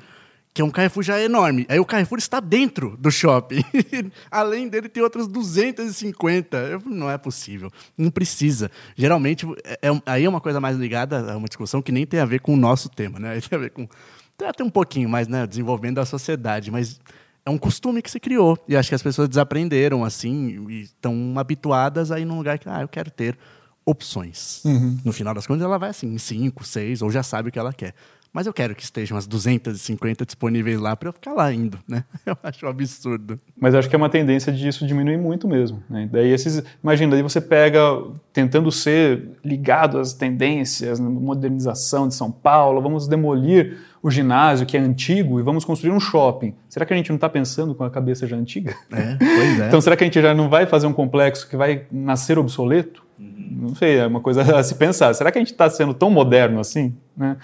que 0.56 0.62
é 0.62 0.64
um 0.64 0.70
Carrefour 0.70 1.02
já 1.02 1.20
enorme. 1.20 1.66
Aí 1.68 1.78
o 1.78 1.84
Carrefour 1.84 2.16
está 2.16 2.40
dentro 2.40 2.96
do 2.98 3.10
shopping. 3.10 3.62
Além 4.30 4.70
dele, 4.70 4.88
tem 4.88 5.02
outras 5.02 5.28
250. 5.28 6.56
Eu, 6.56 6.80
não 6.86 7.10
é 7.10 7.18
possível. 7.18 7.70
Não 7.94 8.10
precisa. 8.10 8.70
Geralmente, 8.96 9.46
é, 9.62 9.78
é, 9.82 10.02
aí 10.06 10.24
é 10.24 10.28
uma 10.28 10.40
coisa 10.40 10.58
mais 10.58 10.78
ligada 10.78 11.30
a 11.30 11.36
uma 11.36 11.46
discussão 11.46 11.82
que 11.82 11.92
nem 11.92 12.06
tem 12.06 12.20
a 12.20 12.24
ver 12.24 12.40
com 12.40 12.54
o 12.54 12.56
nosso 12.56 12.88
tema, 12.88 13.18
né? 13.18 13.32
Aí 13.32 13.42
tem 13.42 13.54
a 13.54 13.60
ver 13.60 13.70
com. 13.70 13.86
Até 14.44 14.62
um 14.62 14.70
pouquinho 14.70 15.08
mais, 15.08 15.28
né? 15.28 15.46
Desenvolvimento 15.46 15.96
da 15.96 16.04
sociedade, 16.04 16.70
mas 16.70 17.00
é 17.44 17.50
um 17.50 17.56
costume 17.56 18.02
que 18.02 18.10
se 18.10 18.20
criou. 18.20 18.58
E 18.68 18.76
acho 18.76 18.88
que 18.88 18.94
as 18.94 19.02
pessoas 19.02 19.28
desaprenderam, 19.28 20.04
assim, 20.04 20.66
e 20.68 20.82
estão 20.82 21.34
habituadas 21.36 22.10
a 22.10 22.18
ir 22.18 22.24
num 22.24 22.36
lugar 22.36 22.58
que, 22.58 22.68
ah, 22.68 22.82
eu 22.82 22.88
quero 22.88 23.10
ter 23.10 23.38
opções. 23.84 24.64
Uhum. 24.64 24.98
No 25.04 25.12
final 25.12 25.32
das 25.32 25.46
contas, 25.46 25.62
ela 25.62 25.78
vai 25.78 25.90
assim, 25.90 26.12
em 26.12 26.18
cinco, 26.18 26.64
seis, 26.64 27.00
ou 27.02 27.10
já 27.10 27.22
sabe 27.22 27.48
o 27.48 27.52
que 27.52 27.58
ela 27.58 27.72
quer. 27.72 27.94
Mas 28.36 28.46
eu 28.46 28.52
quero 28.52 28.74
que 28.74 28.82
estejam 28.82 29.16
as 29.16 29.26
250 29.26 30.26
disponíveis 30.26 30.78
lá 30.78 30.94
para 30.94 31.08
eu 31.08 31.12
ficar 31.14 31.32
lá 31.32 31.50
indo, 31.50 31.78
né? 31.88 32.04
Eu 32.26 32.36
acho 32.42 32.66
um 32.66 32.68
absurdo. 32.68 33.40
Mas 33.58 33.74
acho 33.74 33.88
que 33.88 33.94
é 33.94 33.96
uma 33.96 34.10
tendência 34.10 34.52
disso 34.52 34.86
diminuir 34.86 35.16
muito 35.16 35.48
mesmo. 35.48 35.82
Né? 35.88 36.06
Daí 36.12 36.30
esses, 36.30 36.62
imagina, 36.82 37.12
daí 37.12 37.22
você 37.22 37.40
pega 37.40 37.80
tentando 38.34 38.70
ser 38.70 39.30
ligado 39.42 39.98
às 39.98 40.12
tendências, 40.12 41.00
modernização 41.00 42.08
de 42.08 42.14
São 42.14 42.30
Paulo, 42.30 42.82
vamos 42.82 43.08
demolir 43.08 43.78
o 44.06 44.10
ginásio 44.10 44.64
que 44.64 44.76
é 44.76 44.80
antigo 44.80 45.40
e 45.40 45.42
vamos 45.42 45.64
construir 45.64 45.90
um 45.90 45.98
shopping. 45.98 46.54
Será 46.68 46.86
que 46.86 46.94
a 46.94 46.96
gente 46.96 47.08
não 47.08 47.16
está 47.16 47.28
pensando 47.28 47.74
com 47.74 47.82
a 47.82 47.90
cabeça 47.90 48.24
já 48.24 48.36
antiga? 48.36 48.72
É, 48.92 49.16
pois 49.18 49.60
é. 49.60 49.66
então 49.66 49.80
será 49.80 49.96
que 49.96 50.04
a 50.04 50.06
gente 50.06 50.22
já 50.22 50.32
não 50.32 50.48
vai 50.48 50.64
fazer 50.64 50.86
um 50.86 50.92
complexo 50.92 51.48
que 51.48 51.56
vai 51.56 51.86
nascer 51.90 52.38
obsoleto? 52.38 53.04
Uhum. 53.18 53.48
Não 53.62 53.74
sei, 53.74 53.98
é 53.98 54.06
uma 54.06 54.20
coisa 54.20 54.42
a 54.56 54.62
se 54.62 54.76
pensar. 54.76 55.12
Será 55.12 55.32
que 55.32 55.38
a 55.38 55.40
gente 55.40 55.50
está 55.50 55.68
sendo 55.68 55.92
tão 55.92 56.08
moderno 56.08 56.60
assim? 56.60 56.94
Né? 57.16 57.36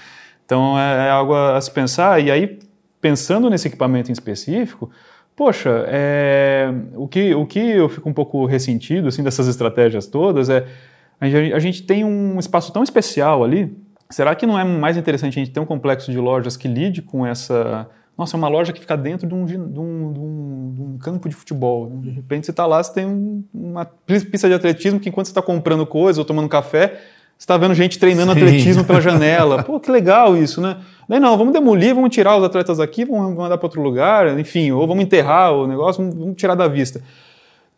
Então 0.46 0.78
é, 0.78 1.08
é 1.08 1.10
algo 1.10 1.34
a, 1.34 1.56
a, 1.56 1.60
se 1.60 1.72
pensar. 1.72 2.22
E 2.22 2.30
aí, 2.30 2.60
pensando 3.00 3.50
nesse 3.50 3.66
equipamento 3.66 4.10
em 4.10 4.12
específico, 4.12 4.88
poxa, 5.34 5.84
é, 5.88 6.72
o, 6.94 7.08
que, 7.08 7.34
o 7.34 7.44
que 7.44 7.58
eu 7.58 7.88
fico 7.88 8.08
um 8.08 8.14
pouco 8.14 8.46
ressentido 8.46 9.08
assim, 9.08 9.24
dessas 9.24 9.48
estratégias 9.48 10.06
todas 10.06 10.48
é 10.48 10.64
a 11.20 11.28
gente, 11.28 11.52
a 11.54 11.58
gente 11.58 11.82
tem 11.82 12.04
um 12.04 12.38
espaço 12.38 12.72
tão 12.72 12.84
especial 12.84 13.42
ali. 13.42 13.76
Será 14.12 14.34
que 14.34 14.46
não 14.46 14.58
é 14.58 14.64
mais 14.64 14.96
interessante 14.96 15.38
a 15.38 15.42
gente 15.42 15.52
ter 15.52 15.60
um 15.60 15.66
complexo 15.66 16.10
de 16.10 16.18
lojas 16.18 16.56
que 16.56 16.68
lide 16.68 17.02
com 17.02 17.26
essa. 17.26 17.88
Nossa, 18.16 18.36
é 18.36 18.38
uma 18.38 18.48
loja 18.48 18.72
que 18.72 18.80
fica 18.80 18.96
dentro 18.96 19.26
de 19.26 19.34
um, 19.34 19.44
de 19.44 19.56
um, 19.56 19.72
de 19.72 19.80
um, 19.80 20.72
de 20.74 20.82
um 20.82 20.98
campo 20.98 21.28
de 21.28 21.34
futebol. 21.34 21.90
De 22.00 22.10
repente 22.10 22.44
você 22.44 22.50
está 22.50 22.66
lá, 22.66 22.82
você 22.82 22.92
tem 22.92 23.44
uma 23.52 23.84
pista 23.84 24.48
de 24.48 24.54
atletismo 24.54 25.00
que 25.00 25.08
enquanto 25.08 25.26
você 25.26 25.32
está 25.32 25.40
comprando 25.40 25.86
coisa 25.86 26.20
ou 26.20 26.24
tomando 26.24 26.48
café, 26.48 26.88
você 26.88 27.44
está 27.44 27.56
vendo 27.56 27.74
gente 27.74 27.98
treinando 27.98 28.34
Sim. 28.34 28.42
atletismo 28.42 28.84
pela 28.84 29.00
janela. 29.00 29.62
Pô, 29.64 29.80
que 29.80 29.90
legal 29.90 30.36
isso, 30.36 30.60
né? 30.60 30.76
Daí 31.08 31.18
não, 31.18 31.36
vamos 31.38 31.54
demolir, 31.54 31.94
vamos 31.94 32.14
tirar 32.14 32.36
os 32.36 32.44
atletas 32.44 32.78
aqui, 32.78 33.04
vamos 33.04 33.34
mandar 33.34 33.56
para 33.56 33.66
outro 33.66 33.80
lugar, 33.80 34.38
enfim, 34.38 34.70
ou 34.72 34.86
vamos 34.86 35.02
enterrar 35.02 35.52
o 35.52 35.66
negócio, 35.66 36.04
vamos 36.12 36.36
tirar 36.36 36.54
da 36.54 36.68
vista 36.68 37.02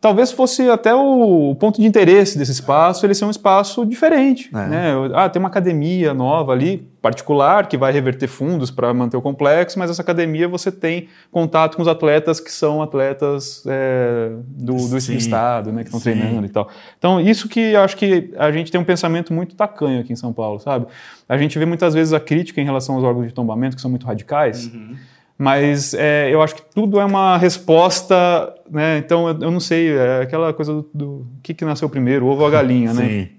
talvez 0.05 0.31
fosse 0.31 0.69
até 0.69 0.93
o 0.93 1.55
ponto 1.59 1.81
de 1.81 1.87
interesse 1.87 2.37
desse 2.37 2.51
espaço, 2.51 3.03
ele 3.03 3.15
ser 3.15 3.25
um 3.25 3.31
espaço 3.31 3.83
diferente. 3.83 4.51
É. 4.53 4.67
Né? 4.67 4.93
Ah, 5.15 5.27
tem 5.27 5.39
uma 5.39 5.49
academia 5.49 6.13
nova 6.13 6.51
ali, 6.51 6.87
particular, 7.01 7.67
que 7.67 7.75
vai 7.75 7.91
reverter 7.91 8.27
fundos 8.27 8.69
para 8.69 8.93
manter 8.93 9.17
o 9.17 9.21
complexo, 9.21 9.79
mas 9.79 9.89
essa 9.89 10.03
academia 10.03 10.47
você 10.47 10.71
tem 10.71 11.07
contato 11.31 11.75
com 11.75 11.81
os 11.81 11.87
atletas 11.87 12.39
que 12.39 12.51
são 12.51 12.83
atletas 12.83 13.63
é, 13.65 14.29
do, 14.45 14.75
do 14.75 14.95
estado, 14.95 15.71
né, 15.71 15.81
que 15.81 15.87
estão 15.87 15.99
treinando 15.99 16.45
e 16.45 16.49
tal. 16.49 16.69
Então, 16.99 17.19
isso 17.19 17.49
que 17.49 17.59
eu 17.59 17.81
acho 17.81 17.97
que 17.97 18.31
a 18.37 18.51
gente 18.51 18.71
tem 18.71 18.79
um 18.79 18.85
pensamento 18.85 19.33
muito 19.33 19.55
tacanho 19.55 20.01
aqui 20.01 20.13
em 20.13 20.15
São 20.15 20.31
Paulo, 20.31 20.59
sabe? 20.59 20.85
A 21.27 21.35
gente 21.35 21.57
vê 21.57 21.65
muitas 21.65 21.95
vezes 21.95 22.13
a 22.13 22.19
crítica 22.19 22.61
em 22.61 22.63
relação 22.63 22.93
aos 22.93 23.03
órgãos 23.03 23.25
de 23.25 23.33
tombamento, 23.33 23.75
que 23.75 23.81
são 23.81 23.89
muito 23.89 24.05
radicais. 24.05 24.67
Uhum 24.67 24.95
mas 25.37 25.93
é, 25.93 26.33
eu 26.33 26.41
acho 26.41 26.55
que 26.55 26.61
tudo 26.73 26.99
é 26.99 27.05
uma 27.05 27.37
resposta, 27.37 28.53
né? 28.69 28.97
Então 28.97 29.27
eu, 29.27 29.37
eu 29.41 29.51
não 29.51 29.59
sei, 29.59 29.95
é 29.95 30.21
aquela 30.21 30.53
coisa 30.53 30.73
do, 30.73 30.89
do 30.93 31.27
que, 31.43 31.53
que 31.53 31.65
nasceu 31.65 31.89
primeiro, 31.89 32.25
o 32.25 32.29
ovo 32.29 32.41
ou 32.41 32.47
a 32.47 32.51
galinha, 32.51 32.93
né? 32.93 33.07
Sim. 33.07 33.29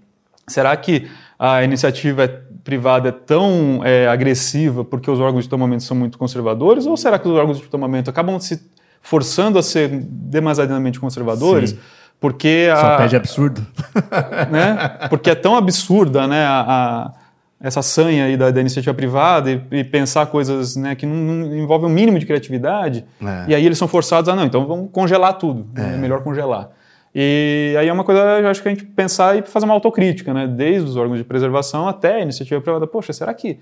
Será 0.46 0.76
que 0.76 1.08
a 1.38 1.64
iniciativa 1.64 2.28
privada 2.62 3.08
é 3.08 3.12
tão 3.12 3.80
é, 3.84 4.06
agressiva 4.08 4.84
porque 4.84 5.10
os 5.10 5.20
órgãos 5.20 5.44
de 5.44 5.50
tomamento 5.50 5.82
são 5.84 5.96
muito 5.96 6.18
conservadores? 6.18 6.86
Ou 6.86 6.96
será 6.96 7.18
que 7.18 7.26
os 7.26 7.34
órgãos 7.34 7.58
de 7.58 7.64
tomamento 7.64 8.10
acabam 8.10 8.38
se 8.38 8.60
forçando 9.00 9.58
a 9.58 9.62
ser 9.62 9.88
demasiadamente 9.88 11.00
conservadores? 11.00 11.70
Sim. 11.70 11.78
Porque 12.20 12.68
a, 12.72 12.76
Só 12.76 12.96
pede 12.96 13.16
absurdo. 13.16 13.66
Né? 14.50 14.76
Porque 15.08 15.30
é 15.30 15.34
tão 15.34 15.56
absurda 15.56 16.26
né, 16.26 16.44
a, 16.44 16.60
a 16.60 17.12
essa 17.60 17.82
sanha 17.82 18.26
aí 18.26 18.36
da, 18.36 18.50
da 18.50 18.60
iniciativa 18.60 18.94
privada 18.94 19.50
e, 19.50 19.62
e, 19.70 19.84
pensar 19.84 20.26
coisas 20.26 20.76
né, 20.76 20.94
que 20.94 21.06
não, 21.06 21.14
não 21.14 21.56
envolvem 21.56 21.88
um 21.88 21.92
mínimo 21.92 22.18
de 22.18 22.26
criatividade. 22.26 23.04
É. 23.20 23.44
E 23.48 23.54
aí 23.54 23.64
eles 23.64 23.78
são 23.78 23.88
forçados 23.88 24.28
a, 24.28 24.36
não, 24.36 24.44
então 24.44 24.66
vamos 24.66 24.90
congelar 24.92 25.34
tudo. 25.34 25.66
É, 25.74 25.94
é 25.94 25.96
melhor 25.96 26.22
congelar. 26.22 26.70
E 27.14 27.74
aí 27.78 27.88
é 27.88 27.92
uma 27.92 28.04
coisa, 28.04 28.20
eu 28.20 28.48
acho 28.48 28.62
que 28.62 28.68
a 28.68 28.70
gente 28.70 28.84
pensar 28.84 29.38
e 29.38 29.42
fazer 29.42 29.64
uma 29.64 29.72
autocrítica, 29.72 30.34
né? 30.34 30.46
Desde 30.46 30.86
os 30.86 30.96
órgãos 30.96 31.16
de 31.18 31.24
preservação 31.24 31.88
até 31.88 32.16
a 32.16 32.20
iniciativa 32.20 32.60
privada. 32.60 32.86
Poxa, 32.86 33.10
será 33.14 33.32
que 33.32 33.58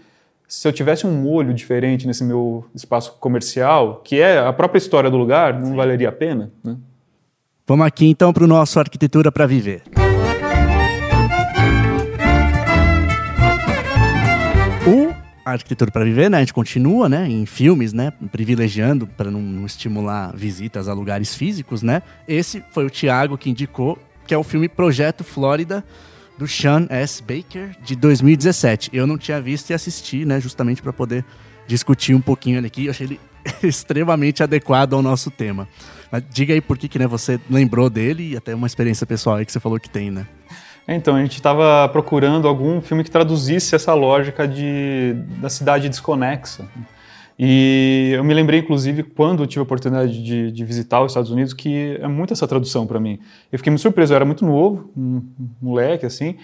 se 0.48 0.66
eu 0.66 0.72
tivesse 0.72 1.07
um 1.07 1.12
molho 1.12 1.54
diferente 1.54 2.04
nesse 2.04 2.24
meu 2.24 2.64
espaço 2.74 3.14
comercial, 3.20 4.00
que 4.04 4.20
é 4.20 4.38
a 4.38 4.52
própria 4.52 4.78
história 4.78 5.09
do 5.09 5.16
lugar, 5.16 5.54
não 5.54 5.68
Sim. 5.68 5.76
valeria 5.76 6.09
a 6.09 6.12
pena? 6.12 6.50
Né? 6.64 6.76
Vamos 7.64 7.87
aqui 7.87 8.07
então 8.07 8.33
para 8.33 8.42
o 8.42 8.46
nosso 8.48 8.78
Arquitetura 8.80 9.30
para 9.30 9.46
Viver. 9.46 9.83
Arquitetura 15.44 15.90
para 15.90 16.04
Viver, 16.04 16.30
né? 16.30 16.38
A 16.38 16.40
gente 16.40 16.54
continua, 16.54 17.09
né? 17.09 17.28
Em 17.28 17.44
filmes, 17.44 17.92
né? 17.92 18.12
Privilegiando 18.33 19.07
para 19.07 19.30
não, 19.30 19.40
não, 19.40 19.66
estimular 19.66 20.35
visitas 20.35 20.88
a 20.88 20.94
lugares 20.94 21.35
físicos, 21.35 21.83
né? 21.83 22.02
Esse 22.26 22.64
foi 22.72 22.87
o 22.87 22.90
Thiago 22.90 23.37
que 23.37 23.50
indicou, 23.50 23.98
que 24.26 24.33
é 24.33 24.38
o 24.38 24.42
filme 24.42 24.68
Projeto 24.68 25.22
Flórida, 25.22 25.85
do 26.38 26.48
Sean 26.48 26.87
S. 26.88 27.22
Baker, 27.22 27.76
de 27.83 27.94
2017. 27.94 28.90
Eu 28.92 29.07
não 29.07 29.18
tinha 29.18 29.40
visto 29.40 29.70
e 29.70 29.74
assisti, 29.74 30.24
né? 30.24 30.40
Justamente 30.40 30.80
para 30.80 30.92
poder 30.92 31.24
discutir 31.66 32.14
um 32.14 32.20
pouquinho 32.20 32.59
ele 32.59 32.66
aqui. 32.66 32.87
Eu 32.87 32.90
achei 32.90 33.07
ele 33.07 33.20
extremamente 33.62 34.42
adequado 34.42 34.94
ao 34.94 35.02
nosso 35.02 35.30
tema. 35.30 35.68
Mas 36.11 36.22
diga 36.30 36.54
aí 36.54 36.61
por 36.61 36.78
que, 36.78 36.88
que 36.88 36.98
né, 36.98 37.07
você 37.07 37.40
lembrou 37.50 37.90
dele 37.90 38.33
e 38.33 38.37
até 38.37 38.54
uma 38.54 38.66
experiência 38.66 39.07
pessoal 39.07 39.37
aí 39.37 39.44
que 39.44 39.52
você 39.52 39.61
falou 39.61 39.78
que 39.78 39.90
tem, 39.90 40.11
né? 40.11 40.26
Então, 40.87 41.16
a 41.16 41.20
gente 41.20 41.35
estava 41.35 41.88
procurando 41.88 42.47
algum 42.47 42.81
filme 42.81 43.03
que 43.03 43.11
traduzisse 43.11 43.75
essa 43.75 43.94
lógica 43.94 44.47
de, 44.47 45.14
da 45.40 45.49
cidade 45.49 45.88
desconexa. 45.88 46.68
E 47.38 48.12
eu 48.14 48.23
me 48.23 48.33
lembrei, 48.33 48.61
inclusive, 48.61 49.03
quando 49.03 49.47
tive 49.47 49.61
a 49.61 49.62
oportunidade 49.62 50.23
de, 50.23 50.53
de 50.53 50.64
visitar 50.64 51.01
os 51.01 51.11
Estados 51.11 51.31
Unidos, 51.31 51.53
que 51.53 51.99
é 52.01 52.07
muito 52.07 52.33
essa 52.33 52.47
tradução 52.47 52.87
para 52.87 53.01
mim. 53.01 53.18
Eu 53.51 53.59
fiquei 53.59 53.70
muito 53.70 53.81
surpreso, 53.81 54.12
eu 54.12 54.16
era 54.16 54.25
muito 54.25 54.44
novo, 54.44 54.90
um 54.97 55.23
moleque 55.61 56.07
assim, 56.07 56.37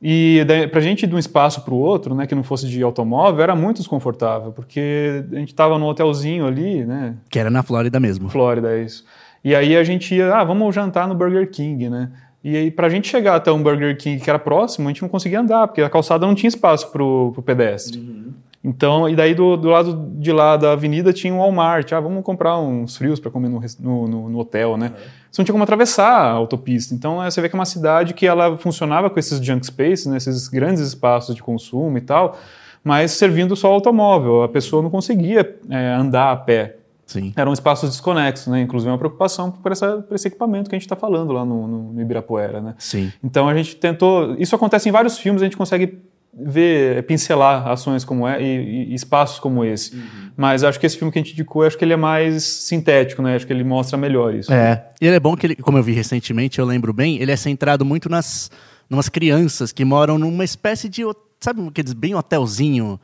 e 0.00 0.46
para 0.70 0.78
a 0.78 0.82
gente 0.82 1.02
ir 1.02 1.06
de 1.08 1.14
um 1.14 1.18
espaço 1.18 1.62
para 1.62 1.74
o 1.74 1.76
outro, 1.76 2.14
né, 2.14 2.26
que 2.26 2.34
não 2.34 2.44
fosse 2.44 2.68
de 2.68 2.82
automóvel, 2.82 3.42
era 3.42 3.56
muito 3.56 3.78
desconfortável, 3.78 4.52
porque 4.52 5.24
a 5.32 5.36
gente 5.36 5.48
estava 5.48 5.76
num 5.76 5.86
hotelzinho 5.86 6.46
ali, 6.46 6.84
né? 6.84 7.16
Que 7.28 7.38
era 7.38 7.50
na 7.50 7.64
Flórida 7.64 7.98
mesmo. 7.98 8.28
Flórida, 8.28 8.72
é 8.72 8.84
isso. 8.84 9.04
E 9.42 9.54
aí 9.54 9.76
a 9.76 9.82
gente 9.82 10.14
ia, 10.14 10.34
ah, 10.34 10.44
vamos 10.44 10.72
jantar 10.74 11.08
no 11.08 11.14
Burger 11.14 11.50
King, 11.50 11.88
né? 11.88 12.10
E 12.42 12.56
aí, 12.56 12.70
para 12.70 12.86
a 12.86 12.90
gente 12.90 13.08
chegar 13.08 13.34
até 13.34 13.50
um 13.50 13.62
Burger 13.62 13.96
King 13.96 14.22
que 14.22 14.30
era 14.30 14.38
próximo, 14.38 14.88
a 14.88 14.92
gente 14.92 15.02
não 15.02 15.08
conseguia 15.08 15.40
andar, 15.40 15.66
porque 15.66 15.82
a 15.82 15.90
calçada 15.90 16.26
não 16.26 16.34
tinha 16.34 16.48
espaço 16.48 16.90
para 16.92 17.02
o 17.02 17.42
pedestre. 17.44 17.98
Uhum. 17.98 18.32
Então, 18.62 19.08
e 19.08 19.14
daí 19.14 19.34
do, 19.34 19.56
do, 19.56 19.68
lado 19.68 20.10
de 20.16 20.32
lá 20.32 20.56
da 20.56 20.72
avenida 20.72 21.12
tinha 21.12 21.32
um 21.32 21.38
Walmart. 21.38 21.92
Ah, 21.92 22.00
vamos 22.00 22.24
comprar 22.24 22.58
uns 22.58 22.96
frios 22.96 23.20
para 23.20 23.30
comer 23.30 23.48
no, 23.48 23.60
no, 23.80 24.28
no, 24.28 24.38
hotel, 24.38 24.76
né? 24.76 24.88
Uhum. 24.88 25.08
Você 25.30 25.40
não 25.40 25.44
tinha 25.44 25.52
como 25.52 25.62
atravessar 25.62 26.10
a 26.10 26.30
autopista. 26.30 26.94
Então, 26.94 27.22
é, 27.22 27.30
você 27.30 27.40
vê 27.40 27.48
que 27.48 27.54
é 27.54 27.58
uma 27.58 27.64
cidade 27.64 28.14
que 28.14 28.26
ela 28.26 28.56
funcionava 28.56 29.08
com 29.08 29.18
esses 29.18 29.38
junk 29.44 29.64
spaces, 29.64 30.06
né, 30.06 30.16
esses 30.16 30.48
grandes 30.48 30.82
espaços 30.82 31.34
de 31.34 31.42
consumo 31.42 31.96
e 31.98 32.00
tal, 32.00 32.36
mas 32.82 33.12
servindo 33.12 33.54
só 33.54 33.68
automóvel. 33.68 34.42
A 34.42 34.48
pessoa 34.48 34.82
não 34.82 34.90
conseguia 34.90 35.56
é, 35.70 35.94
andar 35.94 36.32
a 36.32 36.36
pé. 36.36 36.76
Sim. 37.08 37.32
Eram 37.34 37.54
espaços 37.54 37.88
desconexos, 37.88 38.48
né? 38.48 38.60
Inclusive 38.60 38.90
uma 38.90 38.98
preocupação 38.98 39.50
por, 39.50 39.72
essa, 39.72 39.96
por 40.02 40.14
esse 40.14 40.28
equipamento 40.28 40.68
que 40.68 40.76
a 40.76 40.78
gente 40.78 40.84
está 40.84 40.94
falando 40.94 41.32
lá 41.32 41.42
no, 41.42 41.66
no, 41.66 42.00
Ibirapuera, 42.02 42.60
né? 42.60 42.74
Sim. 42.78 43.10
Então 43.24 43.48
a 43.48 43.54
gente 43.56 43.76
tentou. 43.76 44.36
Isso 44.38 44.54
acontece 44.54 44.90
em 44.90 44.92
vários 44.92 45.18
filmes, 45.18 45.40
a 45.40 45.46
gente 45.46 45.56
consegue 45.56 45.98
ver, 46.34 47.02
pincelar 47.04 47.66
ações 47.66 48.04
como 48.04 48.28
é 48.28 48.42
e, 48.42 48.90
e 48.90 48.94
espaços 48.94 49.38
como 49.38 49.64
esse. 49.64 49.96
Uhum. 49.96 50.02
Mas 50.36 50.62
acho 50.62 50.78
que 50.78 50.84
esse 50.84 50.98
filme 50.98 51.10
que 51.10 51.18
a 51.18 51.22
gente 51.22 51.32
indicou, 51.32 51.62
acho 51.62 51.78
que 51.78 51.84
ele 51.84 51.94
é 51.94 51.96
mais 51.96 52.44
sintético, 52.44 53.22
né? 53.22 53.36
Acho 53.36 53.46
que 53.46 53.54
ele 53.54 53.64
mostra 53.64 53.96
melhor 53.96 54.34
isso. 54.34 54.52
É. 54.52 54.86
E 55.00 55.06
ele 55.06 55.16
é 55.16 55.20
bom 55.20 55.34
que 55.34 55.46
ele, 55.46 55.56
como 55.56 55.78
eu 55.78 55.82
vi 55.82 55.92
recentemente, 55.92 56.58
eu 56.58 56.66
lembro 56.66 56.92
bem, 56.92 57.16
ele 57.22 57.32
é 57.32 57.36
centrado 57.36 57.86
muito 57.86 58.10
nas 58.10 58.50
umas 58.90 59.08
crianças 59.08 59.72
que 59.72 59.84
moram 59.84 60.18
numa 60.18 60.44
espécie 60.44 60.90
de, 60.90 61.02
sabe, 61.40 61.66
aqueles 61.66 61.94
bem 61.94 62.14
hotelzinho, 62.14 63.00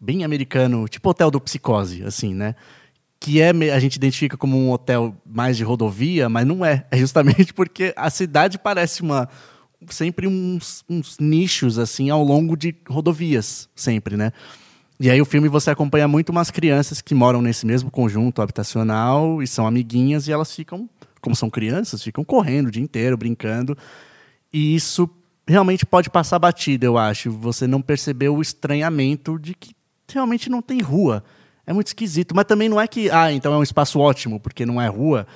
bem 0.00 0.24
americano, 0.24 0.88
tipo 0.88 1.08
hotel 1.08 1.30
do 1.30 1.40
psicose, 1.40 2.02
assim, 2.02 2.34
né? 2.34 2.56
Que 3.20 3.40
é 3.40 3.50
a 3.50 3.78
gente 3.78 3.96
identifica 3.96 4.36
como 4.36 4.56
um 4.56 4.70
hotel 4.70 5.14
mais 5.26 5.56
de 5.56 5.64
rodovia, 5.64 6.28
mas 6.28 6.46
não 6.46 6.64
é. 6.64 6.86
É 6.90 6.96
justamente 6.96 7.52
porque 7.52 7.92
a 7.96 8.10
cidade 8.10 8.58
parece 8.58 9.02
uma 9.02 9.28
sempre 9.88 10.26
uns, 10.26 10.84
uns 10.88 11.18
nichos 11.20 11.78
assim 11.78 12.10
ao 12.10 12.22
longo 12.22 12.56
de 12.56 12.74
rodovias, 12.88 13.68
sempre, 13.74 14.16
né? 14.16 14.32
E 15.00 15.08
aí 15.08 15.20
o 15.20 15.24
filme 15.24 15.48
você 15.48 15.70
acompanha 15.70 16.08
muito 16.08 16.30
umas 16.30 16.50
crianças 16.50 17.00
que 17.00 17.14
moram 17.14 17.40
nesse 17.40 17.64
mesmo 17.64 17.90
conjunto 17.90 18.42
habitacional 18.42 19.40
e 19.40 19.46
são 19.46 19.66
amiguinhas 19.66 20.26
e 20.26 20.32
elas 20.32 20.52
ficam, 20.52 20.90
como 21.20 21.36
são 21.36 21.48
crianças, 21.48 22.02
ficam 22.02 22.24
correndo 22.24 22.66
o 22.66 22.70
dia 22.70 22.82
inteiro, 22.82 23.16
brincando. 23.16 23.78
E 24.52 24.74
isso 24.74 25.08
realmente 25.46 25.86
pode 25.86 26.10
passar 26.10 26.40
batida, 26.40 26.84
eu 26.84 26.98
acho. 26.98 27.30
Você 27.30 27.66
não 27.66 27.80
percebeu 27.80 28.34
o 28.34 28.42
estranhamento 28.42 29.38
de 29.38 29.54
que 29.54 29.72
realmente 30.12 30.50
não 30.50 30.60
tem 30.60 30.80
rua. 30.80 31.22
É 31.68 31.72
muito 31.74 31.88
esquisito. 31.88 32.34
Mas 32.34 32.46
também 32.46 32.66
não 32.66 32.80
é 32.80 32.88
que, 32.88 33.10
ah, 33.10 33.30
então 33.30 33.52
é 33.52 33.58
um 33.58 33.62
espaço 33.62 34.00
ótimo, 34.00 34.40
porque 34.40 34.64
não 34.64 34.80
é 34.80 34.88
rua. 34.88 35.26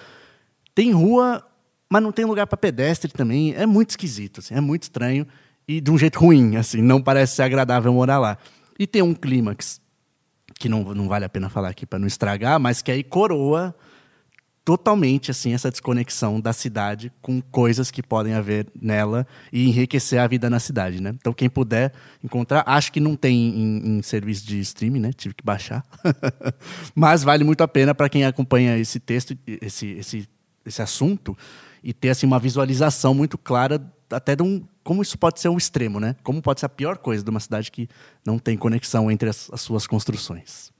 Tem 0.74 0.90
rua, 0.90 1.46
mas 1.90 2.02
não 2.02 2.10
tem 2.10 2.24
lugar 2.24 2.46
para 2.46 2.56
pedestre 2.56 3.12
também. 3.12 3.54
É 3.54 3.66
muito 3.66 3.90
esquisito, 3.90 4.40
assim, 4.40 4.54
é 4.54 4.60
muito 4.60 4.84
estranho. 4.84 5.26
E 5.68 5.78
de 5.78 5.90
um 5.90 5.98
jeito 5.98 6.18
ruim, 6.18 6.56
assim, 6.56 6.80
não 6.80 7.02
parece 7.02 7.36
ser 7.36 7.42
agradável 7.42 7.92
morar 7.92 8.18
lá. 8.18 8.38
E 8.78 8.86
tem 8.86 9.02
um 9.02 9.12
clímax, 9.12 9.78
que 10.58 10.70
não, 10.70 10.94
não 10.94 11.06
vale 11.06 11.26
a 11.26 11.28
pena 11.28 11.50
falar 11.50 11.68
aqui 11.68 11.84
para 11.84 11.98
não 11.98 12.06
estragar, 12.06 12.58
mas 12.58 12.80
que 12.80 12.90
aí 12.90 13.04
coroa 13.04 13.74
totalmente 14.64 15.30
assim 15.30 15.52
essa 15.52 15.70
desconexão 15.70 16.40
da 16.40 16.52
cidade 16.52 17.12
com 17.20 17.40
coisas 17.40 17.90
que 17.90 18.02
podem 18.02 18.34
haver 18.34 18.66
nela 18.80 19.26
e 19.52 19.68
enriquecer 19.68 20.20
a 20.20 20.26
vida 20.26 20.48
na 20.48 20.60
cidade, 20.60 21.02
né? 21.02 21.14
Então 21.18 21.32
quem 21.32 21.48
puder 21.48 21.92
encontrar, 22.22 22.62
acho 22.66 22.92
que 22.92 23.00
não 23.00 23.16
tem 23.16 23.36
em, 23.36 23.98
em 23.98 24.02
serviço 24.02 24.46
de 24.46 24.60
streaming, 24.60 25.00
né? 25.00 25.12
Tive 25.12 25.34
que 25.34 25.44
baixar, 25.44 25.84
mas 26.94 27.22
vale 27.22 27.42
muito 27.42 27.62
a 27.62 27.68
pena 27.68 27.94
para 27.94 28.08
quem 28.08 28.24
acompanha 28.24 28.78
esse 28.78 29.00
texto, 29.00 29.36
esse, 29.46 29.86
esse, 29.88 30.28
esse 30.64 30.82
assunto 30.82 31.36
e 31.82 31.92
ter 31.92 32.10
assim 32.10 32.26
uma 32.26 32.38
visualização 32.38 33.12
muito 33.12 33.36
clara 33.36 33.82
até 34.10 34.36
de 34.36 34.42
um 34.42 34.62
como 34.84 35.00
isso 35.00 35.16
pode 35.16 35.40
ser 35.40 35.48
um 35.48 35.56
extremo, 35.56 36.00
né? 36.00 36.16
Como 36.22 36.42
pode 36.42 36.60
ser 36.60 36.66
a 36.66 36.68
pior 36.68 36.98
coisa 36.98 37.22
de 37.22 37.30
uma 37.30 37.40
cidade 37.40 37.70
que 37.70 37.88
não 38.26 38.38
tem 38.38 38.56
conexão 38.56 39.10
entre 39.10 39.28
as, 39.28 39.48
as 39.52 39.60
suas 39.60 39.86
construções. 39.86 40.72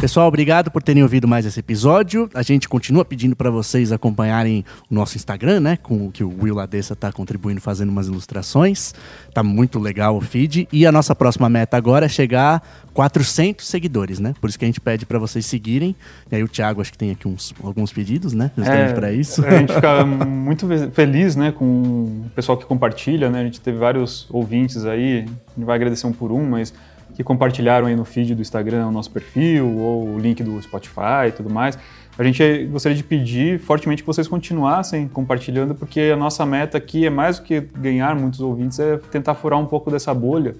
Pessoal, 0.00 0.28
obrigado 0.28 0.70
por 0.70 0.82
terem 0.82 1.02
ouvido 1.02 1.28
mais 1.28 1.44
esse 1.44 1.60
episódio. 1.60 2.30
A 2.32 2.40
gente 2.40 2.66
continua 2.66 3.04
pedindo 3.04 3.36
para 3.36 3.50
vocês 3.50 3.92
acompanharem 3.92 4.64
o 4.90 4.94
nosso 4.94 5.18
Instagram, 5.18 5.60
né? 5.60 5.76
Com 5.76 6.10
que 6.10 6.24
o 6.24 6.42
Will 6.42 6.54
Ladessa 6.54 6.94
está 6.94 7.12
contribuindo, 7.12 7.60
fazendo 7.60 7.90
umas 7.90 8.06
ilustrações. 8.06 8.94
Tá 9.34 9.42
muito 9.42 9.78
legal 9.78 10.16
o 10.16 10.20
feed. 10.22 10.66
E 10.72 10.86
a 10.86 10.90
nossa 10.90 11.14
próxima 11.14 11.50
meta 11.50 11.76
agora 11.76 12.06
é 12.06 12.08
chegar 12.08 12.62
a 12.82 12.90
400 12.94 13.66
seguidores, 13.66 14.18
né? 14.18 14.34
Por 14.40 14.48
isso 14.48 14.58
que 14.58 14.64
a 14.64 14.68
gente 14.68 14.80
pede 14.80 15.04
para 15.04 15.18
vocês 15.18 15.44
seguirem. 15.44 15.94
E 16.32 16.36
aí 16.36 16.42
o 16.42 16.48
Thiago 16.48 16.80
acho 16.80 16.92
que 16.92 16.98
tem 16.98 17.10
aqui 17.10 17.28
uns, 17.28 17.54
alguns 17.62 17.92
pedidos, 17.92 18.32
né? 18.32 18.50
Justamente 18.56 18.92
é, 18.92 18.94
para 18.94 19.12
isso. 19.12 19.44
A 19.44 19.50
gente 19.50 19.74
fica 19.74 20.06
muito 20.24 20.66
feliz, 20.92 21.36
né? 21.36 21.52
Com 21.52 21.64
o 21.64 22.30
pessoal 22.34 22.56
que 22.56 22.64
compartilha, 22.64 23.28
né? 23.28 23.42
A 23.42 23.44
gente 23.44 23.60
teve 23.60 23.76
vários 23.76 24.26
ouvintes 24.30 24.86
aí. 24.86 25.18
A 25.18 25.20
gente 25.20 25.66
vai 25.66 25.76
agradecer 25.76 26.06
um 26.06 26.12
por 26.12 26.32
um, 26.32 26.48
mas 26.48 26.72
que 27.14 27.24
compartilharam 27.24 27.86
aí 27.86 27.96
no 27.96 28.04
feed 28.04 28.34
do 28.34 28.42
Instagram 28.42 28.86
o 28.86 28.92
nosso 28.92 29.10
perfil, 29.10 29.68
ou 29.78 30.14
o 30.14 30.18
link 30.18 30.42
do 30.42 30.60
Spotify 30.62 31.28
e 31.28 31.32
tudo 31.32 31.50
mais. 31.50 31.78
A 32.18 32.24
gente 32.24 32.66
gostaria 32.66 32.96
de 32.96 33.04
pedir 33.04 33.58
fortemente 33.58 34.02
que 34.02 34.06
vocês 34.06 34.28
continuassem 34.28 35.08
compartilhando, 35.08 35.74
porque 35.74 36.10
a 36.12 36.16
nossa 36.16 36.44
meta 36.44 36.76
aqui 36.76 37.06
é 37.06 37.10
mais 37.10 37.38
do 37.38 37.44
que 37.44 37.60
ganhar 37.60 38.14
muitos 38.14 38.40
ouvintes, 38.40 38.78
é 38.78 38.98
tentar 39.10 39.34
furar 39.34 39.58
um 39.58 39.66
pouco 39.66 39.90
dessa 39.90 40.12
bolha 40.12 40.54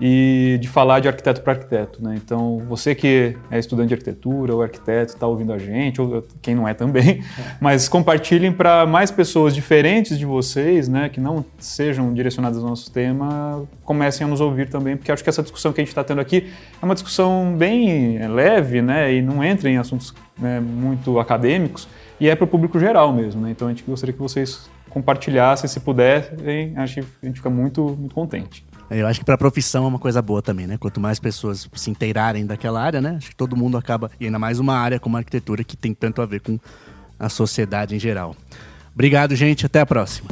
e 0.00 0.58
de 0.60 0.68
falar 0.68 1.00
de 1.00 1.08
arquiteto 1.08 1.40
para 1.40 1.52
arquiteto. 1.52 2.02
Né? 2.02 2.14
Então, 2.16 2.62
você 2.68 2.94
que 2.94 3.36
é 3.50 3.58
estudante 3.58 3.88
de 3.88 3.94
arquitetura 3.94 4.54
ou 4.54 4.62
arquiteto, 4.62 5.14
está 5.14 5.26
ouvindo 5.26 5.52
a 5.52 5.58
gente, 5.58 6.00
ou 6.00 6.24
quem 6.42 6.54
não 6.54 6.66
é 6.66 6.74
também, 6.74 7.22
mas 7.60 7.88
compartilhem 7.88 8.52
para 8.52 8.86
mais 8.86 9.10
pessoas 9.10 9.54
diferentes 9.54 10.18
de 10.18 10.26
vocês, 10.26 10.88
né, 10.88 11.08
que 11.08 11.20
não 11.20 11.44
sejam 11.58 12.12
direcionadas 12.12 12.58
ao 12.58 12.68
nosso 12.68 12.90
tema, 12.90 13.64
comecem 13.84 14.26
a 14.26 14.30
nos 14.30 14.40
ouvir 14.40 14.68
também, 14.68 14.96
porque 14.96 15.12
acho 15.12 15.22
que 15.22 15.30
essa 15.30 15.42
discussão 15.42 15.72
que 15.72 15.80
a 15.80 15.84
gente 15.84 15.90
está 15.90 16.02
tendo 16.02 16.20
aqui 16.20 16.52
é 16.80 16.84
uma 16.84 16.94
discussão 16.94 17.54
bem 17.56 18.18
é, 18.18 18.26
leve 18.26 18.82
né, 18.82 19.14
e 19.14 19.22
não 19.22 19.44
entra 19.44 19.70
em 19.70 19.76
assuntos 19.76 20.12
né, 20.36 20.58
muito 20.60 21.18
acadêmicos 21.20 21.88
e 22.18 22.28
é 22.28 22.34
para 22.34 22.44
o 22.44 22.48
público 22.48 22.78
geral 22.80 23.12
mesmo. 23.12 23.42
Né? 23.42 23.50
Então, 23.50 23.68
a 23.68 23.70
gente 23.70 23.84
gostaria 23.84 24.12
que 24.12 24.20
vocês 24.20 24.68
compartilhassem, 24.90 25.68
se 25.68 25.80
puderem, 25.80 26.72
acho 26.76 26.94
que 26.94 27.06
a 27.22 27.26
gente 27.26 27.36
fica 27.36 27.50
muito, 27.50 27.96
muito 27.98 28.14
contente. 28.14 28.64
É, 28.90 29.00
eu 29.00 29.06
acho 29.06 29.20
que 29.20 29.24
para 29.24 29.34
a 29.34 29.38
profissão 29.38 29.84
é 29.84 29.88
uma 29.88 29.98
coisa 29.98 30.20
boa 30.20 30.42
também, 30.42 30.66
né? 30.66 30.76
Quanto 30.76 31.00
mais 31.00 31.18
pessoas 31.18 31.68
se 31.74 31.90
inteirarem 31.90 32.46
daquela 32.46 32.82
área, 32.82 33.00
né? 33.00 33.14
Acho 33.16 33.30
que 33.30 33.36
todo 33.36 33.56
mundo 33.56 33.76
acaba, 33.76 34.10
e 34.20 34.26
ainda 34.26 34.38
mais 34.38 34.58
uma 34.58 34.76
área 34.76 35.00
como 35.00 35.16
a 35.16 35.20
arquitetura 35.20 35.64
que 35.64 35.76
tem 35.76 35.94
tanto 35.94 36.20
a 36.20 36.26
ver 36.26 36.40
com 36.40 36.58
a 37.18 37.28
sociedade 37.28 37.94
em 37.94 37.98
geral. 37.98 38.36
Obrigado, 38.92 39.34
gente. 39.34 39.66
Até 39.66 39.80
a 39.80 39.86
próxima. 39.86 40.28